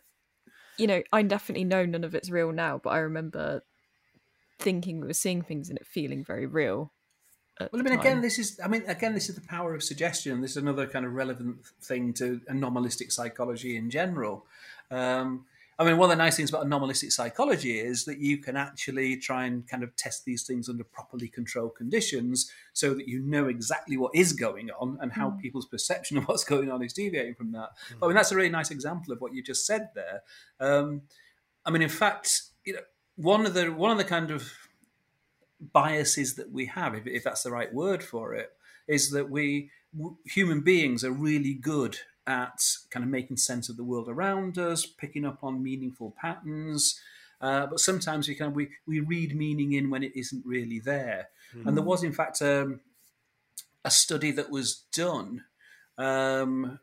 you 0.79 0.87
know, 0.87 1.03
I 1.13 1.23
definitely 1.23 1.65
know 1.65 1.85
none 1.85 2.05
of 2.05 2.15
it's 2.15 2.31
real 2.31 2.53
now, 2.53 2.79
but 2.83 2.91
I 2.91 2.99
remember 2.99 3.63
thinking 4.59 5.01
we 5.01 5.07
were 5.07 5.15
seeing 5.15 5.43
things 5.43 5.69
and 5.69 5.79
it 5.79 5.87
feeling 5.87 6.25
very 6.25 6.47
real. 6.47 6.93
Well, 7.59 7.71
I 7.73 7.77
mean, 7.77 7.87
time. 7.87 8.01
again, 8.01 8.21
this 8.21 8.39
is, 8.39 8.61
I 8.63 8.69
mean, 8.69 8.83
again, 8.87 9.15
this 9.15 9.31
is 9.31 9.35
the 9.35 9.47
power 9.47 9.75
of 9.75 9.83
suggestion. 9.83 10.43
This 10.43 10.53
is 10.53 10.57
another 10.59 10.87
kind 10.87 11.07
of 11.07 11.15
relevant 11.15 11.57
thing 11.81 12.13
to 12.15 12.41
anomalistic 12.49 13.11
psychology 13.11 13.77
in 13.77 13.89
general. 13.89 14.45
Um, 14.91 15.47
I 15.79 15.85
mean, 15.85 15.99
one 15.99 16.11
of 16.11 16.17
the 16.17 16.23
nice 16.23 16.37
things 16.37 16.49
about 16.49 16.65
anomalistic 16.65 17.13
psychology 17.13 17.79
is 17.79 18.07
that 18.07 18.19
you 18.19 18.39
can 18.39 18.57
actually 18.57 19.19
try 19.19 19.45
and 19.45 19.69
kind 19.69 19.83
of 19.83 19.95
test 19.97 20.25
these 20.25 20.45
things 20.45 20.71
under 20.71 20.85
properly 20.85 21.29
controlled 21.29 21.75
conditions 21.77 22.51
so 22.73 22.95
that 22.95 23.07
you 23.07 23.21
know 23.21 23.49
exactly 23.49 23.99
what 23.99 24.15
is 24.15 24.33
going 24.33 24.71
on 24.81 24.97
and 25.03 25.13
how 25.13 25.31
mm. 25.31 25.39
people's 25.39 25.67
perception 25.67 26.17
of 26.17 26.25
what's 26.25 26.45
going 26.45 26.71
on 26.71 26.83
is 26.83 26.95
deviating 26.95 27.35
from 27.35 27.53
that. 27.53 27.71
Mm. 27.91 28.01
But 28.01 28.07
I 28.07 28.09
mean, 28.09 28.17
that's 28.17 28.33
a 28.33 28.37
really 28.37 28.49
nice 28.49 28.71
example 28.71 29.13
of 29.13 29.21
what 29.21 29.35
you 29.35 29.43
just 29.43 29.67
said 29.67 29.91
there. 29.95 30.23
Um, 30.61 31.03
I 31.67 31.71
mean, 31.71 31.83
in 31.83 31.91
fact, 31.91 32.43
you 32.65 32.73
know, 32.73 32.81
one 33.17 33.45
of 33.45 33.53
the 33.53 33.71
one 33.71 33.91
of 33.91 33.99
the 33.99 34.05
kind 34.05 34.31
of 34.31 34.51
biases 35.73 36.37
that 36.37 36.51
we 36.51 36.67
have, 36.67 36.95
if, 36.95 37.07
if 37.07 37.25
that's 37.25 37.43
the 37.43 37.51
right 37.51 37.73
word 37.73 38.03
for 38.03 38.35
it, 38.35 38.51
is 38.89 39.11
that 39.11 39.31
we 39.31 39.71
human 40.25 40.63
beings 40.63 41.05
are 41.05 41.13
really 41.13 41.55
good 41.55 41.99
at 42.27 42.61
kind 42.91 43.05
of 43.05 43.11
making 43.11 43.37
sense 43.37 43.69
of 43.69 43.77
the 43.77 43.85
world 43.85 44.09
around 44.09 44.59
us, 44.59 44.87
picking 44.87 45.25
up 45.25 45.43
on 45.43 45.63
meaningful 45.63 46.15
patterns. 46.21 47.01
Uh, 47.41 47.67
but 47.67 47.81
sometimes 47.81 48.29
we 48.29 48.35
kind 48.35 48.51
of 48.51 48.57
we, 48.57 48.69
we 48.87 49.01
read 49.01 49.37
meaning 49.37 49.73
in 49.73 49.91
when 49.91 50.03
it 50.03 50.13
isn't 50.17 50.45
really 50.45 50.79
there. 50.79 51.29
Mm-hmm. 51.55 51.69
And 51.69 51.77
there 51.77 51.85
was, 51.85 52.03
in 52.03 52.13
fact, 52.13 52.41
um, 52.43 52.81
a 53.85 53.91
study 53.91 54.31
that 54.33 54.51
was 54.51 54.85
done 54.93 55.45
um, 55.99 56.81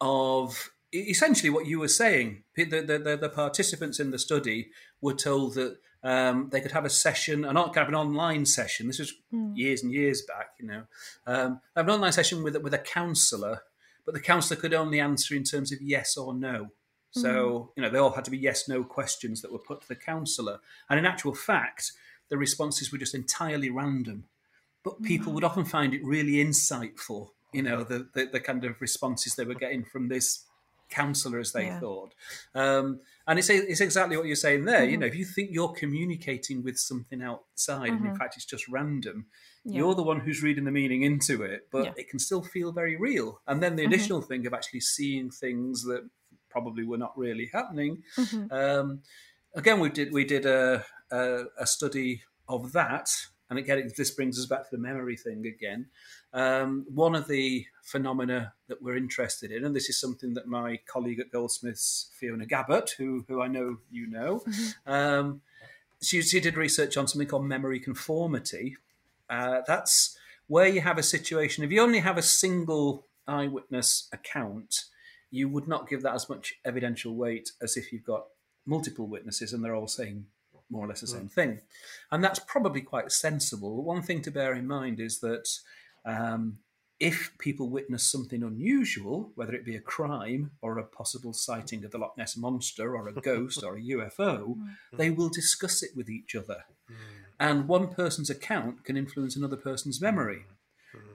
of 0.00 0.70
essentially 0.92 1.50
what 1.50 1.66
you 1.66 1.78
were 1.78 1.88
saying. 1.88 2.44
The, 2.56 2.64
the, 2.64 3.18
the, 3.20 3.28
participants 3.28 4.00
in 4.00 4.10
the 4.10 4.18
study 4.18 4.70
were 5.00 5.14
told 5.14 5.54
that 5.54 5.76
um, 6.02 6.48
they 6.50 6.60
could 6.60 6.72
have 6.72 6.84
a 6.84 6.90
session, 6.90 7.44
an 7.44 7.56
kind 7.56 7.78
of 7.78 7.88
an 7.88 7.94
online 7.94 8.46
session. 8.46 8.86
This 8.86 9.00
was 9.00 9.12
mm. 9.32 9.56
years 9.56 9.82
and 9.82 9.92
years 9.92 10.22
back, 10.22 10.50
you 10.58 10.66
know, 10.66 10.82
um, 11.26 11.60
have 11.76 11.88
an 11.88 11.94
online 11.94 12.12
session 12.12 12.42
with 12.42 12.56
with 12.56 12.72
a 12.74 12.78
counsellor 12.78 13.62
but 14.06 14.14
the 14.14 14.20
counsellor 14.20 14.56
could 14.56 14.72
only 14.72 15.00
answer 15.00 15.34
in 15.34 15.44
terms 15.44 15.72
of 15.72 15.82
yes 15.82 16.16
or 16.16 16.32
no. 16.32 16.68
So, 17.10 17.28
mm. 17.28 17.68
you 17.76 17.82
know, 17.82 17.90
they 17.90 17.98
all 17.98 18.12
had 18.12 18.24
to 18.26 18.30
be 18.30 18.38
yes 18.38 18.68
no 18.68 18.84
questions 18.84 19.42
that 19.42 19.52
were 19.52 19.58
put 19.58 19.82
to 19.82 19.88
the 19.88 19.96
counsellor. 19.96 20.60
And 20.88 20.98
in 20.98 21.04
actual 21.04 21.34
fact, 21.34 21.92
the 22.28 22.38
responses 22.38 22.92
were 22.92 22.98
just 22.98 23.14
entirely 23.14 23.70
random. 23.70 24.24
But 24.84 25.02
people 25.02 25.32
mm. 25.32 25.34
would 25.36 25.44
often 25.44 25.64
find 25.64 25.92
it 25.92 26.04
really 26.04 26.34
insightful, 26.34 27.30
you 27.52 27.62
know, 27.62 27.82
the, 27.82 28.08
the, 28.14 28.26
the, 28.26 28.40
kind 28.40 28.64
of 28.64 28.80
responses 28.80 29.34
they 29.34 29.44
were 29.44 29.54
getting 29.54 29.84
from 29.84 30.08
this 30.08 30.44
counsellor, 30.88 31.40
as 31.40 31.52
they 31.52 31.66
yeah. 31.66 31.80
thought. 31.80 32.14
Um, 32.54 33.00
and 33.26 33.38
it's, 33.38 33.50
it's 33.50 33.80
exactly 33.80 34.16
what 34.16 34.26
you're 34.26 34.36
saying 34.36 34.64
there. 34.64 34.82
Mm. 34.82 34.84
You 34.84 34.92
mm-hmm. 34.92 35.00
know, 35.00 35.06
if 35.06 35.16
you 35.16 35.24
think 35.24 35.50
you're 35.50 35.72
communicating 35.72 36.62
with 36.62 36.78
something 36.78 37.22
outside, 37.22 37.86
mm-hmm. 37.86 37.96
and 37.96 38.00
in 38.00 38.06
mm-hmm. 38.12 38.16
fact 38.16 38.36
it's 38.36 38.44
just 38.44 38.68
random, 38.68 39.26
yeah. 39.66 39.78
You're 39.78 39.96
the 39.96 40.02
one 40.04 40.20
who's 40.20 40.44
reading 40.44 40.64
the 40.64 40.70
meaning 40.70 41.02
into 41.02 41.42
it, 41.42 41.66
but 41.72 41.86
yeah. 41.86 41.92
it 41.96 42.08
can 42.08 42.20
still 42.20 42.42
feel 42.42 42.70
very 42.70 42.96
real. 42.96 43.40
And 43.48 43.60
then 43.60 43.74
the 43.74 43.82
mm-hmm. 43.82 43.92
additional 43.92 44.22
thing 44.22 44.46
of 44.46 44.54
actually 44.54 44.80
seeing 44.80 45.28
things 45.28 45.82
that 45.84 46.08
probably 46.48 46.84
were 46.84 46.98
not 46.98 47.18
really 47.18 47.50
happening. 47.52 48.04
Mm-hmm. 48.16 48.52
Um, 48.52 49.00
again, 49.56 49.80
we 49.80 49.88
did 49.88 50.12
we 50.12 50.24
did 50.24 50.46
a, 50.46 50.84
a, 51.10 51.44
a 51.58 51.66
study 51.66 52.22
of 52.48 52.72
that, 52.72 53.10
and 53.50 53.58
again, 53.58 53.90
this 53.96 54.12
brings 54.12 54.38
us 54.38 54.46
back 54.46 54.70
to 54.70 54.76
the 54.76 54.82
memory 54.82 55.16
thing 55.16 55.44
again. 55.46 55.86
Um, 56.32 56.86
one 56.88 57.16
of 57.16 57.26
the 57.26 57.66
phenomena 57.82 58.52
that 58.68 58.80
we're 58.80 58.96
interested 58.96 59.50
in, 59.50 59.64
and 59.64 59.74
this 59.74 59.88
is 59.88 60.00
something 60.00 60.34
that 60.34 60.46
my 60.46 60.78
colleague 60.86 61.18
at 61.18 61.32
Goldsmiths, 61.32 62.10
Fiona 62.20 62.46
Gabbert, 62.46 62.90
who 62.98 63.24
who 63.26 63.42
I 63.42 63.48
know 63.48 63.78
you 63.90 64.06
know, 64.06 64.44
mm-hmm. 64.46 64.92
um, 64.92 65.40
she, 66.00 66.22
she 66.22 66.40
did 66.40 66.56
research 66.56 66.96
on 66.96 67.08
something 67.08 67.28
called 67.28 67.46
memory 67.46 67.80
conformity, 67.80 68.76
uh, 69.28 69.62
that's 69.66 70.16
where 70.46 70.68
you 70.68 70.80
have 70.80 70.98
a 70.98 71.02
situation. 71.02 71.64
If 71.64 71.70
you 71.70 71.82
only 71.82 72.00
have 72.00 72.18
a 72.18 72.22
single 72.22 73.06
eyewitness 73.26 74.08
account, 74.12 74.84
you 75.30 75.48
would 75.48 75.66
not 75.66 75.88
give 75.88 76.02
that 76.02 76.14
as 76.14 76.28
much 76.28 76.54
evidential 76.64 77.14
weight 77.14 77.50
as 77.60 77.76
if 77.76 77.92
you've 77.92 78.04
got 78.04 78.26
multiple 78.64 79.06
witnesses 79.06 79.52
and 79.52 79.64
they're 79.64 79.74
all 79.74 79.88
saying 79.88 80.26
more 80.70 80.84
or 80.84 80.88
less 80.88 81.00
the 81.00 81.06
same 81.06 81.28
thing. 81.28 81.60
And 82.10 82.22
that's 82.22 82.40
probably 82.40 82.80
quite 82.80 83.12
sensible. 83.12 83.84
One 83.84 84.02
thing 84.02 84.22
to 84.22 84.30
bear 84.30 84.54
in 84.54 84.66
mind 84.66 85.00
is 85.00 85.20
that 85.20 85.48
um, 86.04 86.58
if 86.98 87.32
people 87.38 87.68
witness 87.68 88.10
something 88.10 88.42
unusual, 88.42 89.30
whether 89.34 89.54
it 89.54 89.64
be 89.64 89.76
a 89.76 89.80
crime 89.80 90.50
or 90.62 90.78
a 90.78 90.84
possible 90.84 91.32
sighting 91.32 91.84
of 91.84 91.90
the 91.90 91.98
Loch 91.98 92.16
Ness 92.16 92.36
monster 92.36 92.96
or 92.96 93.08
a 93.08 93.12
ghost 93.20 93.62
or 93.62 93.76
a 93.76 93.82
UFO, 93.82 94.56
they 94.92 95.10
will 95.10 95.28
discuss 95.28 95.82
it 95.82 95.90
with 95.94 96.08
each 96.08 96.34
other. 96.34 96.64
And 97.38 97.68
one 97.68 97.88
person's 97.88 98.30
account 98.30 98.84
can 98.84 98.96
influence 98.96 99.36
another 99.36 99.56
person's 99.56 100.00
memory. 100.00 100.44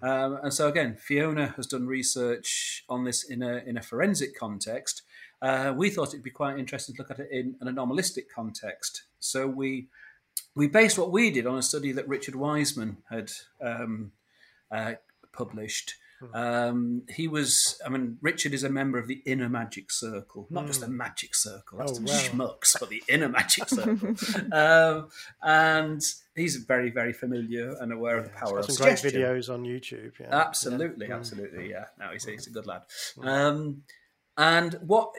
Um, 0.04 0.40
and 0.44 0.54
so 0.54 0.68
again, 0.68 0.96
Fiona 0.96 1.54
has 1.56 1.66
done 1.66 1.88
research 1.88 2.84
on 2.88 3.04
this 3.04 3.24
in 3.24 3.42
a 3.42 3.64
in 3.66 3.78
a 3.78 3.82
forensic 3.82 4.38
context. 4.38 5.02
Uh, 5.42 5.74
we 5.76 5.90
thought 5.90 6.10
it'd 6.10 6.24
be 6.24 6.30
quite 6.30 6.60
interesting 6.60 6.96
to 6.96 7.02
look 7.02 7.10
at 7.10 7.20
it 7.20 7.30
in 7.32 7.56
an 7.62 7.68
anomalistic 7.68 8.32
context. 8.34 9.04
So 9.20 9.48
we 9.48 9.88
we 10.56 10.68
based 10.68 11.00
what 11.00 11.12
we 11.12 11.32
did 11.32 11.48
on 11.48 11.58
a 11.58 11.64
study 11.64 11.92
that 11.94 12.08
Richard 12.08 12.36
Wiseman 12.36 12.98
had 13.10 13.32
um, 13.60 14.12
uh, 14.72 14.94
published. 15.34 15.96
Um, 16.36 17.02
he 17.10 17.28
was, 17.28 17.82
I 17.84 17.90
mean, 17.90 18.20
Richard 18.22 18.54
is 18.54 18.64
a 18.64 18.70
member 18.70 19.00
of 19.00 19.08
the 19.08 19.24
inner 19.26 19.50
magic 19.50 19.92
circle, 19.92 20.46
not 20.52 20.68
just 20.68 20.82
the 20.82 20.88
magic 20.88 21.34
circle, 21.34 21.80
that's 21.80 21.94
Oh, 21.94 21.96
some 21.96 22.06
wow. 22.06 22.14
schmucks, 22.14 22.80
but 22.80 22.90
the 22.90 23.02
inner 23.10 23.28
magic 23.28 23.68
circle. 23.70 24.14
um, 24.52 25.08
and 25.42 26.00
he's 26.36 26.58
very, 26.58 26.92
very 26.92 27.12
familiar 27.12 27.76
and 27.82 27.92
aware 27.92 28.20
of 28.20 28.26
the 28.26 28.30
power 28.30 28.60
of 28.60 28.66
some 28.66 28.76
great 28.86 29.00
suggestion. 29.00 29.20
videos 29.24 29.52
on 29.52 29.64
YouTube. 29.64 30.12
Yeah. 30.20 30.28
Absolutely, 30.32 31.12
absolutely, 31.12 31.72
yeah. 31.72 31.86
No, 32.00 32.10
he's, 32.12 32.26
he's 32.26 32.46
a 32.46 32.52
good 32.52 32.68
lad. 32.68 32.84
Um, 33.24 33.82
and 34.38 34.76
what 34.86 35.12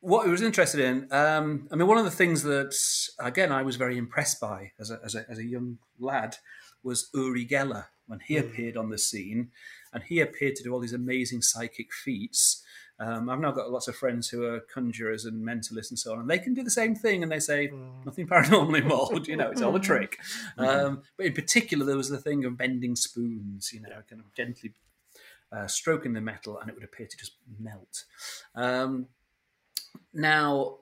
what 0.00 0.26
he 0.26 0.30
was 0.30 0.42
interested 0.42 0.80
in, 0.80 1.10
um, 1.12 1.66
I 1.72 1.76
mean, 1.76 1.88
one 1.88 1.96
of 1.98 2.04
the 2.04 2.10
things 2.10 2.42
that 2.42 2.76
again 3.18 3.50
I 3.50 3.62
was 3.62 3.76
very 3.76 3.96
impressed 3.96 4.38
by 4.40 4.72
as 4.78 4.90
a, 4.90 5.00
as 5.02 5.14
a, 5.14 5.24
as 5.30 5.38
a 5.38 5.44
young 5.44 5.78
lad 5.98 6.36
was 6.86 7.10
Uri 7.12 7.44
Geller 7.44 7.86
when 8.06 8.20
he 8.20 8.36
appeared 8.36 8.76
on 8.76 8.90
the 8.90 8.98
scene, 8.98 9.50
and 9.92 10.04
he 10.04 10.20
appeared 10.20 10.54
to 10.56 10.62
do 10.62 10.72
all 10.72 10.80
these 10.80 10.92
amazing 10.92 11.42
psychic 11.42 11.92
feats. 11.92 12.62
Um, 12.98 13.28
I've 13.28 13.40
now 13.40 13.50
got 13.50 13.70
lots 13.70 13.88
of 13.88 13.96
friends 13.96 14.28
who 14.28 14.44
are 14.44 14.60
conjurers 14.60 15.26
and 15.26 15.44
mentalists 15.44 15.90
and 15.90 15.98
so 15.98 16.12
on, 16.12 16.20
and 16.20 16.30
they 16.30 16.38
can 16.38 16.54
do 16.54 16.62
the 16.62 16.70
same 16.70 16.94
thing, 16.94 17.22
and 17.22 17.30
they 17.30 17.40
say 17.40 17.70
nothing 18.06 18.26
paranormal 18.26 18.78
involved. 18.80 19.28
You 19.28 19.36
know, 19.36 19.50
it's 19.50 19.60
all 19.60 19.76
a 19.76 19.80
trick. 19.80 20.18
Um, 20.58 21.02
but 21.16 21.26
in 21.26 21.34
particular, 21.34 21.84
there 21.84 21.96
was 21.96 22.08
the 22.08 22.18
thing 22.18 22.44
of 22.44 22.56
bending 22.56 22.96
spoons. 22.96 23.72
You 23.72 23.80
know, 23.80 24.02
kind 24.08 24.22
of 24.22 24.32
gently 24.34 24.72
uh, 25.52 25.66
stroking 25.66 26.14
the 26.14 26.20
metal, 26.20 26.58
and 26.58 26.70
it 26.70 26.74
would 26.74 26.84
appear 26.84 27.06
to 27.06 27.16
just 27.16 27.32
melt. 27.58 28.04
Um, 28.54 29.08
now, 30.14 30.78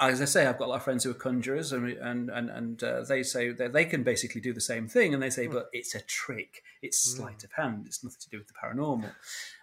as 0.00 0.20
I 0.20 0.24
say, 0.24 0.46
I've 0.46 0.58
got 0.58 0.66
a 0.66 0.70
lot 0.70 0.76
of 0.76 0.82
friends 0.82 1.04
who 1.04 1.10
are 1.10 1.14
conjurers, 1.14 1.72
and 1.72 1.88
and 1.88 2.30
and, 2.30 2.50
and 2.50 2.82
uh, 2.82 3.02
they 3.02 3.22
say 3.22 3.52
that 3.52 3.72
they 3.72 3.84
can 3.84 4.02
basically 4.02 4.40
do 4.40 4.52
the 4.52 4.60
same 4.60 4.88
thing, 4.88 5.14
and 5.14 5.22
they 5.22 5.30
say, 5.30 5.46
but 5.46 5.68
it's 5.72 5.94
a 5.94 6.00
trick. 6.00 6.62
It's 6.82 6.98
sleight 6.98 7.44
of 7.44 7.52
hand. 7.52 7.84
It's 7.86 8.02
nothing 8.02 8.20
to 8.20 8.30
do 8.30 8.38
with 8.38 8.48
the 8.48 8.54
paranormal. 8.54 9.12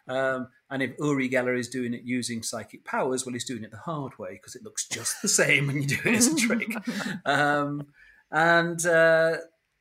Um, 0.07 0.47
and 0.69 0.81
if 0.81 0.91
Uri 0.97 1.29
Geller 1.29 1.57
is 1.57 1.69
doing 1.69 1.93
it 1.93 2.03
using 2.03 2.41
psychic 2.41 2.83
powers, 2.83 3.25
well, 3.25 3.33
he's 3.33 3.45
doing 3.45 3.63
it 3.63 3.71
the 3.71 3.77
hard 3.77 4.17
way 4.17 4.33
because 4.33 4.55
it 4.55 4.63
looks 4.63 4.87
just 4.87 5.21
the 5.21 5.27
same 5.27 5.67
when 5.67 5.81
you 5.81 5.87
do 5.87 5.99
it 6.05 6.15
as 6.15 6.27
a 6.27 6.35
trick. 6.35 6.69
Um, 7.25 7.87
and 8.31 8.83
uh, 8.85 9.37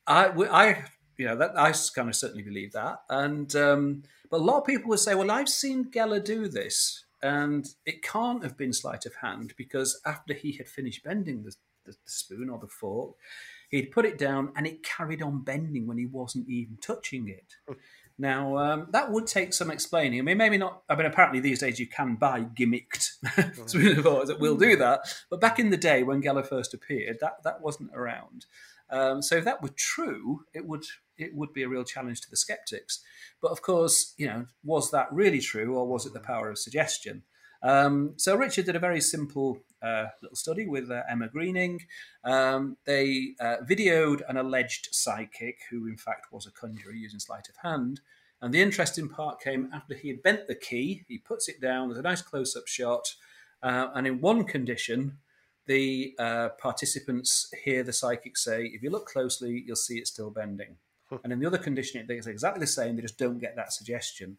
I, 0.06 0.26
I, 0.28 0.84
you 1.16 1.26
know, 1.26 1.36
that 1.36 1.58
I 1.58 1.72
kind 1.94 2.08
of 2.08 2.16
certainly 2.16 2.42
believe 2.42 2.72
that. 2.72 3.02
And 3.08 3.54
um, 3.56 4.02
but 4.30 4.40
a 4.40 4.44
lot 4.44 4.58
of 4.58 4.66
people 4.66 4.88
would 4.90 5.00
say, 5.00 5.14
well, 5.14 5.30
I've 5.30 5.48
seen 5.48 5.90
Geller 5.90 6.22
do 6.22 6.48
this, 6.48 7.04
and 7.22 7.66
it 7.84 8.02
can't 8.02 8.42
have 8.42 8.56
been 8.56 8.72
sleight 8.72 9.06
of 9.06 9.14
hand 9.16 9.54
because 9.56 10.00
after 10.06 10.34
he 10.34 10.52
had 10.52 10.68
finished 10.68 11.02
bending 11.04 11.42
the, 11.42 11.54
the, 11.84 11.94
spoon 12.04 12.48
or 12.48 12.58
the 12.58 12.68
fork, 12.68 13.14
he'd 13.70 13.90
put 13.90 14.04
it 14.04 14.18
down 14.18 14.52
and 14.56 14.66
it 14.66 14.82
carried 14.82 15.22
on 15.22 15.42
bending 15.42 15.86
when 15.86 15.98
he 15.98 16.06
wasn't 16.06 16.48
even 16.48 16.76
touching 16.80 17.28
it. 17.28 17.54
Hmm. 17.66 17.74
Now 18.20 18.56
um, 18.58 18.88
that 18.90 19.12
would 19.12 19.26
take 19.26 19.52
some 19.52 19.70
explaining. 19.70 20.18
I 20.18 20.22
mean, 20.22 20.38
maybe 20.38 20.58
not. 20.58 20.82
I 20.88 20.96
mean, 20.96 21.06
apparently 21.06 21.40
these 21.40 21.60
days 21.60 21.78
you 21.78 21.86
can 21.86 22.16
buy 22.16 22.40
gimmicked 22.40 23.10
hmm. 23.26 23.66
spoon 23.66 23.98
of 23.98 24.04
forks 24.04 24.28
that 24.28 24.40
will 24.40 24.56
do 24.56 24.74
hmm. 24.74 24.80
that. 24.80 25.00
But 25.30 25.40
back 25.40 25.58
in 25.58 25.70
the 25.70 25.76
day 25.76 26.02
when 26.02 26.22
Geller 26.22 26.46
first 26.46 26.74
appeared, 26.74 27.18
that 27.20 27.42
that 27.44 27.60
wasn't 27.60 27.90
around. 27.94 28.46
Um, 28.90 29.22
so 29.22 29.36
if 29.36 29.44
that 29.44 29.62
were 29.62 29.70
true, 29.76 30.44
it 30.54 30.66
would 30.66 30.84
it 31.16 31.34
would 31.34 31.52
be 31.52 31.62
a 31.62 31.68
real 31.68 31.84
challenge 31.84 32.20
to 32.22 32.30
the 32.30 32.36
skeptics. 32.36 33.00
But 33.42 33.50
of 33.50 33.60
course, 33.60 34.14
you 34.16 34.26
know, 34.26 34.46
was 34.62 34.90
that 34.90 35.12
really 35.12 35.40
true, 35.40 35.76
or 35.76 35.86
was 35.86 36.06
it 36.06 36.12
the 36.12 36.20
power 36.20 36.50
of 36.50 36.58
suggestion? 36.58 37.24
Um, 37.62 38.14
so 38.16 38.36
Richard 38.36 38.66
did 38.66 38.76
a 38.76 38.80
very 38.80 39.00
simple 39.00 39.58
uh, 39.82 40.06
little 40.22 40.36
study 40.36 40.66
with 40.66 40.90
uh, 40.90 41.02
Emma 41.10 41.28
Greening. 41.28 41.80
Um, 42.24 42.76
they 42.84 43.34
uh, 43.40 43.56
videoed 43.68 44.22
an 44.28 44.36
alleged 44.36 44.88
psychic 44.92 45.58
who, 45.70 45.86
in 45.88 45.96
fact, 45.96 46.32
was 46.32 46.46
a 46.46 46.52
conjurer 46.52 46.92
using 46.92 47.18
sleight 47.18 47.48
of 47.48 47.56
hand. 47.56 48.00
And 48.40 48.54
the 48.54 48.62
interesting 48.62 49.08
part 49.08 49.40
came 49.40 49.70
after 49.74 49.94
he 49.94 50.08
had 50.08 50.22
bent 50.22 50.46
the 50.46 50.54
key. 50.54 51.04
He 51.08 51.18
puts 51.18 51.48
it 51.48 51.60
down. 51.60 51.88
There's 51.88 51.98
a 51.98 52.02
nice 52.02 52.22
close-up 52.22 52.68
shot, 52.68 53.16
uh, 53.60 53.88
and 53.92 54.06
in 54.06 54.20
one 54.20 54.44
condition, 54.44 55.18
the 55.68 56.14
uh, 56.18 56.48
participants 56.60 57.48
hear 57.62 57.84
the 57.84 57.92
psychic 57.92 58.36
say, 58.36 58.64
"If 58.64 58.82
you 58.82 58.90
look 58.90 59.06
closely, 59.06 59.62
you'll 59.64 59.76
see 59.76 59.98
it's 59.98 60.10
still 60.10 60.30
bending." 60.30 60.76
and 61.24 61.32
in 61.32 61.40
the 61.40 61.46
other 61.46 61.56
condition, 61.56 62.04
it's 62.06 62.26
exactly 62.26 62.60
the 62.60 62.66
same. 62.66 62.96
They 62.96 63.02
just 63.02 63.16
don't 63.16 63.38
get 63.38 63.56
that 63.56 63.72
suggestion 63.72 64.36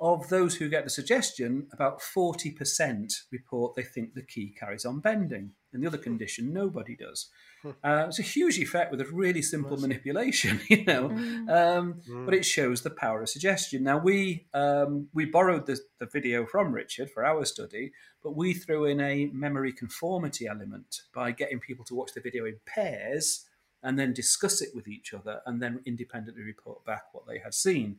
of 0.00 0.28
those 0.28 0.54
who 0.54 0.68
get 0.68 0.84
the 0.84 0.90
suggestion, 0.90 1.66
about 1.72 2.00
40% 2.00 3.12
report 3.32 3.74
they 3.74 3.82
think 3.82 4.14
the 4.14 4.22
key 4.22 4.54
carries 4.58 4.84
on 4.84 5.00
bending. 5.00 5.52
In 5.76 5.82
the 5.82 5.88
other 5.88 5.98
condition, 5.98 6.52
nobody 6.52 6.96
does. 6.96 7.28
Uh, 7.84 8.06
it's 8.08 8.18
a 8.18 8.22
huge 8.22 8.58
effect 8.58 8.90
with 8.90 9.00
a 9.00 9.06
really 9.06 9.42
simple 9.42 9.76
manipulation, 9.76 10.60
you 10.68 10.84
know, 10.84 11.10
um, 11.48 12.00
but 12.24 12.34
it 12.34 12.44
shows 12.44 12.82
the 12.82 12.90
power 12.90 13.22
of 13.22 13.28
suggestion. 13.28 13.84
Now 13.84 13.98
we 13.98 14.46
um, 14.54 15.08
we 15.12 15.24
borrowed 15.24 15.66
the, 15.66 15.78
the 15.98 16.06
video 16.06 16.46
from 16.46 16.72
Richard 16.72 17.10
for 17.10 17.24
our 17.24 17.44
study, 17.44 17.92
but 18.22 18.36
we 18.36 18.54
threw 18.54 18.86
in 18.86 19.00
a 19.00 19.26
memory 19.26 19.72
conformity 19.72 20.46
element 20.46 21.02
by 21.14 21.30
getting 21.32 21.60
people 21.60 21.84
to 21.86 21.94
watch 21.94 22.12
the 22.14 22.20
video 22.20 22.44
in 22.46 22.56
pairs 22.66 23.46
and 23.82 23.98
then 23.98 24.12
discuss 24.12 24.62
it 24.62 24.70
with 24.74 24.88
each 24.88 25.12
other 25.12 25.40
and 25.46 25.62
then 25.62 25.80
independently 25.84 26.42
report 26.42 26.84
back 26.84 27.04
what 27.12 27.26
they 27.26 27.38
had 27.38 27.54
seen. 27.54 27.98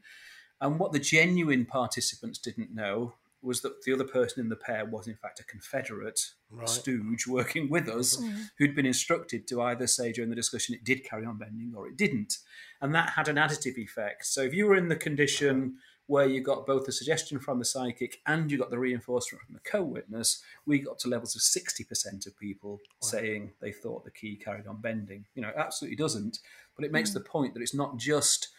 And 0.59 0.79
what 0.79 0.91
the 0.91 0.99
genuine 0.99 1.65
participants 1.65 2.39
didn't 2.39 2.73
know 2.73 3.13
was 3.47 3.61
that 3.61 3.83
the 3.83 3.93
other 3.93 4.03
person 4.03 4.41
in 4.41 4.49
the 4.49 4.55
pair 4.55 4.85
was, 4.85 5.07
in 5.07 5.15
fact, 5.15 5.39
a 5.39 5.43
Confederate 5.43 6.19
Right. 6.49 6.69
stooge 6.69 7.27
working 7.27 7.69
with 7.69 7.89
us 7.89 8.15
mm. 8.15 8.49
who'd 8.57 8.73
been 8.73 8.85
instructed 8.85 9.47
to 9.47 9.61
either 9.61 9.85
say 9.85 10.13
during 10.13 10.29
the 10.29 10.35
discussion 10.35 10.73
it 10.73 10.85
did 10.85 11.03
carry 11.03 11.25
on 11.25 11.37
bending 11.37 11.73
or 11.75 11.87
it 11.87 11.97
didn't. 11.97 12.37
And 12.79 12.95
that 12.95 13.09
had 13.09 13.27
an 13.27 13.35
additive 13.35 13.77
effect. 13.77 14.25
So 14.25 14.43
if 14.43 14.53
you 14.53 14.65
were 14.65 14.77
in 14.77 14.87
the 14.87 14.95
condition 14.95 15.75
where 16.05 16.25
you 16.25 16.41
got 16.41 16.65
both 16.65 16.85
the 16.85 16.91
suggestion 16.93 17.37
from 17.37 17.59
the 17.59 17.65
psychic 17.65 18.21
and 18.25 18.49
you 18.49 18.57
got 18.57 18.69
the 18.69 18.79
reinforcement 18.79 19.43
from 19.43 19.55
the 19.55 19.69
co 19.69 19.83
witness, 19.83 20.41
we 20.65 20.79
got 20.79 20.97
to 20.99 21.09
levels 21.09 21.35
of 21.35 21.41
60% 21.41 22.25
of 22.25 22.39
people 22.39 22.79
saying 23.01 23.51
they 23.59 23.73
thought 23.73 24.05
the 24.05 24.11
key 24.11 24.37
carried 24.37 24.67
on 24.67 24.79
bending. 24.79 25.25
You 25.35 25.41
know, 25.41 25.49
it 25.49 25.55
absolutely 25.57 25.97
doesn't. 25.97 26.39
But 26.77 26.85
it 26.85 26.93
makes 26.93 27.09
mm. 27.09 27.15
the 27.15 27.19
point 27.21 27.53
that 27.53 27.61
it's 27.61 27.73
not 27.73 27.97
just 27.97 28.49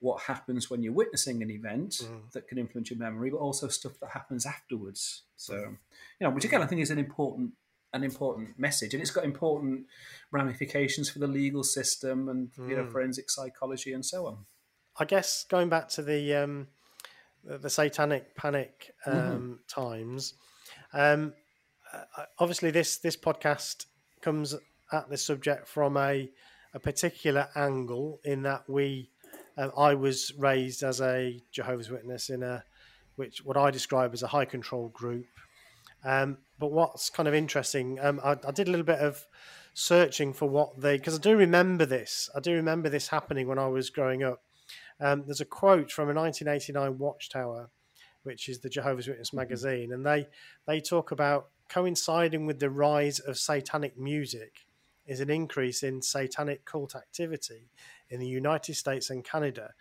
what 0.00 0.22
happens 0.22 0.70
when 0.70 0.82
you're 0.82 0.92
witnessing 0.92 1.42
an 1.42 1.50
event 1.50 2.02
that 2.32 2.46
can 2.48 2.58
influence 2.58 2.90
your 2.90 2.98
memory, 2.98 3.30
but 3.30 3.38
also 3.38 3.68
stuff 3.68 3.98
that 4.00 4.10
happens 4.10 4.44
afterwards. 4.44 5.22
So, 5.36 5.56
you 5.56 5.76
know, 6.20 6.30
which 6.30 6.44
again 6.44 6.62
I 6.62 6.66
think 6.66 6.80
is 6.80 6.90
an 6.90 6.98
important 6.98 7.52
an 7.92 8.04
important 8.04 8.58
message, 8.58 8.92
and 8.92 9.00
it's 9.00 9.10
got 9.10 9.24
important 9.24 9.86
ramifications 10.30 11.08
for 11.08 11.18
the 11.18 11.26
legal 11.26 11.62
system 11.62 12.28
and 12.28 12.50
you 12.68 12.76
know 12.76 12.86
forensic 12.86 13.30
psychology 13.30 13.92
and 13.92 14.04
so 14.04 14.26
on. 14.26 14.38
I 14.98 15.04
guess 15.04 15.44
going 15.44 15.68
back 15.68 15.88
to 15.90 16.02
the 16.02 16.34
um, 16.34 16.68
the, 17.44 17.70
satanic 17.70 18.34
panic 18.36 18.94
um, 19.06 19.14
Mm-hmm. 19.14 19.52
times, 19.68 20.34
um, 20.92 21.32
uh, 21.92 22.24
obviously 22.38 22.70
this 22.70 22.98
this 22.98 23.16
podcast 23.16 23.86
comes 24.20 24.54
at 24.92 25.08
this 25.08 25.24
subject 25.24 25.68
from 25.68 25.96
a 25.96 26.30
a 26.74 26.80
particular 26.80 27.48
angle 27.54 28.20
in 28.24 28.42
that 28.42 28.68
we 28.68 29.10
uh, 29.56 29.70
I 29.76 29.94
was 29.94 30.32
raised 30.38 30.82
as 30.82 31.00
a 31.00 31.40
Jehovah's 31.52 31.90
Witness 31.90 32.30
in 32.30 32.42
a 32.42 32.64
which 33.16 33.44
what 33.44 33.56
I 33.56 33.70
describe 33.70 34.12
as 34.12 34.22
a 34.22 34.28
high 34.28 34.44
control 34.44 34.88
group. 34.88 35.26
Um, 36.04 36.38
but 36.58 36.70
what's 36.70 37.10
kind 37.10 37.26
of 37.28 37.34
interesting, 37.34 37.98
um, 38.00 38.20
I, 38.22 38.36
I 38.46 38.50
did 38.52 38.68
a 38.68 38.70
little 38.70 38.86
bit 38.86 38.98
of 38.98 39.26
searching 39.74 40.32
for 40.32 40.48
what 40.48 40.80
they 40.80 40.96
because 40.96 41.18
I 41.18 41.20
do 41.20 41.36
remember 41.36 41.86
this. 41.86 42.30
I 42.34 42.40
do 42.40 42.52
remember 42.54 42.88
this 42.88 43.08
happening 43.08 43.48
when 43.48 43.58
I 43.58 43.68
was 43.68 43.90
growing 43.90 44.22
up. 44.22 44.42
Um, 45.00 45.24
there's 45.26 45.40
a 45.40 45.46
quote 45.46 45.90
from 45.90 46.08
a 46.08 46.14
1989 46.14 46.98
Watchtower, 46.98 47.70
which 48.22 48.48
is 48.48 48.60
the 48.60 48.70
Jehovah's 48.70 49.08
Witness 49.08 49.32
magazine, 49.32 49.92
and 49.92 50.04
they 50.04 50.28
they 50.66 50.80
talk 50.80 51.10
about 51.10 51.48
coinciding 51.68 52.46
with 52.46 52.60
the 52.60 52.70
rise 52.70 53.18
of 53.18 53.38
satanic 53.38 53.98
music 53.98 54.66
is 55.06 55.20
an 55.20 55.30
increase 55.30 55.82
in 55.82 56.02
satanic 56.02 56.64
cult 56.64 56.94
activity 56.94 57.70
in 58.10 58.20
the 58.20 58.26
United 58.26 58.74
States 58.74 59.10
and 59.10 59.24
Canada, 59.24 59.72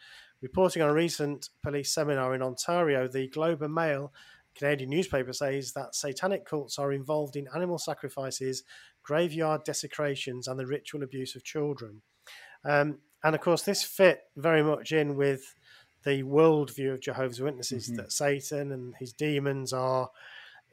Reporting 0.42 0.82
on 0.82 0.90
a 0.90 0.94
recent 0.94 1.50
police 1.64 1.92
seminar 1.92 2.36
in 2.36 2.42
Ontario, 2.42 3.08
the 3.08 3.28
Globe 3.28 3.62
and 3.62 3.74
Mail 3.74 4.14
Canadian 4.54 4.90
newspaper 4.90 5.34
says 5.34 5.74
that 5.74 5.96
satanic 5.96 6.46
cults 6.46 6.78
are 6.78 6.94
involved 6.94 7.36
in 7.36 7.48
animal 7.56 7.78
sacrifices, 7.78 8.64
graveyard 9.04 9.64
desecrations, 9.64 10.48
and 10.48 10.60
the 10.60 10.66
ritual 10.66 11.04
abuse 11.04 11.36
of 11.36 11.44
children. 11.44 12.02
Um, 12.64 13.00
and 13.24 13.36
of 13.36 13.42
course, 13.42 13.64
this 13.64 13.84
fit 13.84 14.22
very 14.38 14.64
much 14.64 14.92
in 14.92 15.16
with 15.16 15.56
the 16.04 16.24
worldview 16.24 16.94
of 16.94 17.02
Jehovah's 17.02 17.42
Witnesses 17.42 17.88
mm-hmm. 17.88 17.98
that 17.98 18.12
Satan 18.12 18.72
and 18.72 18.96
his 18.98 19.14
demons 19.14 19.74
are 19.74 20.10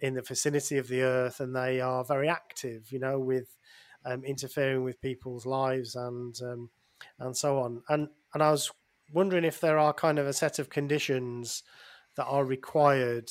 in 0.00 0.14
the 0.14 0.22
vicinity 0.22 0.76
of 0.76 0.88
the 0.88 1.02
earth 1.02 1.40
and 1.40 1.56
they 1.56 1.80
are 1.80 2.04
very 2.04 2.28
active, 2.28 2.92
you 2.92 2.98
know, 2.98 3.18
with 3.18 3.56
um, 4.04 4.22
interfering 4.24 4.84
with 4.84 5.00
people's 5.00 5.46
lives 5.46 5.96
and 5.96 6.38
um, 6.42 6.70
and 7.18 7.36
so 7.36 7.58
on. 7.58 7.82
And 7.88 8.08
and 8.34 8.42
I 8.42 8.50
was 8.50 8.70
wondering 9.12 9.44
if 9.44 9.60
there 9.60 9.78
are 9.78 9.92
kind 9.92 10.18
of 10.18 10.26
a 10.26 10.32
set 10.32 10.58
of 10.58 10.70
conditions 10.70 11.62
that 12.16 12.24
are 12.24 12.44
required 12.44 13.30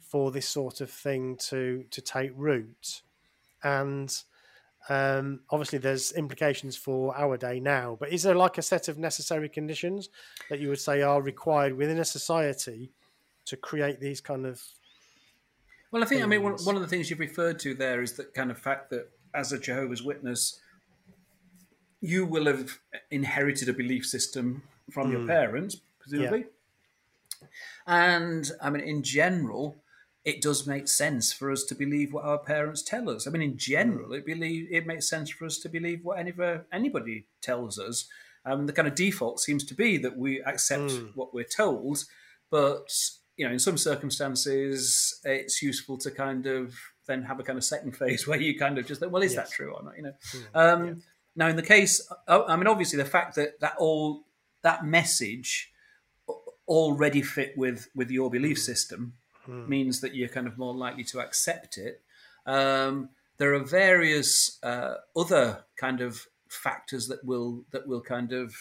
for 0.00 0.30
this 0.30 0.48
sort 0.48 0.80
of 0.80 0.90
thing 0.90 1.36
to 1.48 1.84
to 1.90 2.00
take 2.00 2.32
root, 2.34 3.02
and 3.62 4.22
um, 4.88 5.40
obviously 5.50 5.78
there's 5.78 6.12
implications 6.12 6.76
for 6.76 7.16
our 7.16 7.36
day 7.36 7.60
now. 7.60 7.96
But 7.98 8.12
is 8.12 8.22
there 8.22 8.34
like 8.34 8.58
a 8.58 8.62
set 8.62 8.88
of 8.88 8.98
necessary 8.98 9.48
conditions 9.48 10.08
that 10.48 10.58
you 10.58 10.68
would 10.68 10.80
say 10.80 11.02
are 11.02 11.22
required 11.22 11.76
within 11.76 11.98
a 11.98 12.04
society 12.04 12.92
to 13.46 13.56
create 13.56 14.00
these 14.00 14.20
kind 14.20 14.46
of 14.46 14.62
well, 15.90 16.02
I 16.02 16.06
think, 16.06 16.20
things. 16.20 16.24
I 16.24 16.28
mean, 16.28 16.42
one, 16.42 16.54
one 16.64 16.76
of 16.76 16.82
the 16.82 16.88
things 16.88 17.10
you've 17.10 17.20
referred 17.20 17.58
to 17.60 17.74
there 17.74 18.02
is 18.02 18.12
that 18.14 18.32
kind 18.32 18.50
of 18.50 18.58
fact 18.58 18.90
that 18.90 19.10
as 19.34 19.52
a 19.52 19.58
Jehovah's 19.58 20.02
Witness, 20.02 20.60
you 22.00 22.24
will 22.24 22.46
have 22.46 22.78
inherited 23.10 23.68
a 23.68 23.72
belief 23.72 24.06
system 24.06 24.62
from 24.90 25.08
mm. 25.08 25.12
your 25.12 25.26
parents, 25.26 25.76
presumably. 25.98 26.46
Yeah. 27.40 27.48
And 27.86 28.50
I 28.62 28.70
mean, 28.70 28.82
in 28.82 29.02
general, 29.02 29.76
it 30.24 30.42
does 30.42 30.66
make 30.66 30.88
sense 30.88 31.32
for 31.32 31.50
us 31.50 31.64
to 31.64 31.74
believe 31.74 32.12
what 32.12 32.24
our 32.24 32.38
parents 32.38 32.82
tell 32.82 33.08
us. 33.08 33.26
I 33.26 33.30
mean, 33.30 33.42
in 33.42 33.56
general, 33.56 34.10
mm. 34.10 34.18
it 34.18 34.26
believe 34.26 34.68
it 34.70 34.86
makes 34.86 35.08
sense 35.08 35.30
for 35.30 35.46
us 35.46 35.58
to 35.58 35.68
believe 35.68 36.04
what 36.04 36.18
any, 36.18 36.32
anybody 36.72 37.26
tells 37.40 37.78
us. 37.78 38.06
Um, 38.44 38.66
the 38.66 38.72
kind 38.72 38.88
of 38.88 38.94
default 38.94 39.40
seems 39.40 39.64
to 39.64 39.74
be 39.74 39.98
that 39.98 40.16
we 40.16 40.42
accept 40.42 40.92
mm. 40.92 41.10
what 41.14 41.34
we're 41.34 41.44
told, 41.44 42.04
but 42.50 42.90
you 43.36 43.46
know, 43.46 43.52
in 43.52 43.58
some 43.58 43.78
circumstances, 43.78 45.18
it's 45.24 45.62
useful 45.62 45.96
to 45.98 46.10
kind 46.10 46.46
of 46.46 46.74
then 47.06 47.22
have 47.22 47.40
a 47.40 47.42
kind 47.42 47.58
of 47.58 47.64
second 47.64 47.92
phase 47.96 48.26
where 48.26 48.40
you 48.40 48.58
kind 48.58 48.78
of 48.78 48.86
just 48.86 49.00
think, 49.00 49.12
well, 49.12 49.22
is 49.22 49.34
yes. 49.34 49.48
that 49.48 49.54
true 49.54 49.72
or 49.72 49.82
not? 49.82 49.96
You 49.96 50.02
know. 50.04 50.12
Mm. 50.32 50.44
Um, 50.54 50.86
yeah. 50.86 50.92
Now, 51.36 51.48
in 51.48 51.56
the 51.56 51.62
case, 51.62 52.06
uh, 52.28 52.42
I 52.46 52.56
mean, 52.56 52.66
obviously, 52.66 52.96
the 52.96 53.04
fact 53.04 53.36
that 53.36 53.60
that 53.60 53.74
all 53.78 54.24
that 54.62 54.84
message 54.84 55.72
already 56.68 57.22
fit 57.22 57.56
with 57.56 57.88
with 57.94 58.10
your 58.10 58.30
belief 58.30 58.58
hmm. 58.58 58.62
system 58.62 59.12
mm. 59.48 59.68
means 59.68 60.00
that 60.00 60.14
you're 60.14 60.28
kind 60.28 60.46
of 60.46 60.58
more 60.58 60.74
likely 60.74 61.04
to 61.04 61.20
accept 61.20 61.78
it. 61.78 62.02
Um, 62.46 63.10
there 63.38 63.54
are 63.54 63.64
various 63.64 64.58
uh, 64.62 64.94
other 65.16 65.64
kind 65.76 66.00
of 66.00 66.26
factors 66.48 67.08
that 67.08 67.24
will 67.24 67.64
that 67.72 67.86
will 67.86 68.00
kind 68.00 68.32
of 68.32 68.54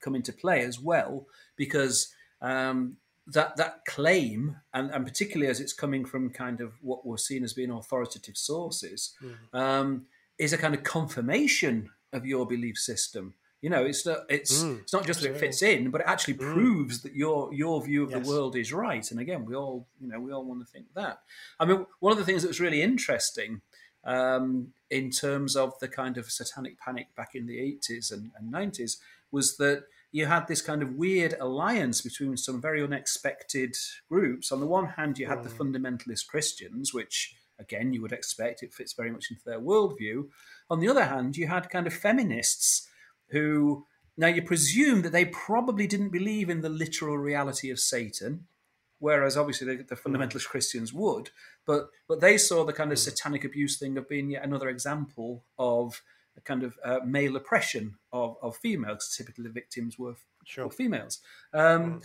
come 0.00 0.14
into 0.14 0.32
play 0.32 0.62
as 0.62 0.80
well 0.80 1.26
because 1.56 2.12
um, 2.40 2.96
that 3.26 3.56
that 3.56 3.84
claim, 3.86 4.56
and, 4.74 4.90
and 4.90 5.06
particularly 5.06 5.50
as 5.50 5.60
it's 5.60 5.72
coming 5.72 6.04
from 6.04 6.30
kind 6.30 6.60
of 6.60 6.72
what 6.82 7.06
we're 7.06 7.16
seen 7.16 7.44
as 7.44 7.52
being 7.52 7.70
authoritative 7.70 8.36
sources, 8.36 9.14
mm. 9.22 9.58
um, 9.58 10.06
is 10.38 10.52
a 10.52 10.58
kind 10.58 10.74
of 10.74 10.82
confirmation 10.82 11.90
of 12.12 12.26
your 12.26 12.46
belief 12.46 12.78
system. 12.78 13.34
You 13.60 13.70
know, 13.70 13.84
it's 13.84 14.04
not 14.04 14.20
it's 14.28 14.62
mm, 14.62 14.80
it's 14.80 14.92
not 14.92 15.06
just 15.06 15.20
that 15.20 15.30
it 15.30 15.38
fits 15.38 15.62
in, 15.62 15.90
but 15.90 16.00
it 16.00 16.06
actually 16.08 16.34
mm. 16.34 16.52
proves 16.52 17.02
that 17.02 17.14
your 17.14 17.52
your 17.54 17.80
view 17.82 18.02
of 18.02 18.10
yes. 18.10 18.20
the 18.20 18.28
world 18.28 18.56
is 18.56 18.72
right. 18.72 19.08
And 19.10 19.20
again, 19.20 19.44
we 19.44 19.54
all 19.54 19.86
you 20.00 20.08
know 20.08 20.18
we 20.18 20.32
all 20.32 20.44
want 20.44 20.60
to 20.60 20.66
think 20.66 20.86
that. 20.94 21.20
I 21.60 21.64
mean, 21.64 21.86
one 22.00 22.12
of 22.12 22.18
the 22.18 22.24
things 22.24 22.42
that 22.42 22.48
was 22.48 22.60
really 22.60 22.82
interesting 22.82 23.60
um, 24.04 24.72
in 24.90 25.10
terms 25.10 25.54
of 25.54 25.78
the 25.78 25.86
kind 25.86 26.18
of 26.18 26.30
satanic 26.30 26.78
panic 26.80 27.14
back 27.14 27.36
in 27.36 27.46
the 27.46 27.60
eighties 27.60 28.10
and 28.10 28.32
nineties 28.42 28.98
was 29.30 29.56
that 29.58 29.84
you 30.10 30.26
had 30.26 30.46
this 30.46 30.60
kind 30.60 30.82
of 30.82 30.96
weird 30.96 31.34
alliance 31.40 32.02
between 32.02 32.36
some 32.36 32.60
very 32.60 32.82
unexpected 32.82 33.76
groups. 34.08 34.52
On 34.52 34.60
the 34.60 34.66
one 34.66 34.86
hand, 34.86 35.18
you 35.18 35.26
had 35.26 35.38
mm. 35.38 35.44
the 35.44 35.50
fundamentalist 35.50 36.26
Christians, 36.26 36.92
which 36.92 37.36
again 37.58 37.92
you 37.92 38.02
would 38.02 38.12
expect 38.12 38.62
it 38.62 38.74
fits 38.74 38.92
very 38.92 39.10
much 39.10 39.30
into 39.30 39.42
their 39.44 39.60
worldview. 39.60 40.28
On 40.70 40.80
the 40.80 40.88
other 40.88 41.04
hand, 41.04 41.36
you 41.36 41.46
had 41.46 41.70
kind 41.70 41.86
of 41.86 41.92
feminists 41.92 42.88
who 43.28 43.86
now 44.16 44.26
you 44.26 44.42
presume 44.42 45.02
that 45.02 45.12
they 45.12 45.24
probably 45.24 45.86
didn't 45.86 46.10
believe 46.10 46.50
in 46.50 46.60
the 46.60 46.68
literal 46.68 47.16
reality 47.16 47.70
of 47.70 47.80
Satan, 47.80 48.46
whereas 48.98 49.36
obviously 49.36 49.76
the, 49.76 49.82
the 49.82 49.94
hmm. 49.94 50.14
fundamentalist 50.14 50.48
Christians 50.48 50.92
would, 50.92 51.30
but 51.66 51.88
but 52.08 52.20
they 52.20 52.36
saw 52.38 52.64
the 52.64 52.72
kind 52.72 52.92
of 52.92 52.98
hmm. 52.98 53.02
satanic 53.02 53.44
abuse 53.44 53.78
thing 53.78 53.96
of 53.96 54.08
being 54.08 54.30
yet 54.30 54.44
another 54.44 54.68
example 54.68 55.44
of 55.58 56.02
a 56.36 56.40
kind 56.40 56.62
of 56.62 56.78
uh, 56.84 57.00
male 57.04 57.36
oppression 57.36 57.96
of, 58.12 58.36
of 58.42 58.56
females. 58.56 59.14
Typically, 59.16 59.44
the 59.44 59.50
victims 59.50 59.98
were, 59.98 60.14
sure. 60.44 60.66
were 60.66 60.72
females. 60.72 61.20
Um, 61.52 62.00
mm. 62.00 62.04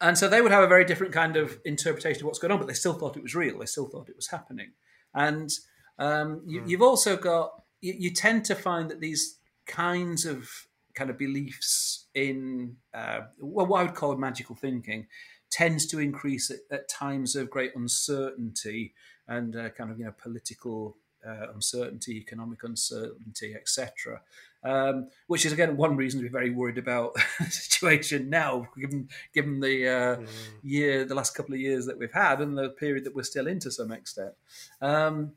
And 0.00 0.18
so 0.18 0.28
they 0.28 0.42
would 0.42 0.52
have 0.52 0.62
a 0.62 0.68
very 0.68 0.84
different 0.84 1.12
kind 1.12 1.36
of 1.36 1.58
interpretation 1.64 2.22
of 2.22 2.26
what's 2.26 2.38
going 2.38 2.52
on, 2.52 2.58
but 2.58 2.68
they 2.68 2.74
still 2.74 2.92
thought 2.92 3.16
it 3.16 3.22
was 3.22 3.34
real. 3.34 3.58
They 3.58 3.66
still 3.66 3.86
thought 3.86 4.08
it 4.08 4.16
was 4.16 4.28
happening. 4.28 4.72
And 5.16 5.50
um, 5.98 6.42
you, 6.46 6.60
have 6.60 6.70
hmm. 6.70 6.82
also 6.82 7.16
got, 7.16 7.50
you, 7.80 7.94
you, 7.98 8.10
tend 8.12 8.44
to 8.44 8.54
find 8.54 8.90
that 8.90 9.00
these 9.00 9.38
kinds 9.66 10.26
of 10.26 10.48
kind 10.94 11.10
of 11.10 11.18
beliefs 11.18 12.06
in, 12.14 12.76
uh, 12.94 13.20
well, 13.40 13.66
what 13.66 13.80
I 13.80 13.84
would 13.84 13.94
call 13.94 14.14
magical 14.16 14.54
thinking, 14.54 15.06
tends 15.50 15.86
to 15.86 15.98
increase 15.98 16.50
at, 16.50 16.58
at 16.70 16.88
times 16.88 17.34
of 17.34 17.50
great 17.50 17.74
uncertainty 17.74 18.94
and 19.26 19.56
uh, 19.56 19.70
kind 19.70 19.90
of, 19.90 19.98
you 19.98 20.04
know, 20.04 20.14
political 20.22 20.96
uh, 21.26 21.52
uncertainty, 21.54 22.16
economic 22.18 22.62
uncertainty, 22.62 23.54
etc. 23.54 24.20
Um, 24.64 25.08
which 25.28 25.46
is 25.46 25.52
again 25.52 25.76
one 25.76 25.96
reason 25.96 26.18
to 26.18 26.24
be 26.24 26.32
very 26.32 26.50
worried 26.50 26.78
about 26.78 27.14
the 27.38 27.50
situation 27.50 28.28
now, 28.28 28.68
given 28.78 29.08
given 29.32 29.60
the 29.60 29.88
uh, 29.88 30.16
mm. 30.16 30.28
year, 30.62 31.04
the 31.04 31.14
last 31.14 31.36
couple 31.36 31.54
of 31.54 31.60
years 31.60 31.86
that 31.86 31.98
we've 31.98 32.12
had, 32.12 32.40
and 32.40 32.58
the 32.58 32.70
period 32.70 33.04
that 33.04 33.14
we're 33.14 33.22
still 33.22 33.46
in 33.46 33.60
to 33.60 33.70
some 33.70 33.92
extent. 33.92 34.32
Um, 34.80 35.32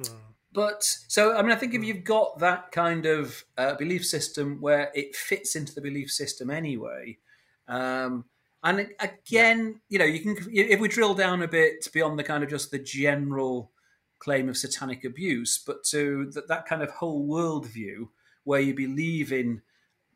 mm. 0.00 0.10
But 0.52 0.82
so, 0.82 1.36
I 1.36 1.42
mean, 1.42 1.52
I 1.52 1.56
think 1.56 1.74
if 1.74 1.82
mm. 1.82 1.86
you've 1.86 2.04
got 2.04 2.38
that 2.38 2.72
kind 2.72 3.06
of 3.06 3.44
uh, 3.58 3.74
belief 3.74 4.06
system 4.06 4.60
where 4.60 4.90
it 4.94 5.14
fits 5.14 5.54
into 5.54 5.74
the 5.74 5.82
belief 5.82 6.10
system 6.10 6.50
anyway, 6.50 7.18
um, 7.68 8.24
and 8.62 8.88
again, 8.98 9.80
you 9.88 9.98
know, 9.98 10.04
you 10.04 10.20
can 10.20 10.36
if 10.50 10.80
we 10.80 10.88
drill 10.88 11.14
down 11.14 11.42
a 11.42 11.48
bit 11.48 11.86
beyond 11.92 12.18
the 12.18 12.24
kind 12.24 12.42
of 12.42 12.50
just 12.50 12.70
the 12.70 12.78
general 12.78 13.70
claim 14.18 14.48
of 14.48 14.56
satanic 14.56 15.04
abuse, 15.04 15.62
but 15.64 15.84
to 15.84 16.30
that, 16.32 16.48
that 16.48 16.66
kind 16.66 16.82
of 16.82 16.90
whole 16.90 17.28
worldview 17.28 18.08
where 18.46 18.60
you 18.60 18.72
believe 18.74 19.32
in 19.32 19.60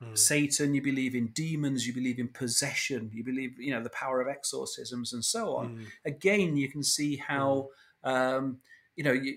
mm. 0.03 0.17
Satan, 0.17 0.73
you 0.73 0.81
believe 0.81 1.15
in 1.15 1.27
demons, 1.29 1.87
you 1.87 1.93
believe 1.93 2.21
in 2.21 2.29
possession, 2.29 3.11
you 3.13 3.25
believe, 3.25 3.59
you 3.59 3.73
know, 3.73 3.83
the 3.83 3.91
power 3.91 4.21
of 4.21 4.29
exorcisms 4.29 5.13
and 5.13 5.25
so 5.25 5.57
on. 5.57 5.77
Mm. 5.77 5.87
Again, 6.05 6.57
you 6.57 6.69
can 6.71 6.83
see 6.83 7.17
how, 7.17 7.69
mm. 8.07 8.11
um, 8.11 8.59
you 8.95 9.03
know, 9.03 9.13
you, 9.13 9.37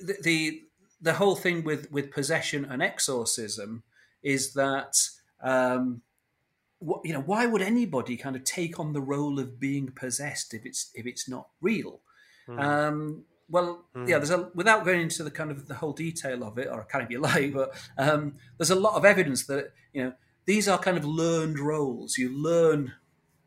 the, 0.00 0.16
the, 0.22 0.62
the 1.00 1.12
whole 1.12 1.34
thing 1.34 1.64
with 1.64 1.90
with 1.92 2.10
possession 2.10 2.64
and 2.64 2.82
exorcism 2.82 3.82
is 4.22 4.54
that 4.54 4.96
um, 5.42 6.00
what, 6.78 7.00
you 7.04 7.12
know 7.12 7.20
why 7.20 7.44
would 7.46 7.60
anybody 7.60 8.16
kind 8.16 8.36
of 8.36 8.44
take 8.44 8.80
on 8.80 8.92
the 8.92 9.02
role 9.02 9.38
of 9.38 9.60
being 9.60 9.88
possessed 9.88 10.54
if 10.54 10.64
it's 10.64 10.90
if 10.94 11.04
it's 11.04 11.28
not 11.28 11.48
real? 11.60 12.00
Mm. 12.48 12.60
Um, 12.60 13.24
well, 13.48 13.84
mm. 13.94 14.08
yeah, 14.08 14.18
there's 14.18 14.30
a 14.30 14.50
without 14.54 14.84
going 14.84 15.00
into 15.00 15.22
the 15.22 15.30
kind 15.30 15.50
of 15.50 15.68
the 15.68 15.74
whole 15.74 15.92
detail 15.92 16.44
of 16.44 16.58
it, 16.58 16.68
or 16.68 16.86
I 16.92 17.02
of 17.02 17.10
you 17.10 17.20
like, 17.20 17.52
but 17.52 17.74
um, 17.98 18.34
there's 18.58 18.70
a 18.70 18.74
lot 18.74 18.94
of 18.94 19.04
evidence 19.04 19.46
that 19.46 19.72
you 19.92 20.04
know 20.04 20.12
these 20.46 20.68
are 20.68 20.78
kind 20.78 20.96
of 20.96 21.04
learned 21.04 21.58
roles. 21.58 22.18
You 22.18 22.30
learn 22.30 22.92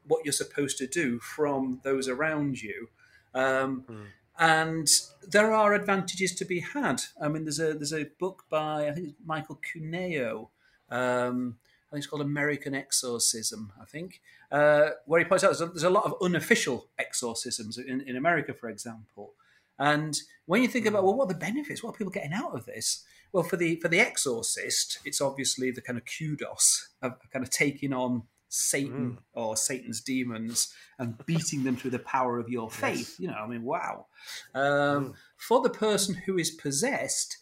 what 0.07 0.23
you're 0.23 0.33
supposed 0.33 0.77
to 0.77 0.87
do 0.87 1.19
from 1.19 1.81
those 1.83 2.07
around 2.07 2.61
you, 2.61 2.89
um, 3.33 3.85
mm. 3.89 4.05
and 4.39 4.87
there 5.27 5.51
are 5.51 5.73
advantages 5.73 6.33
to 6.35 6.45
be 6.45 6.59
had. 6.59 7.01
I 7.21 7.27
mean, 7.27 7.45
there's 7.45 7.59
a 7.59 7.73
there's 7.73 7.93
a 7.93 8.09
book 8.19 8.45
by 8.49 8.87
I 8.87 8.91
think 8.91 9.15
Michael 9.25 9.59
Cuneo. 9.61 10.49
Um, 10.89 11.57
I 11.89 11.95
think 11.95 12.03
it's 12.03 12.07
called 12.07 12.21
American 12.21 12.75
Exorcism. 12.75 13.71
I 13.81 13.85
think 13.85 14.21
uh, 14.51 14.89
where 15.05 15.19
he 15.19 15.25
points 15.25 15.43
out 15.43 15.47
there's 15.47 15.61
a, 15.61 15.67
there's 15.67 15.83
a 15.83 15.89
lot 15.89 16.05
of 16.05 16.15
unofficial 16.21 16.87
exorcisms 16.99 17.77
in, 17.77 18.01
in 18.01 18.15
America, 18.15 18.53
for 18.53 18.69
example. 18.69 19.33
And 19.79 20.17
when 20.45 20.61
you 20.61 20.67
think 20.67 20.85
about 20.85 21.03
well, 21.03 21.15
what 21.15 21.25
are 21.25 21.33
the 21.33 21.39
benefits? 21.39 21.83
What 21.83 21.91
are 21.95 21.97
people 21.97 22.11
getting 22.11 22.33
out 22.33 22.53
of 22.53 22.65
this? 22.65 23.03
Well, 23.31 23.43
for 23.43 23.57
the 23.57 23.75
for 23.77 23.87
the 23.87 23.99
exorcist, 23.99 24.99
it's 25.05 25.21
obviously 25.21 25.71
the 25.71 25.81
kind 25.81 25.97
of 25.97 26.05
kudos 26.05 26.89
of 27.01 27.13
kind 27.31 27.43
of 27.43 27.51
taking 27.51 27.93
on 27.93 28.23
Satan 28.49 29.11
mm. 29.11 29.17
or 29.33 29.57
Satan's 29.57 30.01
demons 30.01 30.73
and 30.97 31.17
beating 31.25 31.63
them 31.63 31.75
through 31.75 31.91
the 31.91 31.99
power 31.99 32.39
of 32.39 32.49
your 32.49 32.69
faith. 32.69 33.17
Yes. 33.17 33.19
You 33.19 33.27
know, 33.27 33.35
I 33.35 33.47
mean, 33.47 33.63
wow. 33.63 34.07
Um, 34.55 34.63
mm. 34.63 35.13
For 35.35 35.61
the 35.61 35.69
person 35.69 36.15
who 36.25 36.37
is 36.37 36.51
possessed, 36.51 37.37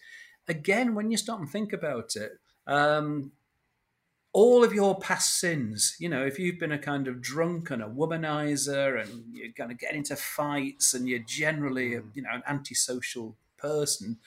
again, 0.47 0.95
when 0.95 1.11
you 1.11 1.17
stop 1.17 1.39
and 1.39 1.49
think 1.49 1.73
about 1.73 2.15
it, 2.15 2.31
um, 2.67 3.31
all 4.35 4.65
of 4.65 4.73
your 4.73 4.99
past 4.99 5.39
sins, 5.39 5.95
you 5.97 6.09
know, 6.09 6.25
if 6.25 6.37
you've 6.37 6.59
been 6.59 6.73
a 6.73 6.77
kind 6.77 7.07
of 7.07 7.21
drunk 7.21 7.71
and 7.71 7.81
a 7.81 7.87
womanizer 7.87 9.01
and 9.01 9.23
you're 9.31 9.53
going 9.55 9.69
to 9.69 9.75
get 9.75 9.95
into 9.95 10.13
fights 10.17 10.93
and 10.93 11.07
you're 11.07 11.19
generally, 11.19 11.95
a, 11.95 12.01
you 12.13 12.21
know, 12.21 12.31
an 12.33 12.43
antisocial 12.45 13.37
person, 13.57 14.17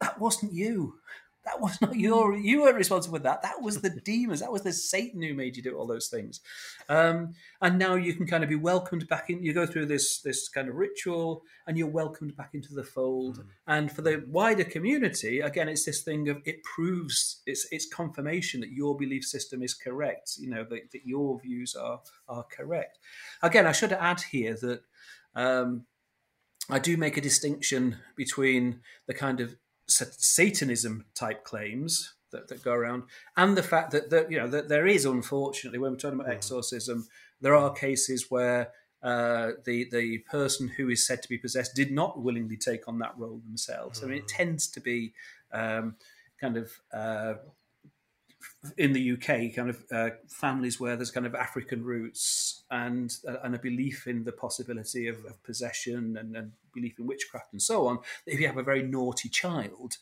that 0.00 0.20
wasn't 0.20 0.52
you. 0.52 0.94
That 1.46 1.60
was 1.60 1.80
not 1.80 1.94
your. 1.94 2.36
You 2.36 2.62
weren't 2.62 2.76
responsible 2.76 3.18
for 3.18 3.22
that. 3.22 3.42
That 3.42 3.62
was 3.62 3.80
the 3.80 3.90
demons. 3.90 4.40
That 4.40 4.50
was 4.50 4.62
the 4.62 4.72
Satan 4.72 5.22
who 5.22 5.32
made 5.32 5.56
you 5.56 5.62
do 5.62 5.78
all 5.78 5.86
those 5.86 6.08
things. 6.08 6.40
Um, 6.88 7.34
and 7.62 7.78
now 7.78 7.94
you 7.94 8.14
can 8.14 8.26
kind 8.26 8.42
of 8.42 8.50
be 8.50 8.56
welcomed 8.56 9.06
back 9.06 9.30
in. 9.30 9.44
You 9.44 9.54
go 9.54 9.64
through 9.64 9.86
this 9.86 10.20
this 10.20 10.48
kind 10.48 10.68
of 10.68 10.74
ritual, 10.74 11.44
and 11.68 11.78
you're 11.78 11.86
welcomed 11.86 12.36
back 12.36 12.50
into 12.52 12.74
the 12.74 12.82
fold. 12.82 13.38
Mm. 13.38 13.44
And 13.68 13.92
for 13.92 14.02
the 14.02 14.24
wider 14.26 14.64
community, 14.64 15.38
again, 15.38 15.68
it's 15.68 15.84
this 15.84 16.02
thing 16.02 16.28
of 16.28 16.38
it 16.44 16.64
proves 16.64 17.42
it's 17.46 17.68
it's 17.70 17.86
confirmation 17.86 18.60
that 18.60 18.72
your 18.72 18.96
belief 18.96 19.24
system 19.24 19.62
is 19.62 19.72
correct. 19.72 20.32
You 20.38 20.50
know 20.50 20.64
that, 20.64 20.90
that 20.90 21.06
your 21.06 21.38
views 21.38 21.76
are 21.76 22.00
are 22.28 22.44
correct. 22.44 22.98
Again, 23.40 23.68
I 23.68 23.72
should 23.72 23.92
add 23.92 24.20
here 24.20 24.56
that. 24.60 24.80
Um, 25.36 25.86
I 26.68 26.80
do 26.80 26.96
make 26.96 27.16
a 27.16 27.20
distinction 27.20 27.98
between 28.16 28.80
the 29.06 29.14
kind 29.14 29.38
of 29.38 29.56
Satanism 29.86 31.06
type 31.14 31.44
claims 31.44 32.14
that, 32.32 32.48
that 32.48 32.62
go 32.62 32.72
around, 32.72 33.04
and 33.36 33.56
the 33.56 33.62
fact 33.62 33.92
that, 33.92 34.10
that 34.10 34.30
you 34.30 34.38
know 34.38 34.48
that 34.48 34.68
there 34.68 34.86
is 34.86 35.04
unfortunately 35.04 35.78
when 35.78 35.92
we're 35.92 35.98
talking 35.98 36.18
about 36.18 36.30
mm. 36.30 36.34
exorcism, 36.34 37.06
there 37.40 37.54
are 37.54 37.72
cases 37.72 38.26
where 38.30 38.72
uh, 39.02 39.52
the 39.64 39.88
the 39.90 40.18
person 40.30 40.68
who 40.68 40.88
is 40.88 41.06
said 41.06 41.22
to 41.22 41.28
be 41.28 41.38
possessed 41.38 41.74
did 41.74 41.90
not 41.90 42.20
willingly 42.20 42.56
take 42.56 42.88
on 42.88 42.98
that 42.98 43.14
role 43.16 43.40
themselves. 43.46 44.00
Mm. 44.00 44.04
I 44.04 44.06
mean, 44.08 44.18
it 44.18 44.24
mm. 44.24 44.36
tends 44.36 44.66
to 44.68 44.80
be 44.80 45.12
um, 45.52 45.96
kind 46.40 46.56
of 46.56 46.72
uh, 46.92 47.34
in 48.76 48.92
the 48.92 49.12
UK, 49.12 49.54
kind 49.54 49.70
of 49.70 49.84
uh, 49.92 50.10
families 50.28 50.80
where 50.80 50.96
there's 50.96 51.10
kind 51.10 51.26
of 51.26 51.34
African 51.34 51.84
roots 51.84 52.64
and 52.70 53.12
uh, 53.28 53.36
and 53.42 53.54
a 53.54 53.58
belief 53.58 54.06
in 54.06 54.24
the 54.24 54.32
possibility 54.32 55.08
of, 55.08 55.24
of 55.24 55.42
possession 55.42 56.16
and, 56.18 56.36
and, 56.36 56.52
belief 56.74 56.98
in 56.98 57.06
witchcraft 57.06 57.52
and 57.52 57.62
so 57.62 57.86
on. 57.86 57.98
If 58.26 58.38
you 58.38 58.46
have 58.46 58.58
a 58.58 58.62
very 58.62 58.82
naughty 58.82 59.30
child, 59.30 59.96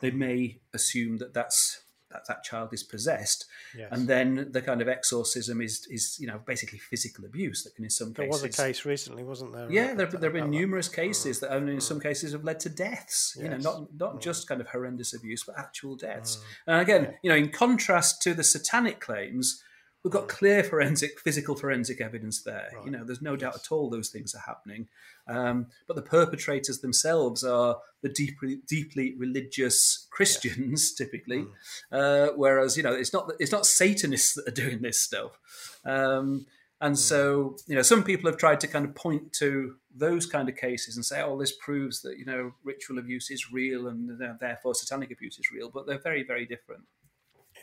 they 0.00 0.10
may 0.10 0.58
assume 0.74 1.18
that 1.18 1.34
that's 1.34 1.82
that 2.10 2.26
that 2.28 2.44
child 2.44 2.72
is 2.72 2.82
possessed, 2.82 3.46
yes. 3.76 3.88
and 3.90 4.06
then 4.06 4.48
the 4.50 4.62
kind 4.62 4.80
of 4.80 4.88
exorcism 4.88 5.60
is 5.60 5.86
is 5.90 6.18
you 6.20 6.26
know 6.26 6.40
basically 6.46 6.78
physical 6.78 7.24
abuse 7.24 7.64
that 7.64 7.74
can 7.74 7.84
in 7.84 7.90
some 7.90 8.12
there 8.12 8.26
cases. 8.26 8.40
There 8.42 8.48
was 8.48 8.58
a 8.58 8.62
case 8.62 8.84
recently, 8.84 9.24
wasn't 9.24 9.52
there? 9.52 9.70
Yeah, 9.70 9.94
there, 9.94 10.06
there 10.06 10.30
have 10.30 10.32
been 10.32 10.50
numerous 10.50 10.88
cases 10.88 11.40
that 11.40 11.52
only 11.52 11.74
in 11.74 11.80
some 11.80 12.00
cases 12.00 12.32
have 12.32 12.44
led 12.44 12.60
to 12.60 12.68
deaths. 12.68 13.36
Yes. 13.36 13.44
You 13.44 13.50
know, 13.50 13.56
not 13.56 13.94
not 13.98 14.14
mm. 14.16 14.20
just 14.20 14.48
kind 14.48 14.60
of 14.60 14.68
horrendous 14.68 15.14
abuse, 15.14 15.44
but 15.44 15.58
actual 15.58 15.96
deaths. 15.96 16.36
Mm. 16.36 16.42
And 16.72 16.80
again, 16.80 17.14
you 17.22 17.30
know, 17.30 17.36
in 17.36 17.50
contrast 17.50 18.22
to 18.22 18.34
the 18.34 18.44
satanic 18.44 19.00
claims, 19.00 19.62
we've 20.06 20.12
got 20.12 20.28
clear 20.28 20.62
forensic, 20.62 21.18
physical 21.18 21.56
forensic 21.56 22.00
evidence 22.00 22.44
there. 22.44 22.70
Right. 22.76 22.84
You 22.84 22.92
know, 22.92 23.02
there's 23.02 23.20
no 23.20 23.32
yes. 23.32 23.40
doubt 23.40 23.56
at 23.56 23.72
all 23.72 23.90
those 23.90 24.08
things 24.08 24.36
are 24.36 24.42
happening. 24.46 24.86
Um, 25.26 25.66
but 25.88 25.96
the 25.96 26.02
perpetrators 26.02 26.78
themselves 26.78 27.42
are 27.42 27.78
the 28.02 28.08
deeply, 28.08 28.60
deeply 28.68 29.16
religious 29.18 30.06
Christians, 30.12 30.94
typically. 30.94 31.46
Mm. 31.46 31.50
Uh, 31.90 32.32
whereas, 32.36 32.76
you 32.76 32.84
know, 32.84 32.92
it's 32.92 33.12
not 33.12 33.32
it's 33.40 33.50
not 33.50 33.66
Satanists 33.66 34.34
that 34.34 34.46
are 34.46 34.52
doing 34.52 34.80
this 34.80 35.00
stuff. 35.00 35.40
Um, 35.84 36.46
and 36.80 36.94
mm. 36.94 36.98
so, 36.98 37.56
you 37.66 37.74
know, 37.74 37.82
some 37.82 38.04
people 38.04 38.30
have 38.30 38.38
tried 38.38 38.60
to 38.60 38.68
kind 38.68 38.84
of 38.84 38.94
point 38.94 39.32
to 39.40 39.74
those 39.92 40.24
kind 40.26 40.48
of 40.48 40.54
cases 40.54 40.94
and 40.94 41.04
say, 41.04 41.20
"Oh, 41.20 41.36
this 41.36 41.56
proves 41.56 42.02
that 42.02 42.16
you 42.16 42.24
know 42.24 42.52
ritual 42.62 42.98
abuse 42.98 43.28
is 43.28 43.50
real, 43.50 43.88
and 43.88 44.08
you 44.08 44.16
know, 44.18 44.36
therefore 44.38 44.76
satanic 44.76 45.10
abuse 45.10 45.36
is 45.36 45.50
real." 45.50 45.68
But 45.68 45.88
they're 45.88 45.98
very, 45.98 46.22
very 46.22 46.46
different. 46.46 46.84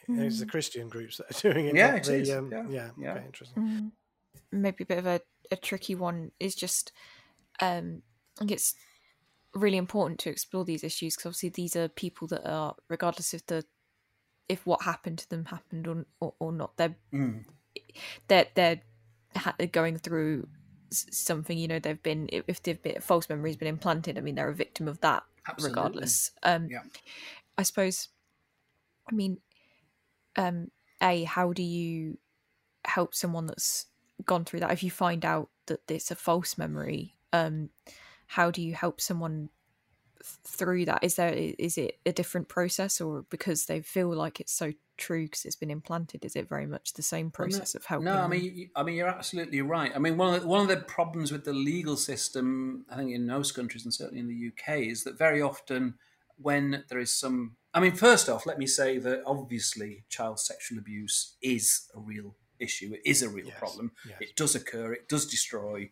It's 0.07 0.39
the 0.39 0.45
Christian 0.45 0.89
groups 0.89 1.17
that 1.17 1.45
are 1.45 1.51
doing 1.53 1.67
it. 1.67 1.75
Yeah, 1.75 1.95
it 1.95 2.03
the, 2.03 2.15
is. 2.15 2.31
Um, 2.31 2.51
yeah, 2.51 2.63
yeah, 2.69 2.89
yeah. 2.97 3.11
Okay, 3.13 3.25
interesting. 3.25 3.63
Mm. 3.63 3.91
Maybe 4.51 4.83
a 4.83 4.87
bit 4.87 4.97
of 4.97 5.05
a, 5.05 5.21
a 5.51 5.55
tricky 5.55 5.95
one 5.95 6.31
is 6.39 6.55
just, 6.55 6.91
um, 7.59 8.01
I 8.37 8.39
think 8.39 8.51
it's 8.51 8.75
really 9.53 9.77
important 9.77 10.19
to 10.19 10.29
explore 10.29 10.65
these 10.65 10.83
issues 10.83 11.15
because 11.15 11.27
obviously 11.27 11.49
these 11.49 11.75
are 11.75 11.87
people 11.87 12.27
that 12.27 12.47
are, 12.49 12.75
regardless 12.89 13.33
if 13.33 13.45
the 13.47 13.63
if 14.49 14.65
what 14.65 14.83
happened 14.83 15.19
to 15.19 15.29
them 15.29 15.45
happened 15.45 15.87
or 15.87 16.05
or, 16.19 16.33
or 16.39 16.51
not, 16.51 16.75
they're 16.77 16.95
mm. 17.13 17.43
they're 18.27 18.47
they're 18.55 18.81
going 19.71 19.97
through 19.97 20.47
something. 20.91 21.57
You 21.57 21.67
know, 21.67 21.79
they've 21.79 22.01
been 22.01 22.29
if 22.31 22.61
they've 22.61 22.81
been 22.81 23.01
false 23.01 23.29
memories 23.29 23.57
been 23.57 23.67
implanted. 23.67 24.17
I 24.17 24.21
mean, 24.21 24.35
they're 24.35 24.49
a 24.49 24.55
victim 24.55 24.87
of 24.87 24.99
that, 25.01 25.23
Absolutely. 25.47 25.75
regardless. 25.75 26.31
Um, 26.43 26.67
yeah. 26.69 26.83
I 27.57 27.63
suppose. 27.63 28.09
I 29.09 29.13
mean, 29.13 29.39
um, 30.35 30.69
a 31.01 31.23
how 31.23 31.53
do 31.53 31.63
you 31.63 32.17
help 32.85 33.15
someone 33.15 33.47
that's 33.47 33.87
gone 34.25 34.45
through 34.45 34.61
that? 34.61 34.71
If 34.71 34.83
you 34.83 34.91
find 34.91 35.25
out 35.25 35.49
that 35.67 35.79
it's 35.89 36.11
a 36.11 36.15
false 36.15 36.57
memory 36.57 37.15
um 37.31 37.69
how 38.27 38.51
do 38.51 38.61
you 38.61 38.73
help 38.73 39.01
someone 39.01 39.49
through 40.23 40.85
that? 40.85 41.03
Is 41.03 41.15
there 41.15 41.33
is 41.33 41.77
it 41.77 41.99
a 42.05 42.11
different 42.11 42.47
process 42.47 43.01
or 43.01 43.25
because 43.29 43.65
they 43.65 43.81
feel 43.81 44.13
like 44.13 44.39
it's 44.39 44.53
so 44.53 44.73
true 44.95 45.25
because 45.25 45.43
it's 45.45 45.55
been 45.55 45.71
implanted 45.71 46.23
is 46.23 46.35
it 46.35 46.47
very 46.47 46.67
much 46.67 46.93
the 46.93 47.01
same 47.01 47.31
process 47.31 47.73
no, 47.73 47.79
of 47.79 47.85
helping 47.85 48.05
no 48.05 48.13
i 48.13 48.27
mean 48.27 48.69
i 48.75 48.83
mean 48.83 48.95
you're 48.95 49.07
absolutely 49.07 49.59
right. 49.59 49.91
I 49.95 49.97
mean 49.97 50.17
one 50.17 50.35
of 50.35 50.41
the, 50.43 50.47
one 50.47 50.61
of 50.61 50.67
the 50.67 50.77
problems 50.77 51.31
with 51.31 51.45
the 51.45 51.51
legal 51.51 51.97
system 51.97 52.85
i 52.91 52.95
think 52.95 53.11
in 53.11 53.25
most 53.25 53.55
countries 53.55 53.85
and 53.85 53.93
certainly 53.93 54.19
in 54.19 54.27
the 54.27 54.51
uk 54.51 54.77
is 54.77 55.03
that 55.05 55.17
very 55.17 55.41
often 55.41 55.95
when 56.37 56.83
there 56.89 56.99
is 56.99 57.11
some 57.11 57.55
I 57.73 57.79
mean, 57.79 57.93
first 57.93 58.29
off, 58.29 58.45
let 58.45 58.59
me 58.59 58.67
say 58.67 58.97
that 58.99 59.23
obviously 59.25 60.05
child 60.09 60.39
sexual 60.39 60.77
abuse 60.77 61.35
is 61.41 61.89
a 61.95 61.99
real 61.99 62.35
issue. 62.59 62.93
It 62.93 63.01
is 63.09 63.21
a 63.23 63.29
real 63.29 63.47
yes, 63.47 63.57
problem. 63.57 63.91
Yes. 64.07 64.17
It 64.21 64.35
does 64.35 64.55
occur. 64.55 64.93
It 64.93 65.09
does 65.09 65.25
destroy 65.25 65.89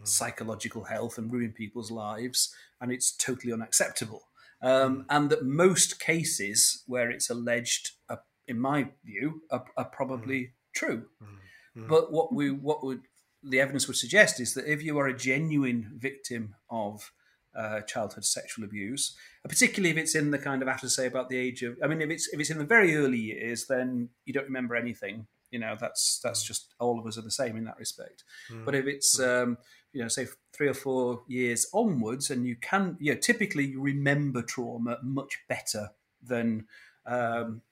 mm. 0.00 0.08
psychological 0.08 0.84
health 0.84 1.18
and 1.18 1.32
ruin 1.32 1.52
people's 1.52 1.90
lives, 1.90 2.54
and 2.80 2.90
it's 2.90 3.12
totally 3.12 3.52
unacceptable. 3.52 4.22
Um, 4.62 4.98
mm. 4.98 5.04
And 5.08 5.30
that 5.30 5.44
most 5.44 6.00
cases 6.00 6.82
where 6.86 7.10
it's 7.10 7.30
alleged, 7.30 7.92
uh, 8.08 8.16
in 8.48 8.58
my 8.58 8.88
view, 9.04 9.42
are, 9.50 9.64
are 9.76 9.84
probably 9.84 10.40
mm. 10.40 10.50
true. 10.74 11.06
Mm. 11.22 11.84
Mm. 11.84 11.88
But 11.88 12.12
what 12.12 12.34
we 12.34 12.50
what 12.50 12.84
would 12.84 13.02
the 13.42 13.60
evidence 13.60 13.86
would 13.86 13.96
suggest 13.96 14.40
is 14.40 14.54
that 14.54 14.70
if 14.70 14.82
you 14.82 14.98
are 14.98 15.06
a 15.06 15.16
genuine 15.16 15.92
victim 15.96 16.54
of 16.68 17.12
uh, 17.56 17.80
childhood 17.82 18.24
sexual 18.24 18.64
abuse, 18.64 19.16
particularly 19.48 19.90
if 19.90 19.96
it's 19.96 20.14
in 20.14 20.30
the 20.30 20.38
kind 20.38 20.62
of 20.62 20.68
I 20.68 20.72
have 20.72 20.80
to 20.80 20.90
say 20.90 21.06
about 21.06 21.28
the 21.28 21.36
age 21.36 21.62
of. 21.62 21.76
I 21.82 21.86
mean, 21.86 22.00
if 22.00 22.10
it's 22.10 22.28
if 22.32 22.40
it's 22.40 22.50
in 22.50 22.58
the 22.58 22.64
very 22.64 22.96
early 22.96 23.18
years, 23.18 23.66
then 23.66 24.08
you 24.24 24.32
don't 24.32 24.46
remember 24.46 24.76
anything. 24.76 25.26
You 25.50 25.58
know, 25.58 25.76
that's 25.78 26.20
that's 26.22 26.42
just 26.42 26.74
all 26.78 26.98
of 26.98 27.06
us 27.06 27.18
are 27.18 27.22
the 27.22 27.30
same 27.30 27.56
in 27.56 27.64
that 27.64 27.78
respect. 27.78 28.24
Mm. 28.52 28.64
But 28.64 28.74
if 28.74 28.86
it's 28.86 29.18
um, 29.18 29.58
you 29.92 30.02
know, 30.02 30.08
say 30.08 30.28
three 30.52 30.68
or 30.68 30.74
four 30.74 31.22
years 31.26 31.66
onwards, 31.72 32.30
and 32.30 32.46
you 32.46 32.56
can, 32.56 32.96
you 33.00 33.14
know, 33.14 33.18
typically 33.18 33.66
you 33.66 33.80
remember 33.80 34.42
trauma 34.42 34.98
much 35.02 35.38
better 35.48 35.90
than 36.22 36.66
um, 37.06 37.62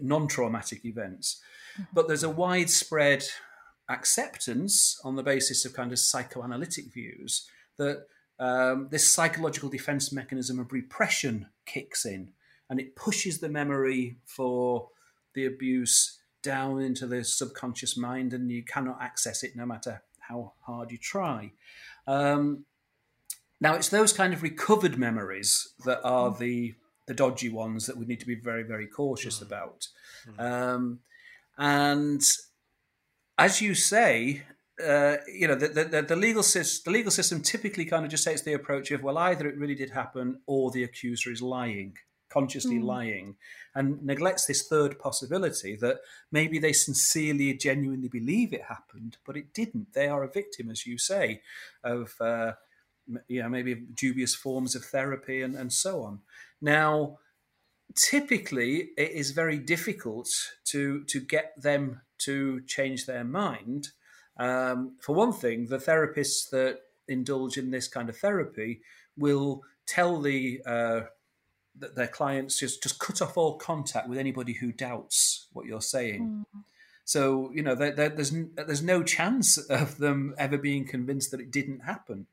non-traumatic 0.00 0.84
events. 0.84 1.40
Mm-hmm. 1.74 1.82
But 1.92 2.08
there's 2.08 2.22
a 2.22 2.30
widespread 2.30 3.24
acceptance 3.88 5.00
on 5.04 5.16
the 5.16 5.22
basis 5.22 5.64
of 5.64 5.74
kind 5.74 5.92
of 5.92 5.98
psychoanalytic 5.98 6.92
views 6.92 7.46
that 7.76 8.06
um, 8.40 8.88
this 8.90 9.12
psychological 9.12 9.68
defense 9.68 10.10
mechanism 10.10 10.58
of 10.58 10.72
repression 10.72 11.46
kicks 11.66 12.04
in 12.04 12.32
and 12.68 12.80
it 12.80 12.96
pushes 12.96 13.38
the 13.38 13.48
memory 13.48 14.16
for 14.24 14.88
the 15.34 15.46
abuse 15.46 16.18
down 16.42 16.80
into 16.80 17.06
the 17.06 17.22
subconscious 17.22 17.96
mind 17.96 18.32
and 18.32 18.50
you 18.50 18.64
cannot 18.64 19.00
access 19.00 19.42
it 19.42 19.54
no 19.54 19.66
matter 19.66 20.02
how 20.20 20.54
hard 20.62 20.90
you 20.90 20.98
try. 20.98 21.52
Um, 22.06 22.64
now, 23.60 23.74
it's 23.74 23.90
those 23.90 24.12
kind 24.12 24.32
of 24.32 24.42
recovered 24.42 24.96
memories 24.96 25.74
that 25.84 26.00
are 26.02 26.34
the 26.34 26.74
the 27.06 27.14
dodgy 27.14 27.48
ones 27.48 27.86
that 27.86 27.96
we 27.96 28.06
need 28.06 28.20
to 28.20 28.26
be 28.26 28.36
very, 28.36 28.62
very 28.62 28.86
cautious 28.86 29.40
mm. 29.40 29.42
about. 29.42 29.88
Mm. 30.28 30.40
Um, 30.40 31.00
and 31.58 32.22
as 33.36 33.60
you 33.60 33.74
say, 33.74 34.42
uh, 34.80 35.16
you 35.32 35.46
know, 35.46 35.54
the, 35.54 35.68
the, 35.68 36.02
the, 36.02 36.16
legal 36.16 36.42
system, 36.42 36.92
the 36.92 36.98
legal 36.98 37.10
system 37.10 37.42
typically 37.42 37.84
kind 37.84 38.04
of 38.04 38.10
just 38.10 38.24
takes 38.24 38.42
the 38.42 38.54
approach 38.54 38.90
of, 38.90 39.02
well, 39.02 39.18
either 39.18 39.46
it 39.48 39.56
really 39.56 39.74
did 39.74 39.90
happen 39.90 40.40
or 40.46 40.70
the 40.70 40.84
accuser 40.84 41.30
is 41.30 41.42
lying, 41.42 41.96
consciously 42.28 42.78
mm. 42.78 42.84
lying, 42.84 43.36
and 43.74 44.02
neglects 44.04 44.46
this 44.46 44.66
third 44.66 44.98
possibility 44.98 45.76
that 45.76 46.00
maybe 46.32 46.58
they 46.58 46.72
sincerely, 46.72 47.54
genuinely 47.54 48.08
believe 48.08 48.52
it 48.52 48.62
happened, 48.62 49.16
but 49.24 49.36
it 49.36 49.52
didn't. 49.54 49.92
They 49.92 50.08
are 50.08 50.24
a 50.24 50.30
victim, 50.30 50.70
as 50.70 50.86
you 50.86 50.98
say, 50.98 51.42
of, 51.84 52.14
uh, 52.20 52.52
you 53.28 53.42
know, 53.42 53.48
maybe 53.48 53.74
dubious 53.74 54.34
forms 54.34 54.74
of 54.74 54.84
therapy 54.84 55.42
and, 55.42 55.54
and 55.54 55.72
so 55.72 56.02
on. 56.02 56.20
Now, 56.60 57.18
typically, 57.96 58.90
it 58.96 59.10
is 59.10 59.32
very 59.32 59.58
difficult 59.58 60.28
to 60.66 61.04
to 61.04 61.20
get 61.20 61.60
them 61.60 62.02
to 62.18 62.60
change 62.62 63.06
their 63.06 63.24
mind 63.24 63.88
um, 64.40 64.96
for 65.00 65.14
one 65.14 65.34
thing, 65.34 65.66
the 65.66 65.76
therapists 65.76 66.48
that 66.50 66.78
indulge 67.06 67.58
in 67.58 67.70
this 67.70 67.86
kind 67.88 68.08
of 68.08 68.16
therapy 68.16 68.80
will 69.16 69.62
tell 69.86 70.18
the 70.18 70.62
uh, 70.64 71.00
that 71.78 71.94
their 71.94 72.08
clients 72.08 72.58
just 72.58 72.82
just 72.82 72.98
cut 72.98 73.20
off 73.20 73.36
all 73.36 73.58
contact 73.58 74.08
with 74.08 74.18
anybody 74.18 74.54
who 74.54 74.72
doubts 74.72 75.46
what 75.52 75.66
you're 75.66 75.82
saying. 75.82 76.46
Mm. 76.54 76.62
So 77.04 77.50
you 77.54 77.62
know, 77.62 77.74
there, 77.74 77.92
there, 77.92 78.08
there's 78.08 78.32
there's 78.54 78.82
no 78.82 79.02
chance 79.02 79.58
of 79.58 79.98
them 79.98 80.34
ever 80.38 80.56
being 80.56 80.86
convinced 80.86 81.32
that 81.32 81.40
it 81.40 81.50
didn't 81.50 81.80
happen. 81.80 82.26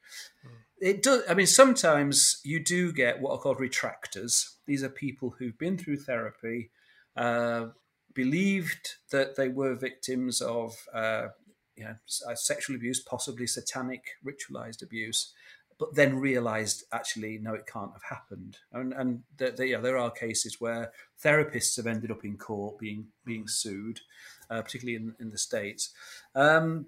Mm. 0.45 0.51
It 0.80 1.03
does. 1.03 1.24
I 1.30 1.34
mean, 1.34 1.47
sometimes 1.47 2.39
you 2.45 2.64
do 2.64 2.93
get 2.93 3.20
what 3.20 3.34
are 3.34 3.39
called 3.39 3.58
retractors. 3.58 4.53
These 4.66 4.82
are 4.82 4.89
people 4.89 5.36
who've 5.38 5.58
been 5.58 5.78
through 5.78 5.97
therapy, 5.97 6.70
uh, 7.18 7.68
believed 8.14 8.95
that 9.12 9.36
they 9.36 9.49
were 9.49 9.76
victims 9.76 10.39
of 10.41 10.74
uh, 10.93 11.30
you 11.78 11.86
know, 11.86 11.96
sexual 12.06 12.76
abuse, 12.76 13.00
possibly 13.00 13.48
satanic 13.48 14.16
ritualized 14.26 14.82
abuse, 14.82 15.34
but 15.80 15.94
then 15.94 16.20
realized 16.20 16.84
actually 16.92 17.38
no, 17.38 17.54
it 17.54 17.68
can't 17.68 17.94
have 17.94 18.04
happened. 18.04 18.58
And, 18.74 18.94
and 18.94 19.24
the, 19.38 19.52
the, 19.52 19.68
yeah, 19.68 19.80
there 19.80 19.98
are 19.98 20.10
cases 20.10 20.60
where 20.60 20.92
therapists 21.24 21.78
have 21.78 21.88
ended 21.88 22.12
up 22.12 22.26
in 22.26 22.38
court 22.38 22.80
being 22.80 23.08
being 23.26 23.48
sued, 23.48 24.02
uh, 24.50 24.62
particularly 24.62 24.96
in, 24.96 25.16
in 25.20 25.30
the 25.30 25.38
states. 25.38 25.92
Um, 26.36 26.88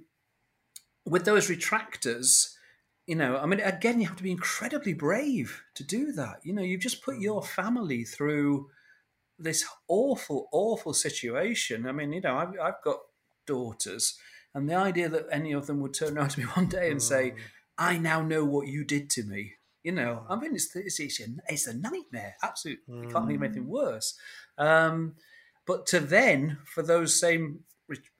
with 1.05 1.25
those 1.25 1.49
retractors, 1.49 2.55
you 3.07 3.15
know, 3.15 3.37
I 3.37 3.45
mean, 3.45 3.59
again, 3.61 3.99
you 3.99 4.07
have 4.07 4.17
to 4.17 4.23
be 4.23 4.31
incredibly 4.31 4.93
brave 4.93 5.63
to 5.75 5.83
do 5.83 6.11
that. 6.13 6.41
You 6.43 6.53
know, 6.53 6.61
you've 6.61 6.81
just 6.81 7.03
put 7.03 7.17
your 7.17 7.43
family 7.43 8.03
through 8.03 8.69
this 9.39 9.65
awful, 9.87 10.47
awful 10.51 10.93
situation. 10.93 11.87
I 11.87 11.91
mean, 11.91 12.13
you 12.13 12.21
know, 12.21 12.37
I've, 12.37 12.53
I've 12.61 12.83
got 12.83 12.99
daughters, 13.47 14.19
and 14.53 14.69
the 14.69 14.75
idea 14.75 15.09
that 15.09 15.27
any 15.31 15.51
of 15.51 15.67
them 15.67 15.79
would 15.81 15.93
turn 15.93 16.17
around 16.17 16.29
to 16.29 16.39
me 16.39 16.45
one 16.53 16.67
day 16.67 16.91
and 16.91 17.01
say, 17.01 17.31
mm. 17.31 17.37
"I 17.77 17.97
now 17.97 18.21
know 18.21 18.45
what 18.45 18.67
you 18.67 18.83
did 18.83 19.09
to 19.11 19.23
me," 19.23 19.53
you 19.83 19.91
know, 19.91 20.25
I 20.29 20.35
mean, 20.35 20.55
it's 20.55 20.75
it's, 20.75 20.99
it's, 20.99 21.19
a, 21.19 21.25
it's 21.47 21.67
a 21.67 21.73
nightmare. 21.73 22.35
Absolutely, 22.43 22.83
mm. 22.93 23.03
you 23.03 23.09
can't 23.09 23.27
think 23.27 23.37
of 23.37 23.43
anything 23.43 23.65
mm. 23.65 23.69
worse. 23.69 24.17
Um, 24.57 25.15
but 25.65 25.85
to 25.87 25.99
then, 25.99 26.57
for 26.65 26.81
those 26.81 27.19
same 27.19 27.63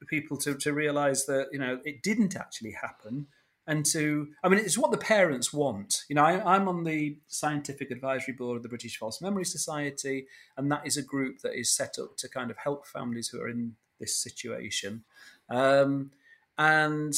people 0.08 0.38
to 0.38 0.56
to 0.56 0.74
realize 0.74 1.26
that 1.26 1.48
you 1.52 1.60
know 1.60 1.80
it 1.86 2.02
didn't 2.02 2.36
actually 2.36 2.72
happen 2.72 3.28
and 3.68 3.86
to 3.86 4.30
i 4.44 4.50
mean 4.50 4.60
it's 4.60 4.78
what 4.78 4.92
the 4.92 4.98
parents 4.98 5.54
want 5.54 6.04
you 6.10 6.16
know 6.16 6.24
I, 6.24 6.56
am 6.56 6.68
on 6.68 6.84
the 6.84 7.20
scientific 7.28 7.92
advisory 7.92 8.34
board 8.34 8.58
of 8.58 8.64
the 8.64 8.70
british 8.70 8.98
false 8.98 9.22
memory 9.22 9.46
society 9.46 10.28
and 10.58 10.72
that 10.72 10.88
is 10.88 10.98
a 10.98 11.04
group 11.04 11.42
that 11.42 11.58
is 11.58 11.72
set 11.72 11.98
up 12.00 12.18
to 12.18 12.30
kind 12.30 12.50
of 12.50 12.58
help 12.58 12.88
families 12.88 13.28
who 13.30 13.40
are 13.42 13.50
in 13.50 13.76
this 14.00 14.16
situation 14.16 15.04
um, 15.50 16.12
and 16.60 17.14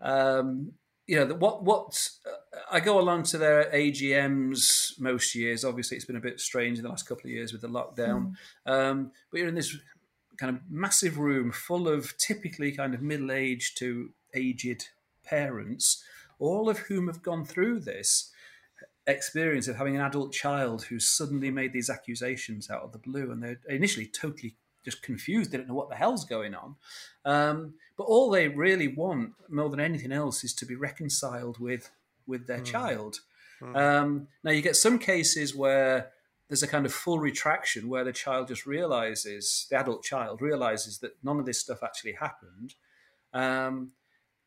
um, 0.00 0.72
you 1.06 1.16
know 1.16 1.34
what 1.34 1.62
what 1.62 2.08
uh, 2.26 2.58
I 2.72 2.80
go 2.80 2.98
along 2.98 3.24
to 3.24 3.38
their 3.38 3.70
AGMs 3.70 4.98
most 4.98 5.34
years. 5.34 5.64
Obviously, 5.64 5.96
it's 5.96 6.06
been 6.06 6.16
a 6.16 6.20
bit 6.20 6.40
strange 6.40 6.78
in 6.78 6.84
the 6.84 6.88
last 6.88 7.06
couple 7.06 7.26
of 7.26 7.32
years 7.32 7.52
with 7.52 7.60
the 7.60 7.68
lockdown. 7.68 8.34
Mm. 8.66 8.72
Um, 8.72 9.12
but 9.30 9.38
you're 9.38 9.48
in 9.48 9.54
this 9.54 9.76
kind 10.38 10.56
of 10.56 10.62
massive 10.70 11.18
room 11.18 11.52
full 11.52 11.86
of 11.86 12.16
typically 12.16 12.72
kind 12.72 12.94
of 12.94 13.02
middle 13.02 13.30
aged 13.30 13.76
to 13.78 14.10
aged 14.34 14.88
parents, 15.22 16.02
all 16.38 16.70
of 16.70 16.78
whom 16.78 17.06
have 17.06 17.22
gone 17.22 17.44
through 17.44 17.80
this 17.80 18.32
experience 19.06 19.68
of 19.68 19.76
having 19.76 19.96
an 19.96 20.02
adult 20.02 20.32
child 20.32 20.84
who's 20.84 21.08
suddenly 21.08 21.50
made 21.50 21.72
these 21.72 21.90
accusations 21.90 22.70
out 22.70 22.82
of 22.82 22.92
the 22.92 22.98
blue, 22.98 23.30
and 23.30 23.42
they're 23.42 23.60
initially 23.68 24.06
totally 24.06 24.54
just 24.84 25.02
confused. 25.02 25.50
They 25.50 25.58
don't 25.58 25.68
know 25.68 25.74
what 25.74 25.88
the 25.88 25.96
hell's 25.96 26.24
going 26.24 26.54
on. 26.54 26.76
Um, 27.24 27.74
but 27.96 28.04
all 28.04 28.30
they 28.30 28.48
really 28.48 28.88
want, 28.88 29.32
more 29.48 29.68
than 29.68 29.80
anything 29.80 30.12
else, 30.12 30.44
is 30.44 30.54
to 30.54 30.66
be 30.66 30.74
reconciled 30.74 31.58
with 31.58 31.90
with 32.26 32.46
their 32.46 32.60
mm. 32.60 32.64
child. 32.64 33.20
Mm. 33.60 33.76
Um, 33.76 34.28
now 34.42 34.52
you 34.52 34.62
get 34.62 34.76
some 34.76 34.98
cases 34.98 35.54
where 35.54 36.10
there's 36.48 36.62
a 36.62 36.68
kind 36.68 36.86
of 36.86 36.92
full 36.92 37.18
retraction 37.18 37.88
where 37.88 38.04
the 38.04 38.12
child 38.12 38.48
just 38.48 38.66
realizes, 38.66 39.66
the 39.70 39.76
adult 39.76 40.02
child 40.02 40.40
realizes 40.42 40.98
that 40.98 41.12
none 41.22 41.38
of 41.38 41.46
this 41.46 41.60
stuff 41.60 41.82
actually 41.82 42.14
happened. 42.14 42.74
Um, 43.32 43.92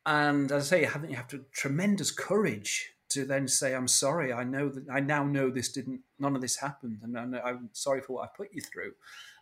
and 0.04 0.52
as 0.52 0.72
I 0.72 0.76
say, 0.76 0.80
you 0.82 0.88
have, 0.88 1.10
you 1.10 1.16
have 1.16 1.28
to 1.28 1.44
tremendous 1.52 2.10
courage 2.10 2.93
to 3.14 3.24
then 3.24 3.48
say, 3.48 3.74
"I'm 3.74 3.88
sorry. 3.88 4.32
I 4.32 4.44
know 4.44 4.68
that 4.68 4.84
I 4.90 5.00
now 5.00 5.24
know 5.24 5.50
this 5.50 5.70
didn't. 5.72 6.00
None 6.18 6.36
of 6.36 6.42
this 6.42 6.56
happened, 6.56 6.98
and 7.02 7.16
I'm 7.16 7.70
sorry 7.72 8.00
for 8.00 8.14
what 8.14 8.24
I 8.24 8.36
put 8.36 8.48
you 8.52 8.60
through." 8.60 8.92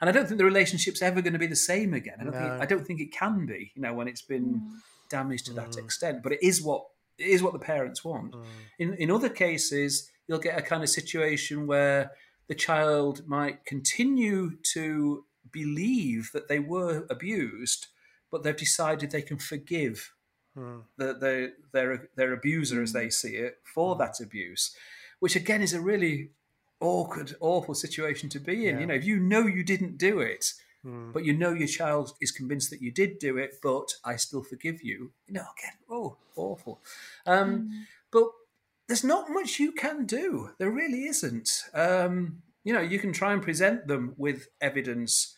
And 0.00 0.08
I 0.08 0.12
don't 0.12 0.26
think 0.26 0.38
the 0.38 0.44
relationship's 0.44 1.02
ever 1.02 1.20
going 1.22 1.32
to 1.32 1.38
be 1.38 1.46
the 1.46 1.56
same 1.56 1.94
again. 1.94 2.16
I 2.20 2.24
don't, 2.24 2.34
no. 2.34 2.40
think, 2.40 2.62
I 2.62 2.66
don't 2.66 2.86
think 2.86 3.00
it 3.00 3.12
can 3.12 3.46
be. 3.46 3.72
You 3.74 3.82
know, 3.82 3.94
when 3.94 4.08
it's 4.08 4.22
been 4.22 4.54
mm. 4.54 4.70
damaged 5.10 5.46
to 5.46 5.52
that 5.54 5.70
mm. 5.70 5.78
extent. 5.84 6.22
But 6.22 6.32
it 6.32 6.42
is 6.42 6.62
what 6.62 6.84
it 7.18 7.26
is 7.26 7.42
what 7.42 7.52
the 7.52 7.58
parents 7.58 8.04
want. 8.04 8.32
Mm. 8.32 8.44
In 8.78 8.94
in 8.94 9.10
other 9.10 9.28
cases, 9.28 10.10
you'll 10.26 10.38
get 10.38 10.58
a 10.58 10.62
kind 10.62 10.82
of 10.82 10.88
situation 10.88 11.66
where 11.66 12.12
the 12.48 12.54
child 12.54 13.26
might 13.26 13.64
continue 13.64 14.56
to 14.74 15.24
believe 15.50 16.30
that 16.32 16.48
they 16.48 16.58
were 16.58 17.06
abused, 17.10 17.88
but 18.30 18.42
they've 18.42 18.56
decided 18.56 19.10
they 19.10 19.22
can 19.22 19.38
forgive 19.38 20.12
hmm. 20.54 20.78
the, 20.96 21.14
the, 21.14 21.52
their 21.72 22.08
their 22.16 22.32
abuser, 22.32 22.82
as 22.82 22.92
they 22.92 23.10
see 23.10 23.36
it, 23.36 23.58
for 23.62 23.94
hmm. 23.94 24.00
that 24.00 24.20
abuse, 24.20 24.74
which 25.20 25.36
again 25.36 25.62
is 25.62 25.72
a 25.72 25.80
really 25.80 26.30
awkward, 26.80 27.34
awful 27.40 27.74
situation 27.74 28.28
to 28.30 28.40
be 28.40 28.66
in. 28.66 28.74
Yeah. 28.74 28.80
You 28.80 28.86
know, 28.86 28.94
if 28.94 29.04
you 29.04 29.20
know 29.20 29.46
you 29.46 29.62
didn't 29.62 29.98
do 29.98 30.20
it, 30.20 30.52
hmm. 30.82 31.12
but 31.12 31.24
you 31.24 31.32
know 31.32 31.52
your 31.52 31.68
child 31.68 32.12
is 32.20 32.30
convinced 32.30 32.70
that 32.70 32.82
you 32.82 32.90
did 32.90 33.18
do 33.18 33.36
it, 33.38 33.56
but 33.62 33.94
I 34.04 34.16
still 34.16 34.42
forgive 34.42 34.82
you. 34.82 35.12
You 35.26 35.34
know, 35.34 35.46
again, 35.58 35.78
oh, 35.90 36.16
awful. 36.36 36.80
Um, 37.26 37.50
hmm. 37.50 37.68
But 38.10 38.24
there's 38.88 39.04
not 39.04 39.30
much 39.30 39.58
you 39.58 39.72
can 39.72 40.04
do. 40.04 40.50
There 40.58 40.70
really 40.70 41.04
isn't. 41.04 41.64
Um, 41.72 42.42
you 42.64 42.72
know, 42.72 42.80
you 42.80 42.98
can 42.98 43.12
try 43.12 43.32
and 43.32 43.42
present 43.42 43.86
them 43.86 44.14
with 44.16 44.48
evidence 44.60 45.34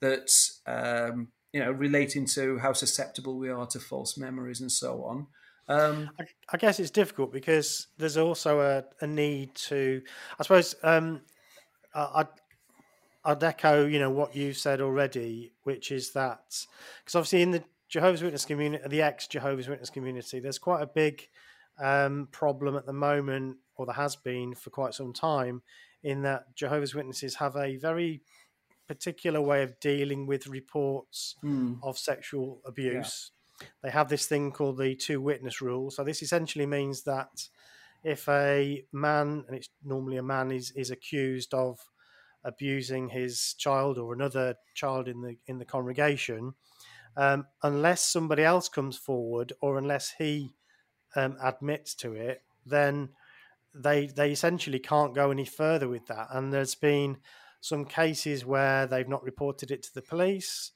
that 0.00 0.30
um, 0.66 1.28
you 1.52 1.60
know 1.60 1.70
relating 1.70 2.26
to 2.26 2.58
how 2.58 2.72
susceptible 2.72 3.38
we 3.38 3.48
are 3.48 3.66
to 3.66 3.78
false 3.78 4.18
memories 4.18 4.60
and 4.60 4.70
so 4.70 5.04
on. 5.04 5.26
Um, 5.68 6.10
I, 6.18 6.24
I, 6.54 6.56
guess 6.56 6.80
it's 6.80 6.90
difficult 6.90 7.30
because 7.30 7.88
there's 7.98 8.16
also 8.16 8.60
a, 8.60 8.84
a 9.02 9.06
need 9.06 9.54
to, 9.66 10.00
I 10.38 10.42
suppose, 10.42 10.74
um, 10.82 11.20
I, 11.94 12.08
I'd, 12.14 12.26
I'd 13.22 13.44
echo, 13.44 13.86
you 13.86 13.98
know, 13.98 14.08
what 14.08 14.34
you've 14.34 14.56
said 14.56 14.80
already, 14.80 15.52
which 15.64 15.92
is 15.92 16.12
that 16.12 16.40
because 17.04 17.14
obviously 17.14 17.42
in 17.42 17.50
the 17.50 17.62
Jehovah's 17.90 18.22
Witness 18.22 18.46
community, 18.46 18.82
the 18.88 19.02
ex 19.02 19.26
Jehovah's 19.26 19.68
Witness 19.68 19.90
community, 19.90 20.40
there's 20.40 20.58
quite 20.58 20.82
a 20.82 20.86
big 20.86 21.28
um, 21.78 22.28
problem 22.32 22.76
at 22.76 22.86
the 22.86 22.92
moment, 22.94 23.58
or 23.76 23.84
there 23.84 23.94
has 23.94 24.16
been 24.16 24.54
for 24.54 24.70
quite 24.70 24.94
some 24.94 25.12
time, 25.12 25.62
in 26.02 26.22
that 26.22 26.54
Jehovah's 26.54 26.94
Witnesses 26.94 27.34
have 27.36 27.56
a 27.56 27.76
very 27.76 28.22
particular 28.88 29.40
way 29.40 29.62
of 29.62 29.78
dealing 29.80 30.26
with 30.26 30.46
reports 30.46 31.36
mm. 31.44 31.78
of 31.82 31.98
sexual 31.98 32.60
abuse. 32.66 33.30
Yeah. 33.60 33.66
They 33.82 33.90
have 33.90 34.08
this 34.08 34.26
thing 34.26 34.52
called 34.52 34.78
the 34.78 34.94
two 34.94 35.20
witness 35.20 35.60
rule. 35.60 35.90
So 35.90 36.04
this 36.04 36.22
essentially 36.22 36.66
means 36.66 37.02
that 37.04 37.48
if 38.02 38.28
a 38.28 38.84
man, 38.92 39.44
and 39.46 39.56
it's 39.56 39.68
normally 39.84 40.16
a 40.16 40.22
man, 40.22 40.50
is 40.52 40.70
is 40.72 40.90
accused 40.90 41.52
of 41.54 41.78
abusing 42.44 43.08
his 43.08 43.54
child 43.58 43.98
or 43.98 44.12
another 44.12 44.54
child 44.74 45.08
in 45.08 45.22
the 45.22 45.36
in 45.46 45.58
the 45.58 45.64
congregation, 45.64 46.54
um, 47.16 47.46
unless 47.62 48.02
somebody 48.04 48.44
else 48.44 48.68
comes 48.68 48.96
forward 48.96 49.52
or 49.60 49.76
unless 49.76 50.14
he 50.18 50.54
um, 51.16 51.36
admits 51.42 51.94
to 51.96 52.12
it, 52.14 52.42
then 52.64 53.10
they 53.74 54.06
they 54.06 54.30
essentially 54.30 54.78
can't 54.78 55.14
go 55.14 55.30
any 55.30 55.44
further 55.44 55.88
with 55.88 56.06
that. 56.06 56.28
And 56.30 56.52
there's 56.52 56.76
been 56.76 57.18
some 57.60 57.84
cases 57.84 58.44
where 58.44 58.86
they've 58.86 59.08
not 59.08 59.24
reported 59.24 59.70
it 59.70 59.82
to 59.84 59.94
the 59.94 60.02
police. 60.02 60.72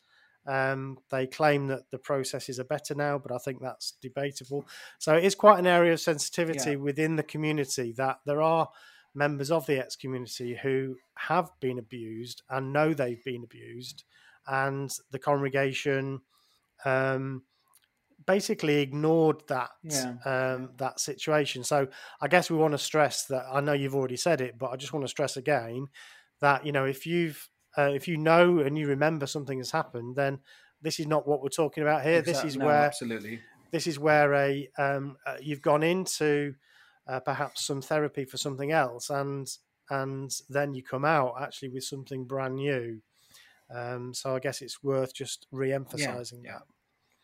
Um, 0.46 0.98
they 1.10 1.28
claim 1.28 1.68
that 1.68 1.90
the 1.90 1.98
processes 1.98 2.58
are 2.58 2.64
better 2.64 2.94
now, 2.94 3.18
but 3.18 3.30
I 3.30 3.38
think 3.38 3.60
that's 3.60 3.92
debatable. 4.02 4.66
So 4.98 5.14
it 5.14 5.24
is 5.24 5.36
quite 5.36 5.60
an 5.60 5.68
area 5.68 5.92
of 5.92 6.00
sensitivity 6.00 6.70
yeah. 6.70 6.76
within 6.76 7.14
the 7.16 7.22
community 7.22 7.92
that 7.96 8.18
there 8.26 8.42
are 8.42 8.68
members 9.14 9.50
of 9.50 9.66
the 9.66 9.78
ex 9.78 9.94
community 9.94 10.58
who 10.60 10.96
have 11.16 11.50
been 11.60 11.78
abused 11.78 12.42
and 12.50 12.72
know 12.72 12.92
they've 12.92 13.22
been 13.24 13.44
abused, 13.44 14.02
and 14.48 14.92
the 15.12 15.18
congregation 15.18 16.20
um, 16.84 17.42
basically 18.26 18.80
ignored 18.80 19.42
that 19.48 19.70
yeah. 19.84 20.14
um, 20.24 20.70
that 20.78 20.98
situation. 20.98 21.62
So 21.62 21.86
I 22.20 22.26
guess 22.26 22.50
we 22.50 22.56
want 22.56 22.72
to 22.72 22.78
stress 22.78 23.26
that. 23.26 23.44
I 23.52 23.60
know 23.60 23.74
you've 23.74 23.94
already 23.94 24.16
said 24.16 24.40
it, 24.40 24.58
but 24.58 24.70
I 24.70 24.76
just 24.76 24.92
want 24.92 25.04
to 25.04 25.10
stress 25.10 25.36
again 25.36 25.86
that 26.42 26.66
you 26.66 26.72
know 26.72 26.84
if 26.84 27.06
you've 27.06 27.48
uh, 27.78 27.90
if 27.94 28.06
you 28.06 28.18
know 28.18 28.58
and 28.58 28.76
you 28.76 28.86
remember 28.86 29.26
something 29.26 29.58
has 29.58 29.70
happened, 29.70 30.14
then 30.14 30.40
this 30.82 31.00
is 31.00 31.06
not 31.06 31.26
what 31.26 31.42
we're 31.42 31.48
talking 31.48 31.82
about 31.82 32.02
here. 32.02 32.18
Exactly. 32.18 32.32
This 32.32 32.44
is 32.44 32.56
no, 32.58 32.66
where 32.66 32.82
absolutely 32.82 33.40
this 33.72 33.86
is 33.86 33.98
where 33.98 34.34
a 34.34 34.68
um, 34.78 35.16
uh, 35.26 35.36
you've 35.40 35.62
gone 35.62 35.82
into 35.82 36.54
uh, 37.08 37.20
perhaps 37.20 37.64
some 37.64 37.82
therapy 37.82 38.24
for 38.24 38.36
something 38.36 38.70
else, 38.70 39.10
and 39.10 39.48
and 39.90 40.30
then 40.48 40.74
you 40.74 40.82
come 40.82 41.04
out 41.04 41.34
actually 41.40 41.70
with 41.70 41.84
something 41.84 42.24
brand 42.24 42.56
new. 42.56 43.00
Um, 43.74 44.12
so 44.12 44.36
I 44.36 44.38
guess 44.38 44.60
it's 44.60 44.82
worth 44.82 45.14
just 45.14 45.46
re-emphasizing 45.50 46.42
yeah, 46.44 46.58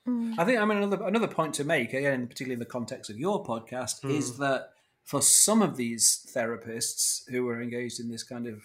that. 0.06 0.10
Mm. 0.10 0.38
I 0.38 0.44
think 0.44 0.58
I 0.58 0.64
mean 0.64 0.78
another 0.78 1.06
another 1.06 1.28
point 1.28 1.54
to 1.54 1.64
make 1.64 1.92
again, 1.92 2.26
particularly 2.26 2.54
in 2.54 2.60
the 2.60 2.66
context 2.66 3.10
of 3.10 3.18
your 3.18 3.44
podcast, 3.44 4.02
mm. 4.02 4.10
is 4.10 4.38
that 4.38 4.70
for 5.04 5.20
some 5.22 5.62
of 5.62 5.76
these 5.76 6.26
therapists 6.34 7.28
who 7.30 7.48
are 7.48 7.62
engaged 7.62 8.00
in 8.00 8.10
this 8.10 8.22
kind 8.22 8.46
of 8.46 8.62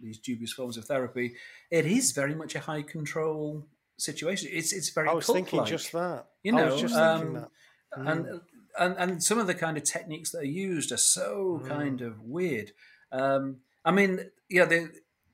these 0.00 0.18
dubious 0.18 0.52
forms 0.52 0.76
of 0.76 0.84
therapy, 0.84 1.34
it 1.70 1.86
is 1.86 2.12
very 2.12 2.34
much 2.34 2.54
a 2.54 2.60
high 2.60 2.82
control 2.82 3.66
situation. 3.98 4.48
It's 4.52 4.72
it's 4.72 4.90
very. 4.90 5.08
I 5.08 5.12
was 5.12 5.26
thinking 5.26 5.64
just 5.64 5.92
that. 5.92 6.26
You 6.42 6.52
know, 6.52 6.68
I 6.68 6.72
was 6.72 6.80
just 6.80 6.94
um, 6.94 7.18
thinking 7.18 7.34
that. 7.34 7.48
and 7.96 8.40
and 8.78 8.96
and 8.98 9.22
some 9.22 9.38
of 9.38 9.46
the 9.46 9.54
kind 9.54 9.76
of 9.76 9.84
techniques 9.84 10.30
that 10.30 10.38
are 10.38 10.44
used 10.44 10.92
are 10.92 10.96
so 10.96 11.62
kind 11.66 12.00
of 12.00 12.22
weird. 12.22 12.72
Um, 13.12 13.58
I 13.84 13.90
mean, 13.90 14.30
yeah, 14.48 14.64
there 14.64 14.90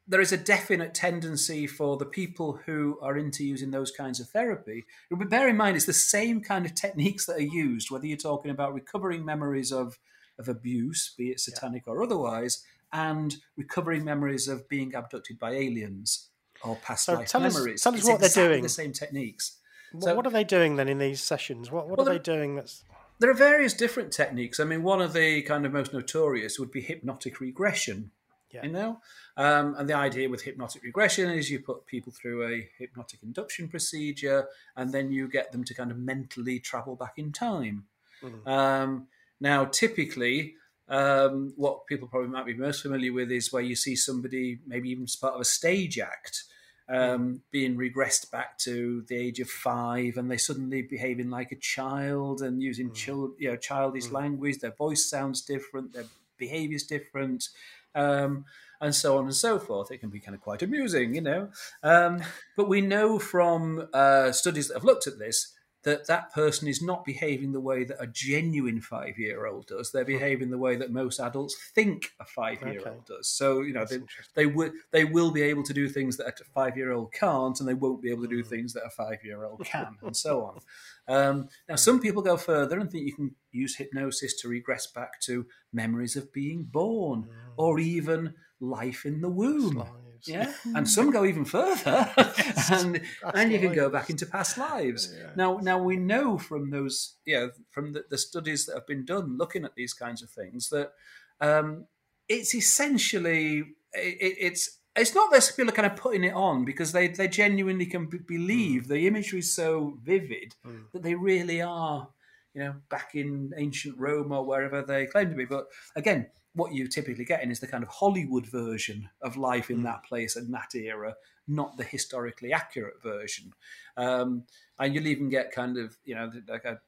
there 0.09 0.21
is 0.21 0.33
a 0.33 0.37
definite 0.37 0.95
tendency 0.95 1.67
for 1.67 1.97
the 1.97 2.07
people 2.07 2.61
who 2.67 2.99
are 3.03 3.17
into 3.17 3.45
using 3.45 3.73
those 3.73 3.91
kinds 3.91 4.21
of 4.21 4.29
therapy. 4.29 4.85
But 5.11 5.29
bear 5.29 5.49
in 5.49 5.57
mind, 5.57 5.77
it's 5.77 5.87
the 5.87 5.93
same 5.93 6.41
kind 6.41 6.65
of 6.65 6.75
techniques 6.75 7.27
that 7.27 7.37
are 7.37 7.41
used, 7.41 7.91
whether 7.91 8.07
you're 8.07 8.17
talking 8.17 8.51
about 8.51 8.75
recovering 8.75 9.25
memories 9.25 9.73
of 9.73 9.99
of 10.39 10.49
abuse, 10.49 11.15
be 11.17 11.31
it 11.31 11.41
satanic 11.41 11.89
or 11.89 12.03
otherwise, 12.03 12.63
and 12.93 13.37
recovering 13.57 14.05
memories 14.05 14.49
of 14.49 14.69
being 14.69 14.95
abducted 14.95 15.39
by 15.39 15.53
aliens 15.53 16.29
or 16.63 16.77
past 16.77 17.07
So 17.07 17.15
life 17.15 17.29
tell 17.29 17.45
us- 17.45 17.55
memories. 17.55 17.83
tell 17.83 17.93
us 17.95 18.01
It's 18.01 18.09
what 18.09 18.21
they're 18.21 18.49
doing. 18.49 18.63
The 18.63 18.69
same 18.69 18.93
techniques. 18.93 19.59
What, 19.93 20.05
So- 20.05 20.15
what 20.15 20.27
are 20.27 20.31
they 20.33 20.45
doing 20.45 20.77
then 20.77 20.89
in 20.89 20.99
these 20.99 21.21
sessions? 21.23 21.71
What 21.71 21.89
what 21.89 21.99
Well, 21.99 22.09
are 22.09 22.13
they 22.13 22.19
doing? 22.19 22.57
That's 22.57 22.83
There 23.19 23.31
are 23.31 23.35
various 23.35 23.73
different 23.73 24.13
techniques. 24.13 24.61
I 24.61 24.65
mean, 24.65 24.83
one 24.83 25.01
of 25.01 25.13
the 25.15 25.41
kind 25.43 25.65
of 25.65 25.73
most 25.73 25.93
notorious 25.93 26.59
would 26.59 26.71
be 26.71 26.83
hypnotic 26.83 27.41
regression. 27.41 28.11
Yeah. 28.51 28.65
You 28.65 28.73
know, 28.73 29.01
um, 29.37 29.75
and 29.77 29.89
the 29.89 29.95
idea 29.95 30.29
with 30.31 30.43
hypnotic 30.43 30.83
regression 30.83 31.31
is 31.31 31.51
you 31.51 31.61
put 31.61 31.85
people 31.87 32.13
through 32.13 32.47
a 32.47 32.71
hypnotic 32.79 33.23
induction 33.23 33.69
procedure, 33.69 34.49
and 34.77 34.93
then 34.93 35.11
you 35.11 35.29
get 35.29 35.51
them 35.53 35.65
to 35.65 35.75
kind 35.75 35.91
of 35.91 35.99
mentally 35.99 36.61
travel 36.61 36.95
back 36.95 37.15
in 37.19 37.33
time. 37.33 37.87
Mhm. 38.23 38.47
Um, 38.47 39.09
now, 39.41 39.65
typically, 39.67 40.57
um, 40.89 41.53
what 41.57 41.87
people 41.87 42.09
probably 42.09 42.29
might 42.29 42.47
be 42.47 42.55
most 42.55 42.83
familiar 42.83 43.13
with 43.13 43.31
is 43.31 43.53
where 43.53 43.63
you 43.63 43.75
see 43.75 43.97
somebody, 43.97 44.59
maybe 44.67 44.91
even 44.91 45.05
as 45.05 45.17
part 45.17 45.35
of 45.35 45.41
a 45.41 45.45
stage 45.45 45.99
act, 45.99 46.45
um, 46.89 47.43
being 47.51 47.77
regressed 47.77 48.31
back 48.31 48.59
to 48.59 49.05
the 49.09 49.17
age 49.17 49.41
of 49.41 49.51
five, 49.51 50.17
and 50.17 50.31
they 50.31 50.37
suddenly 50.37 50.83
behaving 50.83 51.31
like 51.31 51.51
a 51.51 51.57
child 51.57 52.41
and 52.43 52.63
using 52.63 52.93
child, 52.93 53.33
you 53.39 53.51
know, 53.51 53.57
childish 53.57 54.11
language. 54.11 54.59
Their 54.59 54.71
voice 54.71 55.11
sounds 55.11 55.43
different, 55.43 55.93
their 55.93 56.05
behaviour 56.39 56.77
is 56.77 56.85
different, 56.85 57.49
um, 57.97 58.45
and 58.81 58.95
so 58.95 59.19
on 59.19 59.25
and 59.25 59.35
so 59.35 59.59
forth. 59.59 59.91
It 59.91 59.99
can 59.99 60.11
be 60.11 60.21
kind 60.21 60.37
of 60.37 60.41
quite 60.41 60.63
amusing, 60.63 61.17
you 61.17 61.23
know. 61.23 61.49
Um, 61.83 62.23
but 62.57 62.69
we 62.69 62.81
know 62.81 63.19
from 63.19 63.89
uh, 63.93 64.31
studies 64.31 64.69
that 64.69 64.75
have 64.75 64.85
looked 64.85 65.09
at 65.09 65.19
this 65.19 65.56
that 65.87 66.07
that 66.09 66.35
person 66.35 66.67
is 66.67 66.83
not 66.83 67.05
behaving 67.05 67.53
the 67.53 67.61
way 67.61 67.85
that 67.85 67.97
a 68.01 68.09
genuine 68.09 68.81
five-year-old 68.81 69.69
does. 69.69 69.93
They're 69.93 70.05
behaving 70.05 70.51
the 70.51 70.59
way 70.59 70.75
that 70.77 70.91
most 70.91 71.21
adults 71.21 71.57
think 71.75 72.11
a 72.21 72.25
five-year-old 72.25 73.07
does. 73.07 73.29
So 73.29 73.63
you 73.63 73.73
know 73.73 73.87
That's 73.89 73.97
they, 74.35 74.43
they 74.43 74.47
will 74.47 74.73
they 74.91 75.05
will 75.05 75.31
be 75.31 75.43
able 75.43 75.63
to 75.63 75.73
do 75.73 75.89
things 75.89 76.17
that 76.17 76.27
a 76.27 76.45
five-year-old 76.53 77.13
can't, 77.13 77.59
and 77.61 77.69
they 77.69 77.75
won't 77.75 78.03
be 78.03 78.11
able 78.11 78.25
to 78.25 78.29
do 78.29 78.43
Mm. 78.43 78.49
things 78.49 78.73
that 78.75 78.83
a 78.85 78.91
five-year-old 78.91 79.65
can, 79.65 79.97
and 80.03 80.17
so 80.17 80.45
on. 80.45 80.61
Um, 81.09 81.49
now, 81.69 81.77
some 81.77 82.01
people 82.01 82.21
go 82.21 82.37
further 82.37 82.79
and 82.79 82.91
think 82.91 83.07
you 83.07 83.15
can 83.15 83.35
use 83.53 83.77
hypnosis 83.77 84.39
to 84.41 84.49
regress 84.49 84.87
back 84.89 85.21
to 85.23 85.47
memories 85.73 86.17
of 86.17 86.33
being 86.33 86.65
born, 86.65 87.29
or 87.57 87.79
even 87.79 88.35
life 88.61 89.07
in 89.07 89.21
the 89.21 89.29
womb. 89.29 89.85
Lives. 90.17 90.29
Yeah, 90.29 90.53
and 90.75 90.89
some 90.89 91.11
go 91.11 91.25
even 91.25 91.45
further, 91.45 92.11
and 92.73 93.01
and 93.35 93.53
you 93.53 93.59
can 93.59 93.73
go 93.75 93.89
back 93.91 94.11
into 94.11 94.27
past 94.27 94.59
lives. 94.59 95.15
Yeah. 95.17 95.31
Now, 95.37 95.59
now 95.63 95.79
we 95.83 95.97
know 95.97 96.39
from 96.39 96.71
those, 96.71 97.17
yeah, 97.27 97.49
from 97.71 97.93
the, 97.93 98.05
the 98.11 98.19
studies 98.19 98.67
that 98.67 98.75
have 98.75 98.87
been 98.87 99.05
done 99.05 99.37
looking 99.39 99.65
at 99.65 99.75
these 99.75 99.93
kinds 99.95 100.23
of 100.23 100.31
things 100.31 100.69
that 100.71 100.93
um, 101.41 101.87
it's 102.29 102.55
essentially 102.55 103.59
it, 103.93 104.37
it's 104.41 104.79
it's 104.95 105.15
not 105.15 105.31
that 105.31 105.53
people 105.57 105.71
are 105.71 105.77
kind 105.77 105.93
of 105.93 105.97
putting 105.99 106.25
it 106.25 106.33
on 106.35 106.65
because 106.65 106.93
they 106.93 107.09
they 107.09 107.29
genuinely 107.29 107.87
can 107.87 108.07
b- 108.07 108.19
believe 108.27 108.89
the 108.89 109.07
imagery 109.07 109.41
is 109.41 109.53
so 109.55 109.99
vivid 110.03 110.55
Mm. 110.67 110.85
that 110.93 111.03
they 111.03 111.15
really 111.15 111.61
are, 111.61 112.09
you 112.57 112.65
know, 112.65 112.75
back 112.89 113.15
in 113.15 113.53
ancient 113.59 113.99
Rome 113.99 114.33
or 114.33 114.43
wherever 114.43 114.81
they 114.81 115.05
claim 115.05 115.29
to 115.29 115.37
be. 115.37 115.45
But 115.45 115.67
again, 115.95 116.27
what 116.55 116.73
you're 116.73 116.89
typically 116.89 117.27
getting 117.27 117.51
is 117.51 117.61
the 117.61 117.67
kind 117.67 117.85
of 117.85 117.91
Hollywood 117.91 118.47
version 118.47 119.11
of 119.21 119.37
life 119.37 119.71
in 119.71 119.83
that 119.83 120.05
place 120.05 120.37
and 120.37 120.53
that 120.55 120.75
era, 120.75 121.17
not 121.47 121.77
the 121.77 121.85
historically 121.85 122.55
accurate 122.55 123.03
version. 123.03 123.53
Um, 123.99 124.45
and 124.79 124.95
you'll 124.95 125.07
even 125.07 125.29
get 125.29 125.53
kind 125.53 125.77
of, 125.77 125.99
you 126.07 126.15
know, 126.15 126.33
like 126.49 126.65
a, 126.65 126.81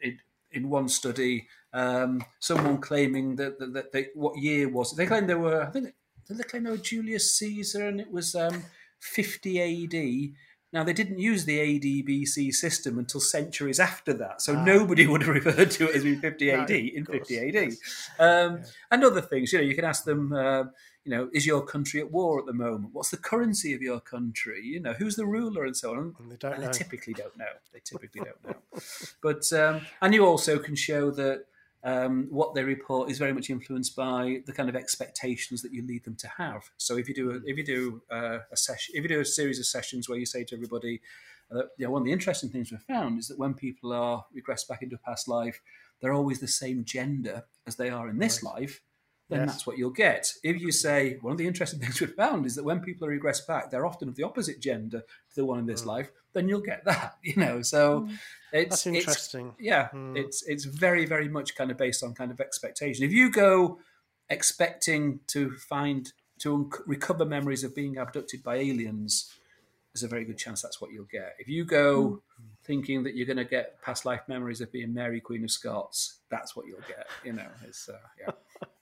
in, 0.00 0.20
in 0.52 0.70
one 0.70 0.88
study, 0.88 1.48
um, 1.74 2.24
someone 2.38 2.78
claiming 2.78 3.36
that, 3.36 3.58
that, 3.58 3.74
that 3.74 3.92
they, 3.92 4.06
what 4.14 4.38
year 4.38 4.70
was 4.70 4.94
it? 4.94 4.96
They 4.96 5.06
claimed 5.06 5.28
they 5.28 5.34
were, 5.34 5.64
I 5.64 5.70
think, 5.70 5.92
they 6.30 6.42
claim 6.44 6.64
they 6.64 6.70
were 6.70 6.78
Julius 6.78 7.36
Caesar 7.36 7.88
and 7.88 8.00
it 8.00 8.10
was 8.10 8.34
um, 8.34 8.64
50 9.00 9.60
AD. 9.84 10.34
Now, 10.72 10.84
they 10.84 10.92
didn't 10.92 11.18
use 11.18 11.46
the 11.46 11.58
ADBC 11.58 12.52
system 12.52 12.98
until 12.98 13.20
centuries 13.20 13.80
after 13.80 14.12
that, 14.14 14.42
so 14.42 14.54
Ah. 14.54 14.64
nobody 14.64 15.06
would 15.10 15.22
have 15.22 15.34
referred 15.34 15.70
to 15.72 15.88
it 15.88 15.96
as 15.96 16.04
being 16.04 16.20
50 16.28 16.46
No, 16.52 16.60
AD 16.60 16.70
in 16.70 17.04
course, 17.06 17.18
50 17.28 17.38
AD. 17.38 17.54
yes. 17.54 17.78
Um, 18.18 18.56
Yeah. 18.58 18.64
And 18.90 19.04
other 19.04 19.22
things, 19.22 19.52
you 19.52 19.58
know, 19.60 19.64
you 19.64 19.74
can 19.74 19.84
ask 19.86 20.04
them, 20.04 20.32
uh, 20.32 20.64
you 21.04 21.12
know, 21.14 21.30
is 21.32 21.46
your 21.46 21.64
country 21.64 22.00
at 22.00 22.10
war 22.12 22.38
at 22.38 22.44
the 22.46 22.52
moment? 22.52 22.92
What's 22.92 23.08
the 23.10 23.16
currency 23.16 23.72
of 23.72 23.80
your 23.80 23.98
country? 24.00 24.60
You 24.62 24.80
know, 24.80 24.92
who's 24.92 25.16
the 25.16 25.24
ruler 25.24 25.64
and 25.64 25.74
so 25.74 25.92
on. 25.92 26.14
And 26.18 26.30
they 26.30 26.36
don't 26.36 26.52
And 26.52 26.62
know. 26.62 26.66
they 26.70 26.76
typically 26.78 27.14
don't 27.14 27.36
know. 27.38 27.46
They 27.72 27.80
typically 27.80 28.20
don't 28.24 28.44
know. 28.46 28.56
But 29.22 29.50
um, 29.54 29.86
and 30.02 30.12
you 30.12 30.26
also 30.26 30.58
can 30.58 30.74
show 30.76 31.10
that 31.12 31.46
um, 31.88 32.26
what 32.30 32.54
they 32.54 32.64
report 32.64 33.10
is 33.10 33.18
very 33.18 33.32
much 33.32 33.48
influenced 33.48 33.96
by 33.96 34.42
the 34.46 34.52
kind 34.52 34.68
of 34.68 34.76
expectations 34.76 35.62
that 35.62 35.72
you 35.72 35.86
lead 35.86 36.04
them 36.04 36.16
to 36.16 36.28
have. 36.36 36.62
So 36.76 36.98
if 36.98 37.08
you 37.08 37.14
do 37.14 37.30
a, 37.30 37.40
if 37.46 37.56
you 37.56 37.64
do 37.64 38.02
uh, 38.10 38.38
a 38.52 38.56
session, 38.56 38.94
if 38.96 39.02
you 39.02 39.08
do 39.08 39.20
a 39.20 39.24
series 39.24 39.58
of 39.58 39.66
sessions 39.66 40.08
where 40.08 40.18
you 40.18 40.26
say 40.26 40.44
to 40.44 40.54
everybody, 40.54 41.00
uh, 41.50 41.62
you 41.78 41.86
know, 41.86 41.90
one 41.92 42.02
of 42.02 42.06
the 42.06 42.12
interesting 42.12 42.50
things 42.50 42.70
we've 42.70 42.80
found 42.82 43.18
is 43.18 43.28
that 43.28 43.38
when 43.38 43.54
people 43.54 43.92
are 43.92 44.24
regressed 44.36 44.68
back 44.68 44.82
into 44.82 44.96
a 44.96 45.08
past 45.08 45.28
life, 45.28 45.60
they're 46.00 46.12
always 46.12 46.40
the 46.40 46.48
same 46.48 46.84
gender 46.84 47.44
as 47.66 47.76
they 47.76 47.88
are 47.88 48.08
in 48.08 48.18
this 48.18 48.42
life. 48.42 48.82
Then 49.28 49.40
Yes. 49.40 49.50
that's 49.50 49.66
what 49.66 49.76
you'll 49.76 49.90
get. 49.90 50.32
If 50.42 50.58
you 50.60 50.72
say 50.72 51.18
one 51.20 51.32
of 51.32 51.38
the 51.38 51.46
interesting 51.46 51.80
things 51.82 52.00
we've 52.00 52.14
found 52.14 52.46
is 52.46 52.54
that 52.56 52.64
when 52.64 52.80
people 52.80 53.06
are 53.06 53.18
regressed 53.18 53.46
back, 53.46 53.70
they're 53.70 53.84
often 53.86 54.08
of 54.08 54.16
the 54.16 54.22
opposite 54.22 54.60
gender 54.60 55.00
to 55.00 55.34
the 55.36 55.44
one 55.44 55.58
in 55.58 55.66
this 55.66 55.84
life. 55.84 56.10
Then 56.32 56.48
you'll 56.48 56.60
get 56.60 56.84
that, 56.86 57.16
you 57.22 57.36
know. 57.36 57.60
So 57.62 58.08
it's 58.52 58.70
That's 58.70 58.86
it's- 58.86 59.02
interesting. 59.06 59.54
yeah, 59.58 59.88
Hmm. 59.88 60.16
it's 60.16 60.42
it's 60.44 60.64
very 60.64 61.04
very 61.06 61.28
much 61.28 61.54
kind 61.56 61.70
of 61.70 61.76
based 61.76 62.02
on 62.02 62.14
kind 62.14 62.30
of 62.30 62.40
expectation. 62.40 63.04
If 63.04 63.12
you 63.12 63.30
go 63.30 63.80
expecting 64.30 65.20
to 65.28 65.50
find 65.56 66.12
to 66.40 66.54
unc- 66.54 66.82
recover 66.86 67.24
memories 67.24 67.64
of 67.64 67.74
being 67.74 67.98
abducted 67.98 68.42
by 68.42 68.56
aliens, 68.56 69.32
there's 69.92 70.04
a 70.04 70.08
very 70.08 70.24
good 70.24 70.38
chance 70.38 70.62
that's 70.62 70.80
what 70.80 70.92
you'll 70.92 71.04
get. 71.10 71.34
If 71.38 71.48
you 71.48 71.64
go 71.64 72.22
thinking 72.64 73.02
that 73.02 73.16
you're 73.16 73.26
going 73.26 73.38
to 73.38 73.44
get 73.44 73.80
past 73.82 74.04
life 74.04 74.20
memories 74.28 74.60
of 74.60 74.70
being 74.70 74.94
Mary 74.94 75.20
Queen 75.20 75.42
of 75.44 75.50
Scots, 75.50 76.18
that's 76.30 76.54
what 76.54 76.66
you'll 76.66 76.86
get. 76.86 77.06
You 77.24 77.32
know, 77.32 77.48
it's 77.66 77.88
uh, 77.88 77.98
yeah. 78.20 78.30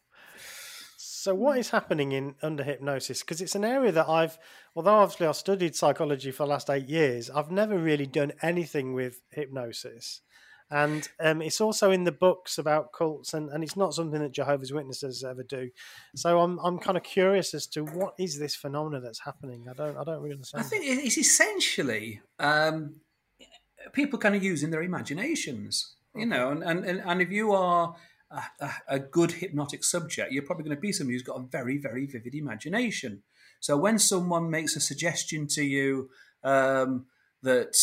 So 1.26 1.34
what 1.34 1.58
is 1.58 1.70
happening 1.70 2.12
in 2.12 2.36
under 2.40 2.62
hypnosis? 2.62 3.18
Because 3.18 3.40
it's 3.40 3.56
an 3.56 3.64
area 3.64 3.90
that 3.90 4.08
I've, 4.08 4.38
although 4.76 4.94
obviously 4.94 5.26
I've 5.26 5.34
studied 5.34 5.74
psychology 5.74 6.30
for 6.30 6.44
the 6.44 6.50
last 6.50 6.70
eight 6.70 6.88
years, 6.88 7.30
I've 7.30 7.50
never 7.50 7.76
really 7.76 8.06
done 8.06 8.30
anything 8.42 8.94
with 8.94 9.22
hypnosis. 9.32 10.20
And 10.70 11.08
um, 11.18 11.42
it's 11.42 11.60
also 11.60 11.90
in 11.90 12.04
the 12.04 12.12
books 12.12 12.58
about 12.58 12.92
cults, 12.92 13.34
and, 13.34 13.50
and 13.50 13.64
it's 13.64 13.76
not 13.76 13.92
something 13.92 14.20
that 14.20 14.30
Jehovah's 14.30 14.72
Witnesses 14.72 15.24
ever 15.24 15.42
do. 15.42 15.70
So 16.14 16.38
I'm 16.38 16.60
I'm 16.60 16.78
kind 16.78 16.96
of 16.96 17.02
curious 17.02 17.54
as 17.54 17.66
to 17.74 17.82
what 17.82 18.14
is 18.20 18.38
this 18.38 18.54
phenomena 18.54 19.00
that's 19.00 19.24
happening. 19.24 19.66
I 19.68 19.72
don't 19.72 19.96
I 19.96 20.04
don't 20.04 20.22
really 20.22 20.34
understand. 20.34 20.64
I 20.64 20.68
think 20.68 20.84
it's 20.86 21.18
essentially 21.18 22.20
um, 22.38 23.00
people 23.92 24.20
kind 24.20 24.36
of 24.36 24.44
using 24.44 24.70
their 24.70 24.84
imaginations, 24.84 25.96
you 26.14 26.26
know, 26.26 26.50
and, 26.50 26.62
and, 26.62 26.84
and, 26.84 27.00
and 27.04 27.20
if 27.20 27.32
you 27.32 27.50
are 27.50 27.96
a, 28.36 28.64
a, 28.64 28.70
a 28.88 28.98
good 28.98 29.32
hypnotic 29.32 29.84
subject, 29.84 30.32
you're 30.32 30.42
probably 30.42 30.64
going 30.64 30.76
to 30.76 30.80
be 30.80 30.92
somebody 30.92 31.14
who's 31.14 31.22
got 31.22 31.40
a 31.40 31.42
very, 31.42 31.78
very 31.78 32.06
vivid 32.06 32.34
imagination. 32.34 33.22
So 33.60 33.76
when 33.76 33.98
someone 33.98 34.50
makes 34.50 34.76
a 34.76 34.80
suggestion 34.80 35.46
to 35.48 35.62
you 35.62 36.10
um, 36.44 37.06
that 37.42 37.76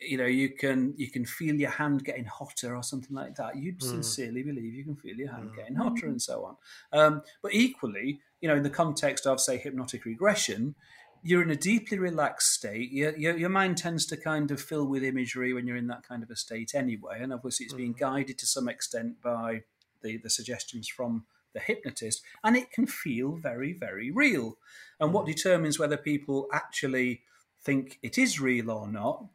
you 0.00 0.16
know 0.16 0.26
you 0.26 0.50
can 0.50 0.94
you 0.96 1.10
can 1.10 1.24
feel 1.24 1.56
your 1.56 1.70
hand 1.70 2.04
getting 2.04 2.24
hotter 2.24 2.74
or 2.74 2.82
something 2.82 3.14
like 3.14 3.34
that, 3.36 3.56
you'd 3.56 3.82
sincerely 3.82 4.42
believe 4.42 4.74
you 4.74 4.84
can 4.84 4.96
feel 4.96 5.16
your 5.16 5.32
hand 5.32 5.50
getting 5.56 5.76
hotter 5.76 6.06
and 6.06 6.22
so 6.22 6.44
on. 6.44 6.56
Um, 6.98 7.22
but 7.42 7.52
equally, 7.52 8.20
you 8.40 8.48
know, 8.48 8.56
in 8.56 8.62
the 8.62 8.70
context 8.70 9.26
of 9.26 9.40
say 9.40 9.58
hypnotic 9.58 10.04
regression, 10.04 10.74
you're 11.22 11.42
in 11.42 11.50
a 11.50 11.56
deeply 11.56 11.98
relaxed 11.98 12.52
state. 12.52 12.90
Your, 12.92 13.16
your, 13.16 13.36
your 13.36 13.48
mind 13.48 13.76
tends 13.76 14.06
to 14.06 14.16
kind 14.16 14.50
of 14.50 14.60
fill 14.60 14.86
with 14.86 15.02
imagery 15.02 15.52
when 15.52 15.66
you're 15.66 15.76
in 15.76 15.88
that 15.88 16.06
kind 16.06 16.22
of 16.22 16.30
a 16.30 16.36
state 16.36 16.74
anyway. 16.74 17.18
And 17.20 17.32
obviously, 17.32 17.66
it's 17.66 17.74
being 17.74 17.92
guided 17.92 18.38
to 18.38 18.46
some 18.46 18.68
extent 18.68 19.20
by 19.20 19.62
the, 20.02 20.18
the 20.18 20.30
suggestions 20.30 20.88
from 20.88 21.24
the 21.54 21.60
hypnotist. 21.60 22.22
And 22.44 22.56
it 22.56 22.70
can 22.70 22.86
feel 22.86 23.36
very, 23.36 23.72
very 23.72 24.10
real. 24.10 24.58
And 25.00 25.12
what 25.12 25.26
determines 25.26 25.78
whether 25.78 25.96
people 25.96 26.46
actually 26.52 27.22
think 27.62 27.98
it 28.02 28.18
is 28.18 28.40
real 28.40 28.70
or 28.70 28.88
not 28.88 29.26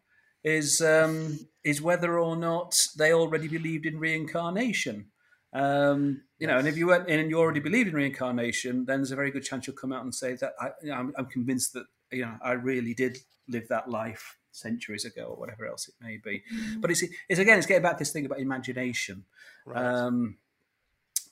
is, 0.43 0.81
um, 0.81 1.47
is 1.63 1.81
whether 1.81 2.19
or 2.19 2.35
not 2.35 2.87
they 2.97 3.13
already 3.13 3.47
believed 3.47 3.85
in 3.85 3.99
reincarnation. 3.99 5.07
Um, 5.53 6.23
you 6.39 6.47
know, 6.47 6.57
and 6.57 6.67
if 6.67 6.77
you 6.77 6.87
went 6.87 7.07
in 7.07 7.19
and 7.19 7.29
you 7.29 7.39
already 7.39 7.59
believe 7.59 7.87
in 7.87 7.93
reincarnation, 7.93 8.85
then 8.85 8.99
there's 8.99 9.11
a 9.11 9.15
very 9.15 9.31
good 9.31 9.43
chance 9.43 9.67
you'll 9.67 9.75
come 9.75 9.93
out 9.93 10.03
and 10.03 10.13
say 10.13 10.33
that 10.35 10.53
I, 10.59 10.69
you 10.81 10.89
know, 10.89 10.95
I'm, 10.95 11.13
I'm 11.17 11.25
convinced 11.27 11.73
that 11.73 11.85
you 12.11 12.23
know 12.23 12.35
I 12.43 12.53
really 12.53 12.93
did 12.95 13.19
live 13.47 13.67
that 13.67 13.89
life 13.89 14.37
centuries 14.51 15.05
ago 15.05 15.25
or 15.25 15.35
whatever 15.35 15.67
else 15.67 15.87
it 15.87 15.93
may 16.01 16.17
be. 16.17 16.43
Mm. 16.53 16.81
But 16.81 16.91
it's 16.91 17.03
it's 17.29 17.39
again 17.39 17.59
it's 17.59 17.67
getting 17.67 17.83
back 17.83 17.93
to 17.93 17.99
this 17.99 18.11
thing 18.11 18.25
about 18.25 18.39
imagination, 18.39 19.25
right. 19.65 19.85
um, 19.85 20.37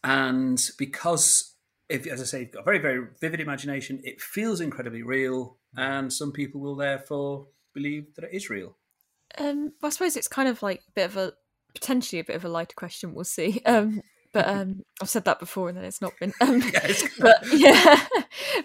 and 0.03 0.61
because 0.77 1.55
if 1.89 2.07
as 2.07 2.21
I 2.21 2.25
say, 2.25 2.39
you've 2.41 2.51
got 2.51 2.61
a 2.61 2.63
very 2.63 2.79
very 2.79 3.07
vivid 3.19 3.39
imagination, 3.39 4.01
it 4.03 4.21
feels 4.21 4.61
incredibly 4.61 5.03
real, 5.03 5.57
and 5.75 6.11
some 6.11 6.31
people 6.31 6.61
will 6.61 6.75
therefore 6.75 7.47
believe 7.73 8.15
that 8.15 8.25
it 8.25 8.33
is 8.33 8.49
real. 8.49 8.77
Um, 9.37 9.73
I 9.81 9.89
suppose 9.89 10.17
it's 10.17 10.27
kind 10.27 10.49
of 10.49 10.61
like 10.61 10.81
a 10.87 10.91
bit 10.91 11.05
of 11.05 11.17
a 11.17 11.33
potentially 11.73 12.19
a 12.19 12.23
bit 12.23 12.35
of 12.35 12.45
a 12.45 12.49
lighter 12.49 12.75
question. 12.75 13.13
We'll 13.13 13.25
see. 13.25 13.61
Um, 13.71 14.01
but 14.33 14.47
um, 14.47 14.83
I've 15.01 15.09
said 15.09 15.25
that 15.25 15.39
before, 15.39 15.67
and 15.67 15.77
then 15.77 15.83
it's 15.83 16.01
not 16.01 16.13
been. 16.17 16.31
Um, 16.39 16.61
but 17.19 17.43
yeah, 17.51 18.05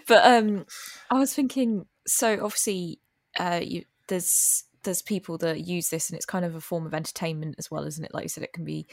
but 0.07 0.25
um, 0.25 0.65
I 1.11 1.19
was 1.19 1.33
thinking. 1.33 1.85
So 2.07 2.35
obviously, 2.41 3.01
uh, 3.37 3.59
you, 3.61 3.83
there's 4.07 4.63
there's 4.83 5.01
people 5.01 5.37
that 5.39 5.67
use 5.67 5.89
this, 5.89 6.09
and 6.09 6.15
it's 6.15 6.25
kind 6.25 6.45
of 6.45 6.55
a 6.55 6.61
form 6.61 6.85
of 6.85 6.93
entertainment 6.93 7.55
as 7.57 7.69
well, 7.69 7.83
isn't 7.83 8.03
it? 8.03 8.13
Like 8.13 8.23
you 8.23 8.29
said, 8.29 8.45
it 8.45 8.53
can 8.53 8.63
be 8.63 8.87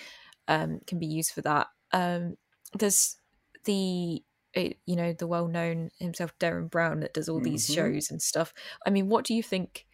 um, 0.48 0.80
can 0.86 0.98
be 0.98 1.06
used 1.06 1.30
for 1.30 1.42
that. 1.42 1.68
Um, 1.94 2.36
there's 2.76 3.16
the 3.64 4.22
you 4.54 4.96
know 4.96 5.12
the 5.12 5.26
well 5.26 5.48
known 5.48 5.90
himself 5.98 6.36
Derren 6.38 6.70
Brown 6.70 7.00
that 7.00 7.14
does 7.14 7.28
all 7.28 7.40
these 7.40 7.66
mm-hmm. 7.66 7.74
shows 7.74 8.10
and 8.10 8.20
stuff. 8.20 8.52
I 8.86 8.90
mean, 8.90 9.08
what 9.08 9.24
do 9.24 9.34
you 9.34 9.42
think? 9.42 9.86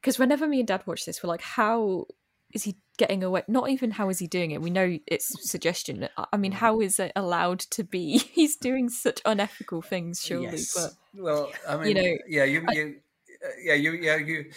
Because 0.00 0.18
whenever 0.18 0.46
me 0.46 0.58
and 0.58 0.68
Dad 0.68 0.82
watch 0.86 1.06
this, 1.06 1.22
we're 1.22 1.28
like, 1.28 1.40
how 1.40 2.06
is 2.52 2.64
he 2.64 2.76
getting 2.98 3.24
away? 3.24 3.42
Not 3.48 3.70
even 3.70 3.90
how 3.90 4.08
is 4.08 4.18
he 4.18 4.26
doing 4.26 4.50
it? 4.50 4.62
We 4.62 4.70
know 4.70 4.98
it's 5.06 5.32
suggestion. 5.48 6.08
I 6.32 6.36
mean, 6.36 6.52
how 6.52 6.80
is 6.80 6.98
it 6.98 7.12
allowed 7.16 7.60
to 7.60 7.84
be? 7.84 8.18
He's 8.32 8.56
doing 8.56 8.88
such 8.88 9.20
unethical 9.24 9.82
things, 9.82 10.22
surely. 10.22 10.46
Yes. 10.46 10.74
But 10.74 11.22
well, 11.22 11.52
I 11.68 11.76
mean, 11.76 11.88
you 11.88 12.02
know, 12.02 12.18
yeah, 12.28 12.44
you, 12.44 12.66
you, 12.72 12.96
uh, 13.44 13.48
yeah, 13.62 13.74
you, 13.74 13.92
yeah, 13.92 14.16
you. 14.16 14.44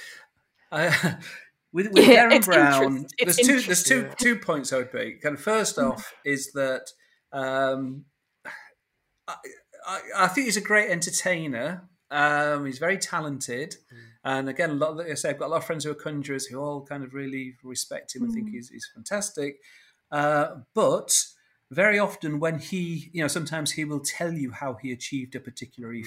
Uh, 0.70 0.92
with, 1.78 1.88
with 1.94 2.08
yeah, 2.08 2.28
Derren 2.28 2.44
Brown, 2.44 3.06
there's 3.20 3.38
two, 3.38 3.62
there's 3.62 3.84
two, 3.84 4.10
two 4.18 4.36
points 4.36 4.74
I 4.74 4.78
would 4.78 4.94
make. 4.94 5.22
Kind 5.22 5.36
of 5.36 5.42
first 5.42 5.78
mm. 5.78 5.92
off 5.92 6.12
is 6.26 6.52
that 6.54 6.90
um, 7.32 8.06
I, 9.28 9.36
I, 9.86 10.02
I 10.18 10.28
think 10.28 10.46
he's 10.46 10.58
a 10.58 10.62
great 10.62 10.90
entertainer. 10.90 11.88
Um, 12.10 12.66
he's 12.66 12.80
very 12.80 12.98
talented. 12.98 13.76
Mm. 13.94 13.98
And 14.24 14.50
again, 14.50 14.72
a 14.72 14.74
lot 14.74 14.90
of, 14.90 14.98
like 14.98 15.12
I 15.12 15.14
say, 15.14 15.30
I've 15.30 15.38
got 15.38 15.48
a 15.48 15.52
lot 15.52 15.58
of 15.58 15.66
friends 15.66 15.84
who 15.84 15.92
are 15.92 15.96
conjurers 15.96 16.48
who 16.48 16.60
all 16.60 16.84
kind 16.84 17.04
of 17.04 17.14
really 17.14 17.54
respect 17.64 18.16
him 18.16 18.24
and 18.24 18.34
think 18.34 18.48
mm. 18.50 18.54
he's, 18.54 18.70
he's 18.70 18.90
fantastic. 18.96 19.58
Uh, 20.12 20.56
but 20.74 21.12
very 21.70 22.00
often, 22.00 22.40
when 22.40 22.58
he, 22.58 23.12
you 23.14 23.22
know, 23.22 23.28
sometimes 23.28 23.74
he 23.74 23.86
will 23.86 24.00
tell 24.00 24.34
you 24.34 24.52
how 24.52 24.78
he 24.82 24.92
achieved 24.92 25.36
a 25.36 25.40
particular 25.40 25.90
mm. 25.90 26.02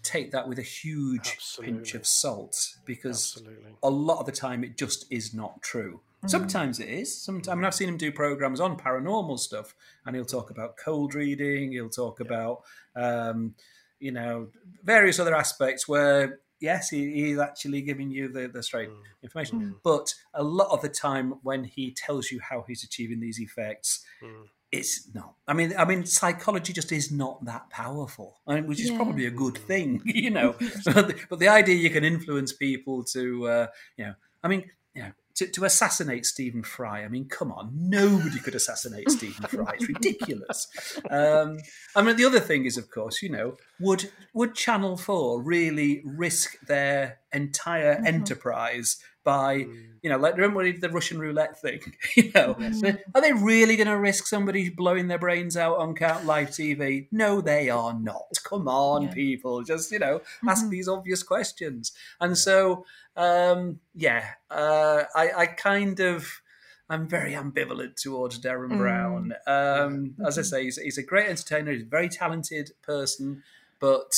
Effect. 0.00 0.12
Take 0.12 0.30
that 0.32 0.48
with 0.48 0.58
a 0.58 0.62
huge 0.62 1.32
Absolutely. 1.36 1.74
pinch 1.74 1.94
of 1.94 2.06
salt 2.06 2.56
because 2.84 3.36
Absolutely. 3.36 3.72
a 3.82 3.90
lot 3.90 4.20
of 4.20 4.26
the 4.26 4.32
time 4.32 4.64
it 4.64 4.76
just 4.76 5.06
is 5.10 5.34
not 5.34 5.62
true. 5.62 6.00
Mm. 6.24 6.30
Sometimes 6.30 6.80
it 6.80 6.88
is. 6.88 7.22
Sometimes, 7.22 7.48
I 7.48 7.54
mean, 7.54 7.64
I've 7.64 7.74
seen 7.74 7.88
him 7.88 7.96
do 7.96 8.12
programs 8.12 8.60
on 8.60 8.76
paranormal 8.76 9.38
stuff, 9.38 9.74
and 10.04 10.14
he'll 10.14 10.24
talk 10.24 10.50
about 10.50 10.76
cold 10.76 11.14
reading. 11.14 11.72
He'll 11.72 11.88
talk 11.88 12.20
yeah. 12.20 12.26
about, 12.26 12.62
um, 12.96 13.54
you 13.98 14.12
know, 14.12 14.48
various 14.84 15.18
other 15.18 15.34
aspects 15.34 15.88
where 15.88 16.40
yes, 16.60 16.90
he, 16.90 17.12
he's 17.12 17.38
actually 17.38 17.80
giving 17.80 18.10
you 18.10 18.28
the, 18.28 18.46
the 18.48 18.62
straight 18.62 18.90
mm. 18.90 19.00
information. 19.22 19.60
Mm. 19.60 19.74
But 19.82 20.14
a 20.34 20.42
lot 20.42 20.70
of 20.70 20.82
the 20.82 20.88
time, 20.88 21.34
when 21.42 21.64
he 21.64 21.92
tells 21.92 22.30
you 22.30 22.40
how 22.40 22.64
he's 22.68 22.84
achieving 22.84 23.20
these 23.20 23.40
effects, 23.40 24.04
mm. 24.22 24.44
It's 24.72 25.12
not. 25.14 25.34
I 25.48 25.52
mean, 25.52 25.74
I 25.76 25.84
mean, 25.84 26.06
psychology 26.06 26.72
just 26.72 26.92
is 26.92 27.10
not 27.10 27.44
that 27.44 27.70
powerful, 27.70 28.40
I 28.46 28.54
mean, 28.54 28.66
which 28.66 28.80
is 28.80 28.90
yeah. 28.90 28.96
probably 28.96 29.26
a 29.26 29.30
good 29.30 29.58
thing, 29.58 30.00
you 30.04 30.30
know. 30.30 30.52
but, 30.84 31.08
the, 31.08 31.16
but, 31.28 31.38
the, 31.38 31.48
idea 31.48 31.74
you 31.74 31.90
can 31.90 32.04
influence 32.04 32.52
people 32.52 33.04
to, 33.04 33.48
uh, 33.48 33.66
you 33.96 34.06
know, 34.06 34.14
I 34.44 34.48
mean, 34.48 34.70
you 34.94 35.02
know, 35.02 35.12
to, 35.36 35.46
to, 35.46 35.64
assassinate 35.64 36.26
Stephen 36.26 36.62
Fry. 36.62 37.02
I 37.02 37.08
mean, 37.08 37.28
come 37.28 37.50
on, 37.50 37.70
nobody 37.74 38.38
could 38.38 38.54
assassinate 38.54 39.10
Stephen 39.10 39.46
Fry. 39.46 39.74
It's 39.74 39.88
ridiculous. 39.88 40.68
Um, 41.10 41.58
I 41.96 42.02
mean, 42.02 42.16
the 42.16 42.24
other 42.24 42.40
thing 42.40 42.66
is, 42.66 42.76
of 42.76 42.90
course, 42.90 43.22
you 43.22 43.30
know, 43.30 43.56
would 43.80 44.10
would 44.32 44.54
Channel 44.54 44.96
Four 44.96 45.42
really 45.42 46.02
risk 46.04 46.60
their 46.66 47.18
entire 47.32 47.96
mm-hmm. 47.96 48.06
enterprise 48.06 49.02
by, 49.24 49.58
mm. 49.58 49.86
you 50.02 50.10
know, 50.10 50.18
like 50.18 50.36
remember 50.36 50.70
the 50.72 50.90
Russian 50.90 51.18
roulette 51.18 51.60
thing? 51.60 51.80
you 52.16 52.30
know, 52.34 52.54
mm. 52.54 52.98
are 53.14 53.20
they 53.20 53.32
really 53.32 53.76
going 53.76 53.86
to 53.86 53.98
risk 53.98 54.26
somebody 54.26 54.68
blowing 54.68 55.08
their 55.08 55.18
brains 55.18 55.56
out 55.56 55.78
on 55.78 55.94
count 55.94 56.24
live 56.26 56.48
TV? 56.50 57.08
No, 57.12 57.40
they 57.40 57.70
are 57.70 57.94
not. 57.94 58.38
Come 58.44 58.68
on, 58.68 59.02
yeah. 59.02 59.12
people, 59.12 59.62
just 59.62 59.90
you 59.90 59.98
know, 59.98 60.20
ask 60.48 60.62
mm-hmm. 60.62 60.70
these 60.70 60.88
obvious 60.88 61.22
questions. 61.22 61.92
And 62.20 62.36
so 62.36 62.84
um, 63.16 63.80
yeah, 63.94 64.24
uh, 64.50 65.04
I, 65.14 65.30
I, 65.36 65.46
kind 65.46 66.00
of. 66.00 66.40
I'm 66.88 67.06
very 67.06 67.34
ambivalent 67.34 67.94
towards 68.02 68.40
Derren 68.40 68.72
mm. 68.72 68.78
Brown. 68.78 69.32
Um, 69.46 70.16
as 70.26 70.40
I 70.40 70.42
say, 70.42 70.64
he's, 70.64 70.76
he's, 70.76 70.98
a 70.98 71.04
great 71.04 71.28
entertainer. 71.28 71.70
He's 71.70 71.84
a 71.84 71.86
very 71.86 72.08
talented 72.08 72.72
person, 72.82 73.44
but 73.78 74.12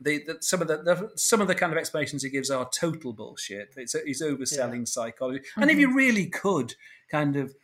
the, 0.00 0.22
the, 0.24 0.36
some 0.40 0.62
of 0.62 0.68
the, 0.68 0.78
the, 0.78 1.10
some 1.16 1.40
of 1.40 1.48
the 1.48 1.54
kind 1.54 1.72
of 1.72 1.78
explanations 1.78 2.22
he 2.22 2.30
gives 2.30 2.50
are 2.50 2.68
total 2.68 3.12
bullshit. 3.12 3.74
It's, 3.76 3.94
he's 4.04 4.22
overselling 4.22 4.80
yeah. 4.80 4.84
psychology. 4.84 5.40
Mm-hmm. 5.40 5.62
And 5.62 5.70
if 5.70 5.78
you 5.78 5.94
really 5.94 6.26
could 6.26 6.74
kind 7.10 7.36
of 7.36 7.54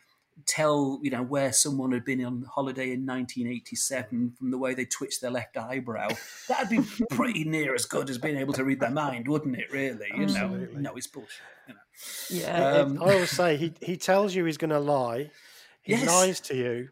tell 0.45 0.99
you 1.03 1.11
know 1.11 1.21
where 1.21 1.53
someone 1.53 1.91
had 1.91 2.03
been 2.03 2.23
on 2.25 2.43
holiday 2.51 2.91
in 2.91 3.05
1987 3.05 4.33
from 4.37 4.51
the 4.51 4.57
way 4.57 4.73
they 4.73 4.85
twitched 4.85 5.21
their 5.21 5.31
left 5.31 5.55
eyebrow 5.57 6.09
that'd 6.47 6.69
be 6.69 6.79
pretty 7.11 7.43
near 7.43 7.75
as 7.75 7.85
good 7.85 8.09
as 8.09 8.17
being 8.17 8.37
able 8.37 8.53
to 8.53 8.63
read 8.63 8.79
their 8.79 8.89
mind 8.89 9.27
wouldn't 9.27 9.55
it 9.55 9.71
really 9.71 10.07
you 10.15 10.23
Absolutely. 10.23 10.73
know 10.75 10.89
no 10.89 10.95
it's 10.95 11.07
bullshit 11.07 11.29
you 11.67 11.73
know 11.75 11.79
yeah 12.29 12.67
um, 12.79 13.01
i 13.01 13.13
always 13.13 13.29
say 13.29 13.57
he, 13.57 13.73
he 13.79 13.95
tells 13.95 14.33
you 14.33 14.43
he's 14.45 14.57
going 14.57 14.71
to 14.71 14.79
lie 14.79 15.29
he 15.81 15.93
yes. 15.93 16.07
lies 16.07 16.39
to 16.39 16.55
you 16.55 16.89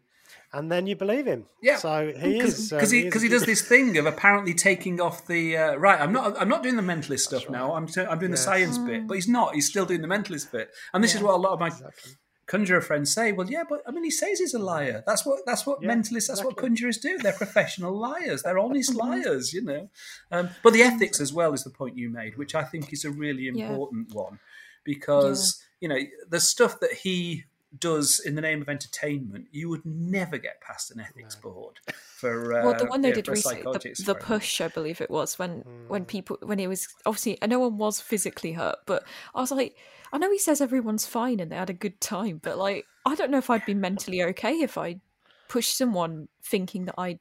and 0.52 0.70
then 0.70 0.86
you 0.86 0.96
believe 0.96 1.26
him. 1.26 1.46
Yeah. 1.62 1.76
So 1.76 2.12
he 2.16 2.38
is 2.38 2.70
because 2.70 2.92
um, 2.92 2.98
he 2.98 3.04
because 3.04 3.22
he, 3.22 3.28
he, 3.28 3.32
does 3.32 3.44
this 3.44 3.62
thing 3.62 3.96
of 3.96 4.06
apparently 4.06 4.54
taking 4.54 5.00
off 5.00 5.26
the 5.26 5.56
uh, 5.56 5.74
right. 5.76 6.00
I'm 6.00 6.12
not 6.12 6.40
I'm 6.40 6.48
not 6.48 6.62
doing 6.62 6.76
the 6.76 6.82
mentalist 6.82 7.20
stuff 7.20 7.44
right. 7.44 7.52
now. 7.52 7.74
I'm 7.74 7.86
t- 7.86 8.00
I'm 8.02 8.18
doing 8.18 8.32
yes. 8.32 8.40
the 8.40 8.44
science 8.44 8.78
bit, 8.78 9.06
but 9.06 9.14
he's 9.14 9.28
not. 9.28 9.54
He's 9.54 9.68
still 9.68 9.86
doing 9.86 10.02
the 10.02 10.08
mentalist 10.08 10.52
bit. 10.52 10.70
And 10.92 11.02
this 11.02 11.12
yeah, 11.12 11.18
is 11.18 11.24
what 11.24 11.34
a 11.34 11.38
lot 11.38 11.52
of 11.52 11.60
my 11.60 11.68
exactly 11.68 12.12
conjurer 12.52 12.82
friends 12.82 13.10
say, 13.10 13.32
well, 13.32 13.48
yeah, 13.50 13.64
but 13.66 13.80
I 13.86 13.92
mean, 13.92 14.04
he 14.04 14.10
says 14.10 14.38
he's 14.38 14.52
a 14.52 14.58
liar. 14.58 15.02
That's 15.06 15.24
what 15.24 15.40
that's 15.46 15.66
what 15.66 15.82
yeah, 15.82 15.88
mentalists, 15.88 16.28
that's 16.28 16.40
exactly. 16.40 16.46
what 16.46 16.56
conjurers 16.58 16.98
do. 16.98 17.18
They're 17.18 17.32
professional 17.32 17.96
liars. 17.96 18.42
They're 18.42 18.58
honest 18.58 18.94
liars, 19.04 19.52
you 19.52 19.62
know. 19.62 19.88
Um, 20.30 20.50
but 20.62 20.74
the 20.74 20.82
ethics 20.82 21.20
as 21.20 21.32
well 21.32 21.54
is 21.54 21.64
the 21.64 21.70
point 21.70 21.96
you 21.96 22.10
made, 22.10 22.36
which 22.36 22.54
I 22.54 22.64
think 22.64 22.92
is 22.92 23.04
a 23.04 23.10
really 23.10 23.48
important 23.48 24.08
yeah. 24.10 24.20
one, 24.20 24.38
because 24.84 25.62
yeah. 25.80 25.88
you 25.88 25.94
know 25.94 26.10
the 26.28 26.40
stuff 26.40 26.78
that 26.80 26.92
he 26.92 27.44
does 27.78 28.20
in 28.20 28.34
the 28.34 28.40
name 28.40 28.62
of 28.62 28.68
entertainment, 28.68 29.46
you 29.50 29.68
would 29.68 29.84
never 29.84 30.38
get 30.38 30.60
past 30.60 30.90
an 30.90 31.00
ethics 31.00 31.36
no. 31.42 31.50
board. 31.50 31.80
For, 32.16 32.58
uh, 32.58 32.64
well, 32.66 32.78
the 32.78 32.86
one 32.86 33.02
they 33.02 33.12
did 33.12 33.28
recently, 33.28 33.62
the, 33.62 34.02
the, 34.04 34.14
push, 34.14 34.60
I 34.60 34.68
believe 34.68 35.00
it 35.00 35.10
was 35.10 35.38
when 35.38 35.62
mm. 35.62 35.88
when 35.88 36.04
people 36.04 36.38
when 36.42 36.60
it 36.60 36.68
was 36.68 36.88
obviously 37.06 37.38
no 37.46 37.58
one 37.58 37.78
was 37.78 38.00
physically 38.00 38.52
hurt, 38.52 38.76
but 38.86 39.04
I 39.34 39.40
was 39.40 39.50
like 39.50 39.76
I 40.12 40.18
know 40.18 40.30
he 40.30 40.38
says 40.38 40.60
everyone's 40.60 41.06
fine 41.06 41.40
and 41.40 41.50
they 41.50 41.56
had 41.56 41.70
a 41.70 41.74
good 41.74 42.00
time, 42.00 42.38
but 42.42 42.58
like, 42.58 42.86
I 43.06 43.14
don't 43.14 43.30
know 43.30 43.38
if 43.38 43.48
I'd 43.48 43.64
be 43.64 43.74
mentally 43.74 44.22
okay 44.22 44.60
if 44.60 44.76
I 44.76 45.00
pushed 45.48 45.76
someone 45.76 46.28
thinking 46.44 46.84
that 46.84 46.96
I, 46.98 47.18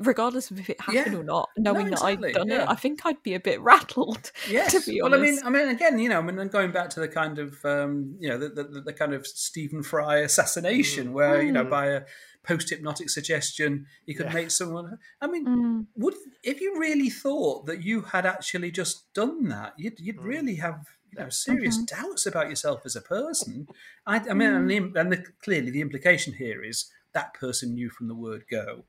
regardless 0.00 0.50
of 0.50 0.58
if 0.58 0.68
it 0.68 0.80
happened 0.80 1.14
yeah. 1.14 1.20
or 1.20 1.24
not, 1.24 1.50
knowing 1.56 1.86
no, 1.86 1.92
exactly. 1.92 2.16
that 2.16 2.26
I'd 2.26 2.34
done 2.34 2.48
yeah. 2.48 2.62
it, 2.62 2.68
I 2.68 2.74
think 2.74 3.00
I'd 3.04 3.22
be 3.22 3.34
a 3.34 3.40
bit 3.40 3.60
rattled. 3.62 4.32
Yes. 4.48 4.72
to 4.72 4.90
be 4.90 5.00
honest. 5.00 5.20
Well, 5.20 5.46
I 5.46 5.50
mean, 5.50 5.62
I 5.62 5.66
mean, 5.66 5.74
again, 5.74 5.98
you 5.98 6.08
know, 6.08 6.18
I 6.18 6.22
mean, 6.22 6.48
going 6.48 6.72
back 6.72 6.90
to 6.90 7.00
the 7.00 7.08
kind 7.08 7.38
of, 7.38 7.64
um, 7.64 8.16
you 8.18 8.28
know, 8.28 8.38
the, 8.38 8.48
the, 8.48 8.80
the 8.86 8.92
kind 8.92 9.14
of 9.14 9.26
Stephen 9.26 9.82
Fry 9.82 10.18
assassination, 10.18 11.08
mm. 11.08 11.12
where 11.12 11.42
mm. 11.42 11.46
you 11.46 11.52
know, 11.52 11.64
mm. 11.64 11.70
by 11.70 11.86
a 11.86 12.02
post 12.42 12.70
hypnotic 12.70 13.10
suggestion, 13.10 13.86
you 14.06 14.14
could 14.14 14.26
yeah. 14.26 14.34
make 14.34 14.50
someone. 14.50 14.98
I 15.20 15.26
mean, 15.26 15.46
mm. 15.46 15.86
would 15.96 16.14
if 16.42 16.60
you 16.60 16.78
really 16.78 17.10
thought 17.10 17.66
that 17.66 17.82
you 17.82 18.02
had 18.02 18.26
actually 18.26 18.70
just 18.70 19.12
done 19.14 19.48
that, 19.48 19.74
you'd 19.76 19.98
you'd 20.00 20.18
mm. 20.18 20.24
really 20.24 20.56
have 20.56 20.86
you 21.10 21.22
know 21.22 21.28
serious 21.28 21.78
mm-hmm. 21.78 22.02
doubts 22.02 22.26
about 22.26 22.50
yourself 22.50 22.82
as 22.84 22.96
a 22.96 23.00
person. 23.00 23.68
I, 24.06 24.16
I 24.16 24.34
mean, 24.34 24.50
mm. 24.50 24.56
and, 24.56 24.70
the, 24.70 25.00
and 25.00 25.12
the, 25.12 25.24
clearly 25.42 25.70
the 25.70 25.80
implication 25.80 26.34
here 26.34 26.62
is 26.62 26.90
that 27.12 27.34
person 27.34 27.74
knew 27.74 27.90
from 27.90 28.08
the 28.08 28.14
word 28.14 28.44
go 28.50 28.84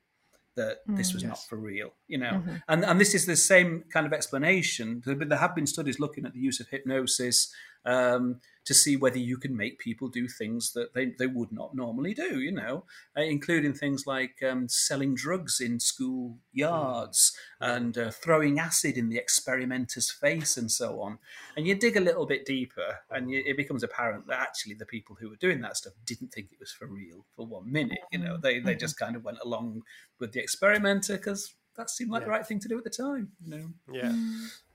that 0.56 0.88
mm, 0.88 0.98
this 0.98 1.14
was 1.14 1.24
yes. 1.24 1.30
not 1.30 1.40
for 1.48 1.58
real, 1.58 1.92
you 2.08 2.18
know. 2.18 2.32
Mm-hmm. 2.32 2.56
And 2.68 2.86
and 2.86 3.00
this 3.00 3.14
is 3.14 3.26
the 3.26 3.36
same 3.36 3.84
kind 3.92 4.06
of 4.06 4.14
explanation. 4.14 5.04
There 5.06 5.38
have 5.38 5.56
been 5.56 5.68
studies 5.68 6.00
looking 6.00 6.26
at 6.26 6.34
the 6.34 6.40
use 6.40 6.60
of 6.60 6.68
hypnosis 6.68 7.54
um, 7.86 8.40
to 8.66 8.74
see 8.74 8.98
whether 8.98 9.18
you 9.18 9.38
can 9.38 9.56
make 9.56 9.80
people 9.80 10.08
do 10.08 10.28
things 10.28 10.74
that 10.74 10.94
they, 10.94 11.14
they 11.18 11.28
would 11.28 11.52
not 11.52 11.76
normally 11.76 12.14
do, 12.14 12.40
you 12.40 12.52
know, 12.52 12.84
uh, 13.18 13.22
including 13.22 13.74
things 13.74 14.06
like 14.06 14.42
um, 14.44 14.68
selling 14.68 15.16
drugs 15.16 15.62
in 15.62 15.80
school 15.80 16.40
yards 16.52 17.36
and 17.62 17.98
uh, 17.98 18.12
throwing 18.12 18.60
acid 18.60 18.98
in 18.98 19.10
the 19.10 19.18
experimenter's 19.18 20.12
face 20.12 20.58
and 20.58 20.72
so 20.72 21.02
on. 21.02 21.20
And 21.56 21.68
you 21.68 21.76
dig 21.76 21.96
a 21.96 22.02
little 22.02 22.26
bit 22.26 22.46
deeper 22.46 23.00
and 23.12 23.30
you, 23.30 23.44
it 23.46 23.58
becomes 23.58 23.84
apparent 23.84 24.28
that 24.28 24.40
actually 24.40 24.74
the 24.74 24.86
people 24.86 25.16
who 25.20 25.30
were 25.30 25.36
doing 25.36 25.62
that 25.62 25.78
stuff 25.78 25.94
didn't 26.06 26.34
think 26.34 26.50
it 26.52 26.60
was 26.60 26.72
for 26.72 26.88
real 26.88 27.26
for 27.36 27.46
one 27.46 27.72
minute. 27.72 28.00
You 28.12 28.20
know, 28.20 28.38
they, 28.38 28.60
they 28.60 28.76
just 28.76 28.98
kind 28.98 29.16
of 29.16 29.24
went 29.24 29.40
along 29.44 29.84
with 30.20 30.32
the 30.32 30.42
experimenter 30.42 31.18
because 31.18 31.54
that 31.78 31.90
seemed 31.90 32.12
like 32.12 32.22
Yeah. 32.22 32.26
the 32.26 32.32
right 32.32 32.46
thing 32.48 32.60
to 32.60 32.68
do 32.68 32.78
at 32.78 32.84
the 32.84 32.90
time, 32.90 33.32
you 33.44 33.50
know. 33.50 33.70
Yeah. 33.92 34.14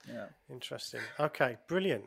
Yeah. 0.08 0.26
Interesting. 0.50 1.00
Okay, 1.18 1.56
brilliant. 1.68 2.04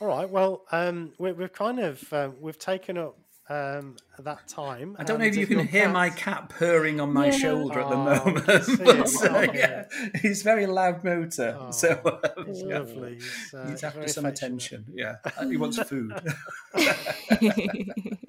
All 0.00 0.08
right. 0.08 0.28
Well, 0.28 0.64
um, 0.72 1.12
we, 1.18 1.32
we've 1.32 1.52
kind 1.52 1.78
of 1.80 2.12
um, 2.12 2.36
we've 2.40 2.58
taken 2.58 2.96
up 2.98 3.16
um, 3.48 3.96
that 4.20 4.46
time. 4.46 4.94
I 4.98 5.02
don't 5.04 5.18
know 5.18 5.24
if 5.24 5.34
you 5.36 5.46
can 5.46 5.56
your 5.58 5.66
hear 5.66 5.84
cat- 5.86 5.92
my 5.92 6.10
cat 6.10 6.48
purring 6.50 7.00
on 7.00 7.12
my 7.12 7.26
Yeah. 7.26 7.30
shoulder 7.32 7.80
at 7.80 7.88
the 7.90 7.96
Oh, 7.96 8.04
moment. 8.24 8.48
I 8.48 8.52
can 8.58 8.62
see 8.62 8.72
it. 8.74 8.84
but, 8.84 9.30
uh, 9.30 9.36
I 9.36 9.42
yeah, 9.52 9.84
he's 10.22 10.42
very 10.42 10.66
loud 10.66 11.02
motor, 11.02 11.56
Oh, 11.58 11.70
so 11.72 12.00
um, 12.04 12.46
It's 12.48 12.62
yeah. 12.62 12.78
lovely. 12.78 13.14
He's, 13.14 13.54
uh, 13.54 13.66
he's 13.68 13.82
after 13.82 14.06
some 14.08 14.24
affectionate. 14.26 14.38
attention. 14.38 14.84
Yeah, 14.94 15.16
Uh, 15.36 15.48
he 15.48 15.56
wants 15.56 15.78
food. 15.82 16.12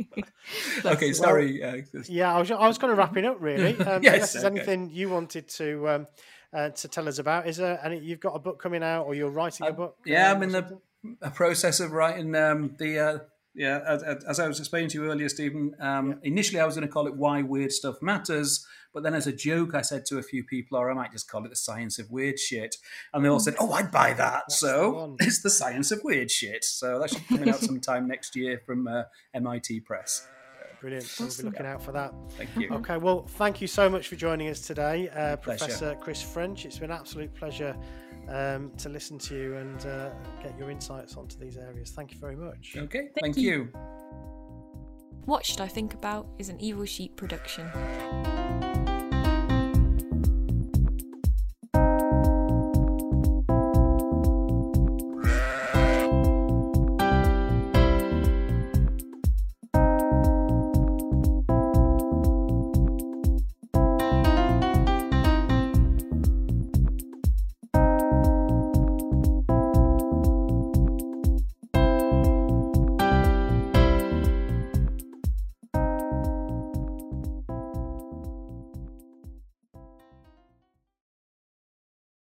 Okay, 0.86 1.10
him. 1.10 1.14
sorry. 1.14 1.64
Uh, 1.64 1.82
Yeah, 2.08 2.36
I 2.36 2.40
was, 2.40 2.52
I 2.52 2.68
was 2.68 2.78
going 2.78 2.92
to 2.94 2.98
wrap 2.98 3.16
it 3.18 3.26
up 3.26 3.38
really. 3.40 3.78
Um, 3.86 4.04
Yes, 4.04 4.14
unless 4.14 4.34
there's 4.34 4.46
okay. 4.46 4.56
anything 4.56 4.90
you 4.92 5.10
wanted 5.10 5.48
to 5.50 5.90
um, 5.90 6.08
uh, 6.54 6.70
to 6.70 6.88
tell 6.88 7.08
us 7.08 7.20
about, 7.20 7.48
is 7.48 7.58
there? 7.58 7.80
And 7.84 8.04
you've 8.04 8.20
got 8.20 8.36
a 8.36 8.40
book 8.40 8.62
coming 8.62 8.84
out, 8.84 9.06
or 9.06 9.16
you're 9.16 9.30
writing 9.30 9.68
a 9.68 9.74
book? 9.74 9.98
yeah, 10.06 10.32
um, 10.32 10.38
I'm 10.38 10.44
in 10.44 10.52
the 10.52 10.82
a 11.22 11.32
process 11.32 11.80
of 11.80 11.92
writing 11.92 12.36
um, 12.36 12.76
the. 12.78 13.00
Uh, 13.00 13.20
yeah, 13.54 13.80
as, 13.86 14.02
as 14.24 14.40
I 14.40 14.48
was 14.48 14.60
explaining 14.60 14.90
to 14.92 15.02
you 15.02 15.12
earlier, 15.12 15.28
Stephen. 15.28 15.76
Um, 15.80 16.20
Initially, 16.24 16.62
I 16.62 16.66
was 16.66 16.76
going 16.76 16.88
to 16.88 16.92
call 16.92 17.08
it 17.08 17.16
"Why 17.16 17.42
Weird 17.42 17.74
Stuff 17.74 18.02
Matters," 18.02 18.66
but 18.94 19.04
then, 19.04 19.14
as 19.14 19.28
a 19.28 19.34
joke, 19.34 19.76
I 19.76 19.82
said 19.82 20.06
to 20.06 20.18
a 20.20 20.24
few 20.24 20.46
people, 20.46 20.78
or 20.78 20.90
I 20.90 20.94
might 20.94 21.12
just 21.12 21.30
call 21.30 21.44
it 21.46 21.50
"The 21.50 21.58
Science 21.58 22.00
of 22.00 22.10
Weird 22.12 22.40
Shit," 22.40 22.78
and 23.14 23.26
they 23.26 23.30
all 23.30 23.42
said, 23.42 23.56
"Oh, 23.60 23.74
I'd 23.74 23.92
buy 23.92 24.14
that." 24.14 24.44
the 24.48 24.54
so 24.54 24.92
one. 24.92 25.16
it's 25.20 25.42
the 25.42 25.50
Science 25.50 25.92
of 25.92 26.02
Weird 26.04 26.32
Shit. 26.32 26.64
So 26.64 27.00
that 27.00 27.10
should 27.10 27.28
be 27.28 27.36
coming 27.36 27.50
out 27.50 27.60
sometime 27.62 28.08
next 28.08 28.38
year 28.38 28.62
from 28.66 28.88
uh, 28.88 29.04
MIT 29.34 29.82
Press. 29.82 30.26
Brilliant. 30.82 31.06
So 31.06 31.26
we'll 31.26 31.38
be 31.38 31.44
looking 31.44 31.66
out 31.68 31.84
for 31.84 31.92
that. 31.92 32.12
Thank 32.32 32.50
you. 32.58 32.70
Okay, 32.72 32.98
well, 32.98 33.28
thank 33.28 33.62
you 33.62 33.68
so 33.68 33.88
much 33.88 34.08
for 34.08 34.16
joining 34.16 34.50
us 34.50 34.62
today, 34.62 35.10
uh, 35.10 35.36
Professor 35.36 35.96
Chris 36.02 36.22
French. 36.24 36.66
It's 36.66 36.80
been 36.80 36.90
an 36.90 36.98
absolute 36.98 37.34
pleasure 37.36 37.78
um, 38.28 38.72
to 38.78 38.90
listen 38.90 39.20
to 39.20 39.36
you 39.36 39.58
and 39.58 39.86
uh, 39.86 40.10
get 40.42 40.58
your 40.58 40.72
insights 40.72 41.18
onto 41.18 41.38
these 41.38 41.58
areas. 41.58 41.92
Thank 41.92 42.14
you 42.14 42.20
very 42.20 42.36
much. 42.36 42.76
Okay, 42.76 43.10
thank, 43.22 43.38
you. 43.38 43.52
you. 43.52 43.72
What 45.26 45.46
Should 45.46 45.62
I 45.62 45.68
Think 45.68 45.94
About 45.94 46.28
is 46.40 46.50
an 46.50 46.60
Evil 46.60 46.86
Sheep 46.86 47.16
production. 47.16 47.70